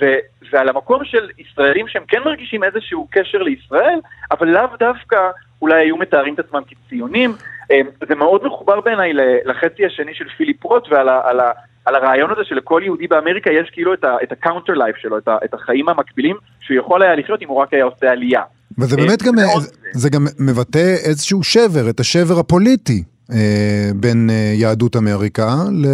ו- 0.00 0.18
ועל 0.52 0.68
המקום 0.68 1.04
של 1.04 1.28
ישראלים 1.38 1.88
שהם 1.88 2.04
כן 2.08 2.22
מרגישים 2.24 2.64
איזשהו 2.64 3.08
קשר 3.10 3.38
לישראל, 3.38 3.98
אבל 4.30 4.48
לאו 4.48 4.66
דווקא 4.78 5.30
אולי 5.62 5.80
היו 5.80 5.96
מתארים 5.96 6.34
את 6.34 6.38
עצמם 6.38 6.62
כציונים. 6.66 7.34
אמ, 7.70 7.86
זה 8.08 8.14
מאוד 8.14 8.46
מחובר 8.46 8.80
בעיניי 8.80 9.12
לחצי 9.44 9.86
השני 9.86 10.14
של 10.14 10.28
פיליפ 10.28 10.64
רוט 10.64 10.88
ועל 10.90 11.08
ה- 11.08 11.20
על 11.24 11.40
ה- 11.40 11.52
על 11.84 11.94
הרעיון 11.94 12.30
הזה 12.30 12.40
שלכל 12.44 12.80
יהודי 12.84 13.06
באמריקה 13.06 13.50
יש 13.50 13.70
כאילו 13.72 13.94
את 13.94 14.04
ה- 14.04 14.16
את 14.22 14.32
ה-counter 14.32 14.72
life 14.76 15.02
שלו, 15.02 15.18
את 15.18 15.28
ה- 15.28 15.36
את 15.44 15.54
החיים 15.54 15.88
המקבילים 15.88 16.36
שהוא 16.60 16.76
יכול 16.78 17.02
היה 17.02 17.16
לחיות 17.16 17.42
אם 17.42 17.48
הוא 17.48 17.62
רק 17.62 17.74
היה 17.74 17.84
עושה 17.84 18.10
עלייה. 18.10 18.42
וזה 18.78 18.96
אה, 18.96 19.06
באמת 19.06 19.22
גם, 19.22 19.34
מאוד. 19.34 19.62
זה- 19.92 20.10
גם 20.10 20.26
מבטא 20.38 20.94
איזשהו 21.04 21.42
שבר, 21.42 21.90
את 21.90 22.00
השבר 22.00 22.38
הפוליטי 22.38 22.92
אה, 22.92 23.11
בין 23.94 24.30
אה, 24.30 24.52
יהדות 24.54 24.96
אמריקה 24.96 25.48
ל- 25.72 25.86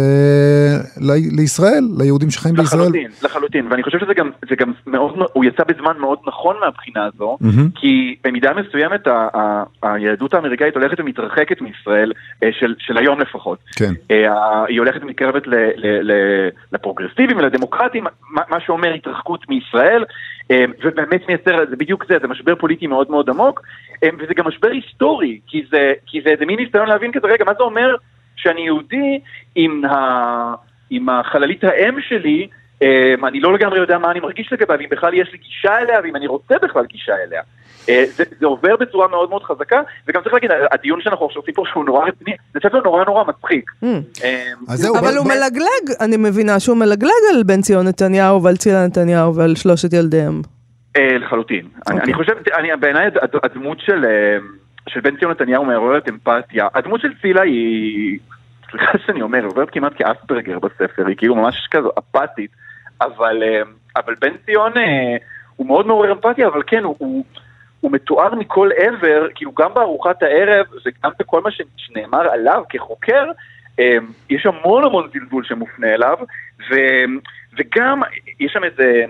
ל- 1.11 1.35
לישראל, 1.41 1.83
ליהודים 1.97 2.29
שחיים 2.29 2.55
בישראל. 2.55 2.81
לחלוטין, 2.81 3.11
לחלוטין, 3.23 3.67
ואני 3.71 3.83
חושב 3.83 3.99
שזה 3.99 4.13
גם, 4.13 4.29
גם 4.57 4.71
מאוד, 4.87 5.13
הוא 5.33 5.45
יצא 5.45 5.63
בזמן 5.63 5.93
מאוד 5.99 6.19
נכון 6.27 6.55
מהבחינה 6.61 7.05
הזו, 7.05 7.37
מהמם. 7.41 7.69
כי 7.75 8.15
במידה 8.23 8.51
מסוימת 8.53 9.07
ה- 9.07 9.27
ה- 9.33 9.63
היהדות 9.83 10.33
האמריקאית 10.33 10.75
הולכת 10.75 10.99
ומתרחקת 10.99 11.61
מישראל, 11.61 12.11
אה, 12.43 12.49
של, 12.59 12.75
של 12.79 12.97
היום 12.97 13.19
לפחות. 13.19 13.59
כן. 13.75 13.93
אה, 14.11 14.65
היא 14.67 14.79
הולכת 14.79 15.01
ומתקרבת 15.03 15.47
ל- 15.47 15.55
ל- 15.55 16.11
ל- 16.11 16.49
לפרוגרסיבים 16.73 17.37
ולדמוקרטים, 17.37 18.03
מה 18.49 18.59
שאומר 18.65 18.93
התרחקות 18.93 19.49
מישראל, 19.49 20.03
אה, 20.03 20.05
ובאמת 20.83 21.27
מייצר, 21.27 21.65
זה 21.69 21.75
בדיוק 21.75 22.05
זה, 22.09 22.17
זה 22.21 22.27
משבר 22.27 22.55
פוליטי 22.55 22.87
מאוד 22.87 23.11
מאוד 23.11 23.29
עמוק, 23.29 23.61
אה, 24.03 24.09
וזה 24.19 24.33
גם 24.33 24.47
משבר 24.47 24.67
היסטורי, 24.67 25.39
כי 25.47 25.63
זה, 25.71 25.93
כי 26.05 26.21
זה 26.21 26.29
איזה 26.29 26.45
מין 26.45 26.59
ניסיון 26.59 26.87
להבין 26.87 27.11
כזה, 27.11 27.27
רגע, 27.27 27.45
מה 27.45 27.53
זה 27.53 27.63
אומר 27.63 27.95
שאני 28.35 28.61
יהודי 28.61 29.19
עם, 29.55 29.85
ה, 29.85 30.55
עם 30.89 31.09
החללית 31.09 31.63
האם 31.63 32.01
שלי, 32.01 32.47
אה, 32.81 33.13
אני 33.27 33.39
לא 33.39 33.53
לגמרי 33.53 33.79
יודע 33.79 33.97
מה 33.97 34.11
אני 34.11 34.19
מרגיש 34.19 34.53
לגביה, 34.53 34.77
ואם 34.79 34.89
בכלל 34.91 35.13
יש 35.13 35.31
לי 35.31 35.37
גישה 35.37 35.77
אליה, 35.77 35.99
ואם 36.03 36.15
אני 36.15 36.27
רוצה 36.27 36.55
בכלל 36.61 36.85
גישה 36.85 37.13
אליה. 37.27 37.41
אה, 37.89 38.03
זה, 38.15 38.23
זה 38.39 38.45
עובר 38.45 38.75
בצורה 38.75 39.07
מאוד 39.07 39.29
מאוד 39.29 39.43
חזקה, 39.43 39.81
וגם 40.07 40.21
צריך 40.21 40.33
להגיד, 40.33 40.49
הדיון 40.71 41.01
שאנחנו 41.01 41.25
עכשיו 41.25 41.41
עושים 41.41 41.53
פה 41.53 41.63
שהוא 41.71 41.85
נורא 41.85 42.05
רציני, 42.07 42.35
זה 42.53 42.59
ספר 42.63 42.81
נורא 42.83 43.05
נורא 43.05 43.23
מצחיק. 43.27 43.71
Mm. 43.83 43.85
אה, 44.23 44.51
אז 44.67 44.79
זהו, 44.79 44.95
אבל 44.99 45.17
הוא 45.17 45.25
מלגלג, 45.27 45.97
אני 46.01 46.17
מבינה 46.17 46.59
שהוא 46.59 46.77
מלגלג 46.77 47.11
על 47.35 47.43
בן 47.43 47.61
ציון 47.61 47.87
נתניהו 47.87 48.43
ועל 48.43 48.57
צילה 48.57 48.85
נתניהו 48.87 49.35
ועל 49.35 49.55
שלושת 49.55 49.93
ילדיהם. 49.93 50.41
אה, 50.97 51.17
לחלוטין. 51.17 51.59
אני, 51.87 51.95
אוקיי. 51.95 51.99
אני 52.03 52.13
חושב, 52.13 52.33
אני, 52.57 52.67
בעיניי 52.79 53.05
הד- 53.05 53.17
הד- 53.21 53.39
הדמות 53.43 53.77
של, 53.79 54.05
אה, 54.05 54.37
של 54.89 54.99
בן 54.99 55.17
ציון 55.17 55.31
נתניהו 55.31 55.65
מעוררת 55.65 56.09
אמפתיה. 56.09 56.67
הדמות 56.75 57.01
של 57.01 57.09
צילה 57.21 57.41
היא, 57.41 58.19
סליחה 58.71 58.91
שאני 59.05 59.21
אומר, 59.21 59.37
היא 59.37 59.47
עוברת 59.47 59.69
כמעט 59.71 59.93
כאספרגר 59.97 60.59
בספר, 60.59 61.07
היא 61.07 61.15
כאילו 61.17 61.35
ממש 61.35 61.67
כזו 61.71 61.89
אפתית, 61.99 62.51
אבל, 63.01 63.43
אבל 63.95 64.13
בן 64.21 64.31
ציון 64.45 64.71
הוא 65.55 65.67
מאוד 65.67 65.87
מעורר 65.87 66.11
אמפתיה, 66.11 66.47
אבל 66.47 66.61
כן, 66.67 66.83
הוא, 66.83 66.95
הוא, 66.97 67.23
הוא 67.81 67.91
מתואר 67.91 68.35
מכל 68.35 68.69
עבר, 68.77 69.27
כאילו 69.35 69.51
גם 69.51 69.73
בארוחת 69.73 70.23
הערב 70.23 70.65
וגם 70.85 71.11
בכל 71.19 71.41
מה 71.41 71.49
שנאמר 71.77 72.21
עליו 72.31 72.63
כחוקר, 72.69 73.25
אה, 73.79 73.97
יש 74.29 74.45
המון 74.45 74.83
המון 74.83 75.09
זלזול 75.13 75.43
שמופנה 75.43 75.87
אליו, 75.87 76.17
ו, 76.69 76.75
וגם 77.57 78.01
יש 78.39 78.51
שם 78.53 78.63
איזה... 78.63 79.05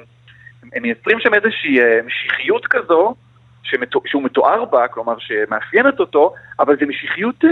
הם 0.73 0.81
מייצרים 0.81 1.19
שם 1.19 1.33
איזושהי 1.33 1.81
אה, 1.81 1.99
משיחיות 2.05 2.67
כזו, 2.67 3.15
שמתו, 3.63 4.01
שהוא 4.05 4.23
מתואר 4.23 4.65
בה, 4.65 4.87
כלומר 4.87 5.15
שמאפיינת 5.19 5.99
אותו, 5.99 6.33
אבל 6.59 6.75
זו 6.79 6.85
משיחיות 6.87 7.45
אה, 7.45 7.49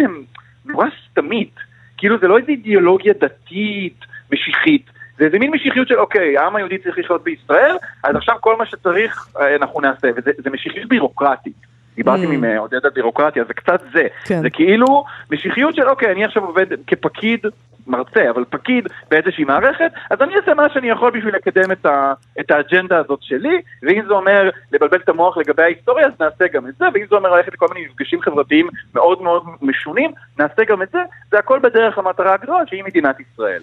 נורא 0.65 0.85
סתמית. 1.09 1.55
כאילו 1.97 2.19
זה 2.19 2.27
לא 2.27 2.37
איזו 2.37 2.49
אידיאולוגיה 2.49 3.13
דתית, 3.13 4.05
משיחית. 4.31 4.89
זה 5.17 5.25
איזה 5.25 5.39
מין 5.39 5.51
משיחיות 5.51 5.87
של 5.87 5.99
אוקיי, 5.99 6.37
העם 6.37 6.55
היהודי 6.55 6.77
צריך 6.77 6.97
לחיות 6.97 7.23
בישראל, 7.23 7.75
אז 8.03 8.15
עכשיו 8.15 8.35
כל 8.39 8.57
מה 8.57 8.65
שצריך 8.65 9.27
אה, 9.39 9.55
אנחנו 9.55 9.81
נעשה, 9.81 10.07
וזה 10.15 10.31
זה 10.37 10.49
משיחיות 10.49 10.89
בירוקרטית. 10.89 11.53
דיברתי 11.95 12.25
Mm. 12.25 12.29
עם 12.33 12.43
עודד 12.43 12.79
על 12.83 12.91
בירוקרטיה, 12.95 13.43
זה 13.47 13.53
קצת 13.53 13.81
זה. 13.93 14.07
כן. 14.25 14.41
זה 14.41 14.49
כאילו 14.49 15.05
משיחיות 15.31 15.75
של 15.75 15.89
אוקיי, 15.89 16.11
אני 16.11 16.25
עכשיו 16.25 16.43
עובד 16.45 16.65
כפקיד, 16.87 17.39
מרצה, 17.87 18.29
אבל 18.29 18.43
פקיד 18.49 18.87
באיזושהי 19.11 19.43
מערכת, 19.43 19.91
אז 20.09 20.21
אני 20.21 20.35
אעשה 20.35 20.53
מה 20.53 20.63
שאני 20.73 20.89
יכול 20.89 21.11
בשביל 21.11 21.35
לקדם 21.35 21.71
את, 21.71 21.85
ה, 21.85 22.13
את 22.39 22.51
האג'נדה 22.51 22.97
הזאת 22.97 23.19
שלי, 23.21 23.61
ואם 23.83 24.01
זה 24.07 24.13
אומר 24.13 24.49
לבלבל 24.71 24.97
את 24.97 25.09
המוח 25.09 25.37
לגבי 25.37 25.63
ההיסטוריה, 25.63 26.05
אז 26.05 26.13
נעשה 26.19 26.45
גם 26.53 26.67
את 26.67 26.75
זה, 26.79 26.85
ואם 26.93 27.05
זה 27.09 27.15
אומר 27.15 27.29
ללכת 27.35 27.53
לכל 27.53 27.65
מיני 27.73 27.87
מפגשים 27.87 28.21
חברתיים 28.21 28.67
מאוד 28.95 29.21
מאוד 29.21 29.43
משונים, 29.61 30.11
נעשה 30.39 30.63
גם 30.69 30.81
את 30.81 30.89
זה, 30.91 30.99
זה 31.31 31.39
הכל 31.39 31.59
בדרך 31.63 31.97
המטרה 31.97 32.33
הגדולה 32.33 32.63
שהיא 32.67 32.83
מדינת 32.83 33.15
ישראל. 33.19 33.61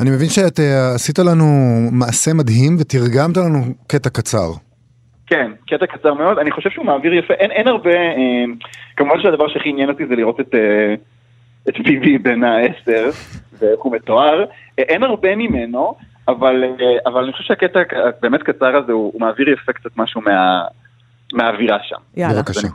אני 0.00 0.10
מבין 0.10 0.28
שאת 0.28 0.60
אה, 0.60 0.94
עשית 0.94 1.18
לנו 1.18 1.46
מעשה 1.92 2.30
מדהים 2.34 2.76
ותרגמת 2.80 3.36
לנו 3.36 3.58
קטע 3.86 4.10
קצר. 4.10 4.50
כן, 5.26 5.50
קטע 5.66 5.86
קצר 5.86 6.14
מאוד, 6.14 6.38
אני 6.38 6.50
חושב 6.50 6.70
שהוא 6.70 6.86
מעביר 6.86 7.14
יפה, 7.14 7.34
אין, 7.34 7.50
אין 7.50 7.68
הרבה, 7.68 7.90
אה, 7.90 8.44
כמובן 8.96 9.22
שהדבר 9.22 9.48
שהכי 9.48 9.68
עניין 9.68 9.88
אותי 9.88 10.06
זה 10.06 10.14
לראות 10.14 10.40
את, 10.40 10.54
אה, 10.54 10.94
את 11.68 11.74
ביבי 11.84 12.18
בן 12.18 12.44
העשר, 12.44 13.10
ואיך 13.58 13.80
הוא 13.80 13.92
מתואר, 13.92 14.44
אה, 14.78 14.84
אין 14.88 15.02
הרבה 15.02 15.36
ממנו, 15.36 15.94
אבל, 16.28 16.64
אה, 16.64 17.10
אבל 17.12 17.22
אני 17.24 17.32
חושב 17.32 17.44
שהקטע 17.44 17.80
הבאמת 17.92 18.42
קצר 18.42 18.76
הזה, 18.76 18.92
הוא, 18.92 19.10
הוא 19.12 19.20
מעביר 19.20 19.48
יפה 19.48 19.72
קצת 19.72 19.90
משהו 19.96 20.20
מה, 20.20 20.64
מהאווירה 21.32 21.78
שם. 21.82 21.96
יאללה. 22.16 22.34
בבקשה. 22.34 22.68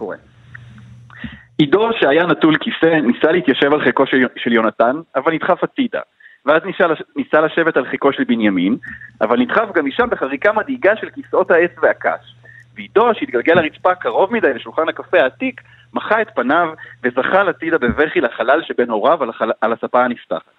עידו 1.58 1.90
שהיה 2.00 2.26
נטול 2.26 2.58
כיסא 2.58 2.96
ניסה 2.96 3.32
להתיישב 3.32 3.74
על 3.74 3.84
חיקו 3.84 4.08
של, 4.08 4.18
של 4.36 4.54
יונתן, 4.54 4.96
אבל 5.16 5.34
נדחף 5.34 5.64
הצידה. 5.64 6.00
ואז 6.46 6.62
ניסה, 6.66 6.84
ניסה 7.16 7.42
לשבת 7.42 7.78
על 7.78 7.86
חיקו 7.86 8.14
של 8.14 8.24
בנימין, 8.24 8.78
אבל 9.22 9.40
נדחף 9.40 9.72
גם 9.76 9.86
משם 9.86 10.10
בחריקה 10.10 10.54
מדאיגה 10.54 10.96
של 11.02 11.10
כיסאות 11.10 11.52
העץ 11.52 11.72
והקש. 11.82 12.36
ועידו, 12.76 13.14
שהתגלגל 13.14 13.54
לרצפה 13.54 13.96
קרוב 13.96 14.34
מדי 14.34 14.54
לשולחן 14.54 14.90
הקפה 14.90 15.18
העתיק, 15.20 15.62
מחה 15.94 16.22
את 16.22 16.28
פניו 16.36 16.70
וזחל 17.04 17.50
הצידה 17.50 17.78
בבכי 17.78 18.22
לחלל 18.22 18.62
שבין 18.64 18.90
הוריו 18.90 19.24
על, 19.24 19.30
החל... 19.30 19.52
על 19.62 19.74
הספה 19.74 20.04
הנפתחת. 20.04 20.52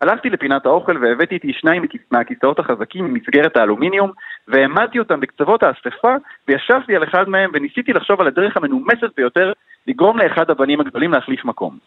הלכתי 0.00 0.30
לפינת 0.30 0.66
האוכל 0.66 0.98
והבאתי 0.98 1.34
איתי 1.34 1.52
שניים 1.52 1.82
מהכיסאות 2.10 2.58
החזקים 2.58 3.04
ממסגרת 3.04 3.56
האלומיניום 3.56 4.10
והעמדתי 4.48 4.98
אותם 4.98 5.20
בקצוות 5.20 5.62
האספה 5.62 6.14
וישבתי 6.48 6.96
על 6.96 7.04
אחד 7.04 7.28
מהם 7.28 7.50
וניסיתי 7.54 7.92
לחשוב 7.92 8.20
על 8.20 8.26
הדרך 8.26 8.56
המנומסת 8.56 9.16
ביותר 9.16 9.52
לגרום 9.86 10.18
לאחד 10.18 10.50
הבנים 10.50 10.80
הגדולים 10.80 11.12
להחליף 11.12 11.44
מקום. 11.44 11.78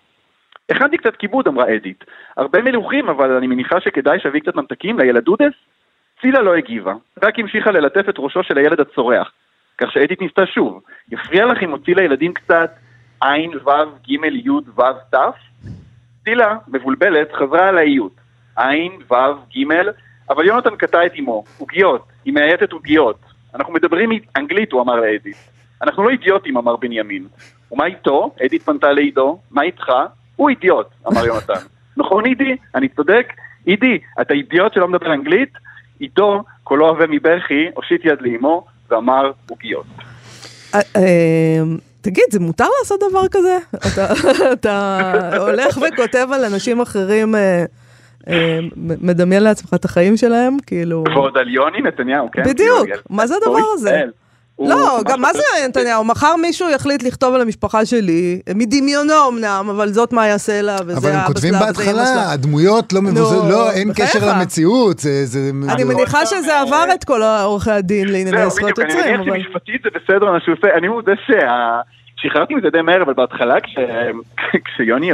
הכנתי 0.69 0.97
קצת 0.97 1.15
כיבוד, 1.15 1.47
אמרה 1.47 1.75
אדית. 1.75 2.03
הרבה 2.37 2.61
מלוכים, 2.61 3.09
אבל 3.09 3.31
אני 3.31 3.47
מניחה 3.47 3.81
שכדאי 3.81 4.19
שאביא 4.19 4.41
קצת 4.41 4.55
ממתקים 4.55 4.99
לילד 4.99 5.23
דודס? 5.23 5.53
צילה 6.21 6.41
לא 6.41 6.55
הגיבה, 6.55 6.93
רק 7.23 7.39
המשיכה 7.39 7.71
ללטף 7.71 8.09
את 8.09 8.15
ראשו 8.17 8.43
של 8.43 8.57
הילד 8.57 8.79
הצורח, 8.79 9.31
כך 9.77 9.91
שאדית 9.91 10.21
ניסתה 10.21 10.45
שוב. 10.45 10.81
יפריע 11.11 11.45
לך 11.45 11.63
אם 11.63 11.71
הוציא 11.71 11.95
לילדים 11.95 12.33
קצת 12.33 12.71
עין, 13.21 13.51
ו', 13.55 13.69
ג', 14.07 14.09
י', 14.45 14.49
ו', 14.49 14.81
ת'? 15.11 15.15
צילה, 16.23 16.57
מבולבלת, 16.67 17.33
חזרה 17.33 17.67
על 17.67 17.77
האיות. 17.77 18.11
עין, 18.55 18.91
ו', 19.11 19.15
ג', 19.55 19.73
אבל 20.29 20.45
יונתן 20.45 20.75
קטע 20.75 21.05
את 21.05 21.11
אמו. 21.19 21.43
עוגיות, 21.57 22.07
היא 22.25 22.33
מאייתת 22.33 22.71
עוגיות. 22.71 23.19
אנחנו 23.55 23.73
מדברים 23.73 24.09
אנגלית, 24.37 24.71
הוא 24.71 24.81
אמר 24.81 24.95
לאדית. 24.95 25.37
אנחנו 25.81 26.03
לא 26.03 26.09
אידיוטים, 26.09 26.57
אמר 26.57 26.75
בנימין. 26.75 27.27
ומה 27.71 27.85
איתו? 27.85 28.35
אדית 28.45 28.63
פנתה 28.63 28.91
לעידו. 28.91 29.39
מה 29.51 29.61
איתך? 29.61 29.91
הוא 30.35 30.49
אידיוט, 30.49 30.87
אמר 31.07 31.25
יונתן. 31.25 31.65
נכון 31.97 32.25
אידי? 32.25 32.57
אני 32.75 32.89
צודק? 32.89 33.33
אידי, 33.67 33.99
אתה 34.21 34.33
אידיוט 34.33 34.73
שלא 34.73 34.87
מדבר 34.87 35.13
אנגלית? 35.13 35.49
עידו, 35.99 36.43
קולו 36.63 36.87
עבה 36.87 37.07
מבכי, 37.07 37.69
הושיט 37.73 38.05
יד 38.05 38.21
לאמו 38.21 38.65
ואמר 38.91 39.31
עוגיות. 39.49 39.85
אה, 40.75 40.79
אה, 40.95 41.61
תגיד, 42.01 42.23
זה 42.31 42.39
מותר 42.39 42.65
לעשות 42.79 42.99
דבר 43.11 43.27
כזה? 43.31 43.57
אתה- 43.75 44.13
אתה 44.53 44.99
הולך 45.39 45.77
וכותב 45.77 46.27
על 46.33 46.45
אנשים 46.45 46.81
אחרים, 46.81 47.35
אה, 47.35 47.65
אה, 48.27 48.59
מדמיין 48.77 49.43
לעצמך 49.43 49.73
את 49.73 49.85
החיים 49.85 50.17
שלהם, 50.17 50.57
כאילו... 50.65 51.03
ועוד 51.15 51.37
על 51.37 51.49
יוני 51.49 51.81
נתניהו, 51.81 52.31
כן? 52.31 52.43
בדיוק, 52.43 52.85
כאילו, 52.85 53.01
מה 53.09 53.27
זה 53.27 53.35
הדבר 53.35 53.59
הזה? 53.73 54.01
לא, 54.59 54.99
גם 55.05 55.21
מה 55.21 55.33
זה 55.33 55.39
נתניהו? 55.69 56.03
מחר 56.03 56.35
מישהו 56.35 56.69
יחליט 56.69 57.03
לכתוב 57.03 57.35
על 57.35 57.41
המשפחה 57.41 57.85
שלי, 57.85 58.41
מדמיונו 58.55 59.13
אמנם, 59.29 59.67
אבל 59.69 59.93
זאת 59.93 60.13
מה 60.13 60.27
יעשה 60.27 60.61
לה, 60.61 60.75
וזה 60.85 60.97
אבל 60.97 61.09
הם 61.09 61.15
אבא 61.15 61.27
כותבים 61.27 61.53
שלה, 61.53 61.61
וזה 61.61 61.67
אמא 61.67 61.73
בהתחלה, 61.73 62.05
שלה. 62.05 62.31
הדמויות 62.31 62.93
לא 62.93 63.01
מבוזות, 63.01 63.43
נו, 63.43 63.49
לא, 63.49 63.71
אין. 63.71 63.91
קשר 63.95 64.19
למציאות, 64.29 64.99
זה... 64.99 65.25
זה- 65.25 65.51
אני 65.69 65.83
מניחה 65.83 66.25
שזה 66.25 66.53
אה, 66.55 66.61
עבר 66.61 66.85
את 66.93 67.03
כל 67.03 67.21
עורכי 67.43 67.71
הדין 67.71 68.07
לענייני 68.07 68.49
זכויות 68.49 68.77
יוצרים, 68.77 68.97
מניח 68.97 69.19
אבל... 69.19 69.43
שמשפטית 69.43 69.81
זה 69.83 69.89
בסדר 69.95 70.31
מה 70.31 70.39
שהוא 70.39 70.55
עושה, 70.57 70.67
אני 70.77 70.87
מודה 70.87 71.11
שה... 71.27 71.79
שחררתי 72.19 72.55
מזה 72.55 72.69
די 72.69 72.81
מהר, 72.81 73.01
אבל 73.03 73.13
בהתחלה 73.13 73.61
כש... 73.61 73.75
כשיוני 74.65 75.11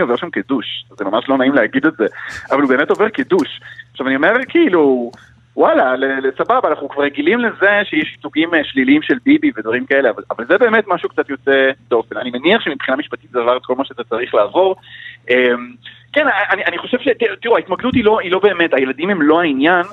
עובר, 0.00 0.16
שם 0.16 0.30
כדוש, 0.30 0.66
זה 0.98 1.04
ממש 1.04 1.24
לא 1.28 1.38
נעים 1.38 1.52
להגיד 1.54 1.86
את 1.86 1.92
זה, 1.98 2.04
אבל 2.50 2.60
הוא 2.62 2.68
באמת 2.68 2.90
עובר 2.90 3.06
כדוש. 3.14 3.60
עכשיו 3.92 4.06
אני 4.06 4.16
אומר 4.16 4.32
כאילו, 4.48 5.10
וואלה, 5.56 5.94
סבבה, 6.38 6.68
אנחנו 6.68 6.88
כבר 6.88 7.02
רגילים 7.02 7.40
לזה 7.40 7.80
שיש 7.84 8.12
ייצוגים 8.16 8.54
אה, 8.54 8.64
שליליים 8.64 9.02
של 9.02 9.14
ביבי 9.24 9.50
ודברים 9.56 9.86
כאלה, 9.86 10.10
אבל, 10.10 10.22
אבל 10.30 10.44
זה 10.46 10.58
באמת 10.58 10.84
משהו 10.86 11.08
קצת 11.08 11.30
יוצא 11.30 11.70
דופן. 11.88 12.16
אני 12.16 12.30
מניח 12.30 12.60
שמבחינה 12.60 12.96
משפטית 12.96 13.30
זה 13.30 13.38
עבר 13.38 13.56
את 13.56 13.62
כל 13.64 13.74
מה 13.74 13.84
שזה 13.84 14.02
צריך 14.08 14.34
לעבור. 14.34 14.76
אמ, 15.30 15.74
כן, 16.12 16.26
אני, 16.50 16.64
אני 16.64 16.78
חושב 16.78 16.98
ש... 17.00 17.08
תראו, 17.42 17.56
ההתמקדות 17.56 17.94
היא 17.94 18.04
לא, 18.04 18.20
היא 18.20 18.32
לא 18.32 18.38
באמת, 18.38 18.74
הילדים 18.74 19.10
הם 19.10 19.22
לא 19.22 19.40
העניין, 19.40 19.86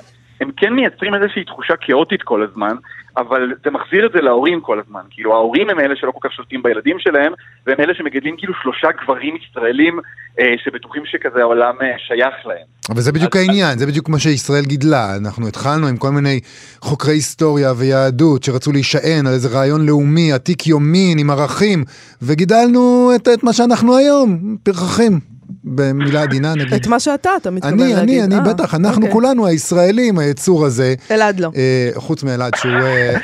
הם 0.44 0.50
כן 0.56 0.72
מייצרים 0.72 1.14
איזושהי 1.14 1.44
תחושה 1.44 1.74
כאוטית 1.80 2.22
כל 2.22 2.42
הזמן, 2.42 2.74
אבל 3.16 3.52
זה 3.64 3.70
מחזיר 3.70 4.06
את 4.06 4.12
זה 4.14 4.20
להורים 4.20 4.60
כל 4.60 4.80
הזמן. 4.80 5.00
כאילו 5.10 5.34
ההורים 5.34 5.70
הם 5.70 5.80
אלה 5.80 5.96
שלא 5.96 6.10
כל 6.10 6.28
כך 6.28 6.34
שולטים 6.36 6.62
בילדים 6.62 6.96
שלהם, 6.98 7.32
והם 7.66 7.76
אלה 7.80 7.94
שמגדלים 7.94 8.34
כאילו 8.38 8.54
שלושה 8.62 8.88
גברים 9.02 9.36
ישראלים 9.36 9.98
אה, 10.40 10.54
שבטוחים 10.64 11.02
שכזה 11.06 11.40
העולם 11.40 11.74
אה, 11.82 11.86
שייך 12.06 12.34
להם. 12.46 12.66
אבל 12.90 13.00
זה 13.00 13.12
בדיוק 13.12 13.36
אז- 13.36 13.42
העניין, 13.42 13.78
זה 13.78 13.86
בדיוק 13.86 14.08
מה 14.08 14.18
שישראל 14.18 14.64
גידלה. 14.64 15.16
אנחנו 15.16 15.48
התחלנו 15.48 15.86
עם 15.86 15.96
כל 15.96 16.10
מיני 16.10 16.40
חוקרי 16.80 17.12
היסטוריה 17.14 17.72
ויהדות 17.78 18.42
שרצו 18.42 18.72
להישען 18.72 19.26
על 19.26 19.32
איזה 19.32 19.48
רעיון 19.58 19.86
לאומי, 19.86 20.32
עתיק 20.32 20.66
יומין, 20.66 21.18
עם 21.18 21.30
ערכים, 21.30 21.84
וגידלנו 22.22 23.10
את, 23.16 23.28
את 23.34 23.44
מה 23.44 23.52
שאנחנו 23.52 23.96
היום, 23.96 24.56
פרחחים. 24.62 25.33
במילה 25.64 26.22
עדינה 26.22 26.54
נגיד. 26.54 26.72
את 26.74 26.86
מה 26.86 27.00
שאתה, 27.00 27.30
אתה 27.36 27.50
מתכוון 27.50 27.80
אני, 27.80 27.94
להגיד. 27.94 27.98
אני, 27.98 28.24
אני, 28.24 28.34
אה, 28.34 28.54
בטח, 28.54 28.74
אנחנו 28.74 28.96
אוקיי. 28.96 29.12
כולנו 29.12 29.46
הישראלים, 29.46 30.18
היצור 30.18 30.66
הזה, 30.66 30.94
אלעד 31.10 31.40
לא. 31.40 31.50
אה, 31.56 31.90
חוץ 31.94 32.24
מאלעד 32.24 32.52
שהוא 32.56 32.72
אה, 32.72 33.14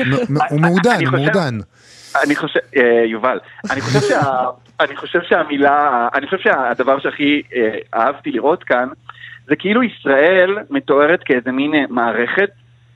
מעודן, 0.50 0.90
אני 0.90 1.04
מעודן. 1.04 1.58
אני 2.24 2.36
חושב, 2.36 2.60
אה, 2.76 3.04
יובל, 3.06 3.38
אני 3.70 3.80
חושב, 3.80 4.00
שה, 4.00 4.44
אני 4.84 4.96
חושב 4.96 5.22
שהמילה, 5.22 6.08
אני 6.14 6.26
חושב 6.26 6.38
שהדבר 6.38 6.98
שהכי 6.98 7.42
אה, 7.54 7.78
אהבתי 7.94 8.30
לראות 8.30 8.64
כאן, 8.64 8.88
זה 9.48 9.56
כאילו 9.56 9.82
ישראל 9.82 10.58
מתוארת 10.70 11.22
כאיזה 11.24 11.52
מין 11.52 11.72
מערכת 11.88 12.50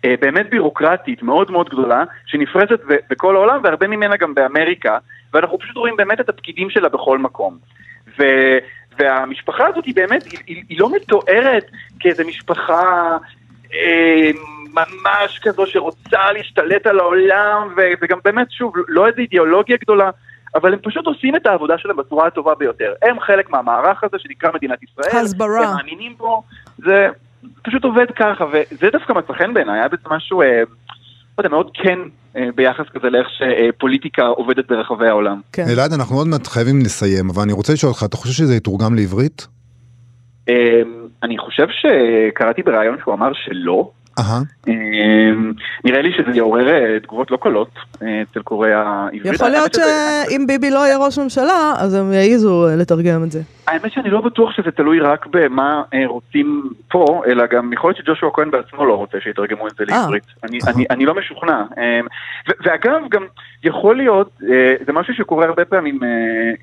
אה, 0.05 0.15
באמת 0.21 0.51
בירוקרטית 0.51 1.23
מאוד 1.23 1.51
מאוד 1.51 1.69
גדולה, 1.69 2.05
שנפרסת 2.27 2.81
ב- 2.89 2.97
בכל 3.11 3.37
העולם 3.37 3.61
והרבה 3.65 3.87
ממנה 3.87 4.17
גם 4.17 4.35
באמריקה, 4.35 4.99
ואנחנו 5.35 5.59
פשוט 5.59 5.77
רואים 5.77 5.97
באמת 5.97 6.21
את 6.21 6.29
הפקידים 6.29 6.71
שלה 6.71 6.89
בכל 6.89 7.19
מקום. 7.19 7.59
ו... 8.19 8.23
והמשפחה 8.99 9.67
הזאת 9.67 9.85
היא 9.85 9.95
באמת, 9.95 10.25
היא, 10.25 10.39
היא, 10.47 10.63
היא 10.69 10.81
לא 10.81 10.93
מתוארת 10.97 11.65
כאיזה 12.01 12.25
משפחה 12.25 13.17
אה, 13.75 14.31
ממש 14.75 15.39
כזו 15.43 15.67
שרוצה 15.67 16.33
להשתלט 16.33 16.87
על 16.87 16.99
העולם, 16.99 17.75
וגם 18.03 18.19
באמת, 18.25 18.51
שוב, 18.51 18.75
לא 18.89 19.07
איזו 19.07 19.19
אידיאולוגיה 19.19 19.77
גדולה, 19.81 20.11
אבל 20.55 20.73
הם 20.73 20.79
פשוט 20.83 21.07
עושים 21.07 21.37
את 21.37 21.47
העבודה 21.47 21.79
שלהם 21.79 21.97
בצורה 21.97 22.27
הטובה 22.27 22.55
ביותר. 22.55 22.93
הם 23.03 23.21
חלק 23.21 23.51
מהמערך 23.51 24.05
הזה 24.05 24.17
שנקרא 24.19 24.51
מדינת 24.55 24.79
ישראל. 24.83 25.25
הסברה. 25.25 25.69
הם 25.69 25.77
מאמינים 25.77 26.17
בו, 26.17 26.43
זה 26.79 27.09
פשוט 27.63 27.85
עובד 27.85 28.07
ככה, 28.17 28.45
וזה 28.53 28.91
דווקא 28.93 29.13
מצא 29.13 29.33
חן 29.33 29.55
בעיניי, 29.55 29.79
היה 29.79 29.89
בעצם 29.89 30.13
משהו, 30.13 30.43
אה, 30.43 30.63
לא 31.39 31.45
יודע, 31.45 31.49
מאוד 31.49 31.71
כן 31.75 31.99
ביחס 32.55 32.85
כזה 32.95 33.11
לאיך 33.11 33.29
שפוליטיקה 33.31 34.27
עובדת 34.27 34.69
ברחבי 34.69 35.09
העולם. 35.09 35.41
כן. 35.53 35.65
אלעד, 35.73 35.93
אנחנו 35.93 36.17
עוד 36.17 36.27
מעט 36.27 36.47
חייבים 36.47 36.81
לסיים, 36.81 37.31
אבל 37.31 37.43
אני 37.43 37.53
רוצה 37.53 37.73
לשאול 37.73 37.93
אותך, 37.93 38.05
אתה 38.05 38.17
חושב 38.17 38.33
שזה 38.33 38.55
יתורגם 38.57 38.95
לעברית? 38.95 39.47
אה, 40.49 40.83
אני 41.23 41.39
חושב 41.39 41.67
שקראתי 41.71 42.63
בריאיון 42.63 42.97
שהוא 43.03 43.15
אמר 43.15 43.33
שלא. 43.35 43.91
אהה. 44.19 44.41
אה, 44.69 44.75
נראה 45.85 46.03
לי 46.03 46.13
שזה 46.13 46.31
יעורר 46.37 46.69
אה, 46.69 47.01
תגובות 47.01 47.31
לא 47.31 47.37
קלות 47.37 47.71
אה, 48.03 48.23
אצל 48.23 48.43
קוראי 48.43 48.73
העברית. 48.73 49.35
יכול 49.35 49.49
להיות 49.49 49.75
שאם 49.75 50.47
ביבי 50.47 50.71
לא 50.71 50.79
יהיה 50.79 50.99
ראש 50.99 51.19
ממשלה, 51.19 51.73
אז 51.79 51.95
הם 51.95 52.13
יעיזו 52.13 52.69
אה, 52.69 52.77
לתרגם 52.77 53.25
את 53.25 53.33
זה. 53.33 53.41
האמת 53.67 53.93
שאני 53.93 54.11
לא 54.11 54.21
בטוח 54.21 54.53
שזה 54.53 54.71
תלוי 54.71 55.01
רק 55.01 55.27
במה 55.27 55.83
רוצים 56.07 56.63
פה, 56.89 57.23
אלא 57.27 57.47
גם 57.47 57.73
יכול 57.73 57.91
להיות 57.91 58.07
שג'ושוע 58.07 58.31
כהן 58.35 58.51
בעצמו 58.51 58.87
לא 58.87 58.95
רוצה 58.95 59.19
שיתרגמו 59.21 59.69
את 59.69 59.73
זה. 59.79 59.85
לעברית. 59.85 60.25
אני, 60.45 60.59
אני, 60.67 60.85
אני 60.91 61.05
לא 61.07 61.15
משוכנע. 61.15 61.63
ו- 62.49 62.53
ואגב, 62.65 63.01
גם 63.11 63.27
יכול 63.65 63.97
להיות, 63.97 64.31
זה 64.87 64.93
משהו 64.93 65.15
שקורה 65.15 65.47
הרבה 65.47 65.65
פעמים 65.65 66.01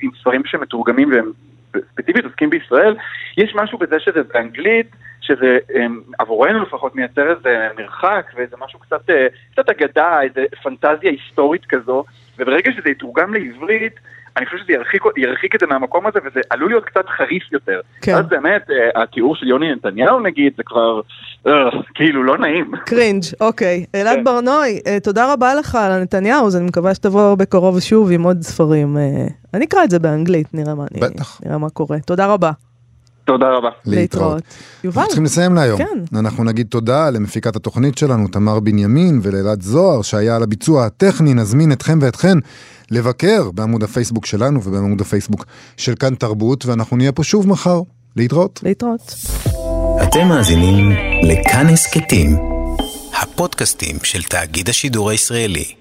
עם 0.02 0.10
ספרים 0.22 0.42
שמתורגמים 0.46 1.12
והם 1.12 1.32
ספציפית 1.92 2.26
עוסקים 2.26 2.50
בישראל, 2.50 2.96
יש 3.38 3.56
משהו 3.56 3.78
בזה 3.78 4.00
שזה 4.00 4.22
באנגלית, 4.34 4.88
שזה 5.36 5.58
אה, 5.76 5.86
עבורנו 6.20 6.64
לפחות 6.64 6.96
מייצר 6.96 7.32
איזה 7.32 7.68
מרחק 7.78 8.32
ואיזה 8.36 8.56
משהו 8.66 8.80
קצת, 8.80 9.10
אה, 9.10 9.28
קצת 9.52 9.70
אגדה, 9.70 10.22
איזה 10.22 10.46
פנטזיה 10.64 11.12
היסטורית 11.12 11.66
כזו, 11.66 12.04
וברגע 12.40 12.72
שזה 12.72 12.90
יתורגם 12.90 13.34
לעברית, 13.34 13.94
אני 14.38 14.46
חושב 14.46 14.58
שזה 14.58 14.74
ירחיק, 14.74 15.04
ירחיק 15.18 15.56
את 15.56 15.60
זה 15.60 15.66
מהמקום 15.66 16.08
הזה, 16.08 16.20
וזה 16.26 16.40
עלול 16.50 16.70
להיות 16.70 16.86
קצת 16.86 17.10
חריף 17.18 17.44
יותר. 17.52 17.82
כן. 18.02 18.16
אז 18.16 18.26
באמת, 18.30 18.62
אה, 18.70 19.04
התיאור 19.04 19.36
של 19.36 19.48
יוני 19.48 19.76
נתניהו 19.76 20.20
נגיד, 20.20 20.54
זה 20.58 20.64
כבר, 20.66 21.02
אה, 21.48 21.54
כאילו, 21.94 22.24
לא 22.24 22.38
נעים. 22.38 22.72
קרינג', 22.86 23.24
אוקיי. 23.42 23.86
אלעד 23.96 24.18
כן. 24.18 24.24
ברנועי, 24.24 24.80
אה, 24.88 25.00
תודה 25.00 25.34
רבה 25.34 25.56
לך 25.56 25.76
על 25.76 25.92
הנתניהו, 25.92 26.48
אז 26.48 26.56
אני 26.56 26.66
מקווה 26.66 26.96
שתבוא 26.96 27.36
בקרוב 27.36 27.80
שוב 27.80 28.12
עם 28.12 28.24
עוד 28.24 28.42
ספרים. 28.42 28.98
אני 29.54 29.66
אקרא 29.66 29.84
את 29.84 29.90
זה 29.90 30.00
באנגלית, 30.00 30.48
נראה 30.54 30.76
מה, 30.76 30.86
אני, 30.92 31.02
בטח. 31.02 31.42
נראה 31.46 31.58
מה 31.58 31.70
קורה. 31.70 31.98
תודה 32.00 32.34
רבה. 32.34 32.52
תודה 33.32 33.50
רבה. 33.50 33.70
להתראות. 33.86 34.44
יובל, 34.84 34.98
אנחנו 35.00 35.08
צריכים 35.08 35.26
לסיים 35.26 35.56
להיום. 35.56 35.78
כן. 35.78 36.18
אנחנו 36.20 36.44
נגיד 36.44 36.68
תודה 36.68 37.10
למפיקת 37.10 37.56
התוכנית 37.56 37.98
שלנו, 37.98 38.28
תמר 38.28 38.60
בנימין, 38.60 39.20
ולאלעד 39.24 39.62
זוהר, 39.62 40.02
שהיה 40.02 40.36
על 40.36 40.44
הביצוע 40.44 40.86
הטכני. 40.86 41.34
נזמין 41.34 41.72
אתכם 41.72 42.00
ואתכן 42.02 42.38
לבקר 42.92 43.52
בעמוד 43.52 43.84
הפייסבוק 43.84 44.26
שלנו 44.26 44.64
ובעמוד 44.64 45.02
הפייסבוק 45.02 45.46
של 45.78 45.96
כאן 45.96 46.16
תרבות, 46.16 46.66
ואנחנו 46.66 46.98
נהיה 46.98 47.12
פה 47.12 47.24
שוב 47.24 47.48
מחר. 47.48 47.82
להתראות. 48.16 48.60
להתראות. 48.64 49.16
אתם 50.04 50.28
מאזינים 50.28 50.92
לכאן 51.24 51.68
הסכתים, 51.68 52.38
הפודקאסטים 53.22 53.96
של 54.04 54.24
תאגיד 54.24 54.70
השידור 54.70 55.10
הישראלי. 55.10 55.81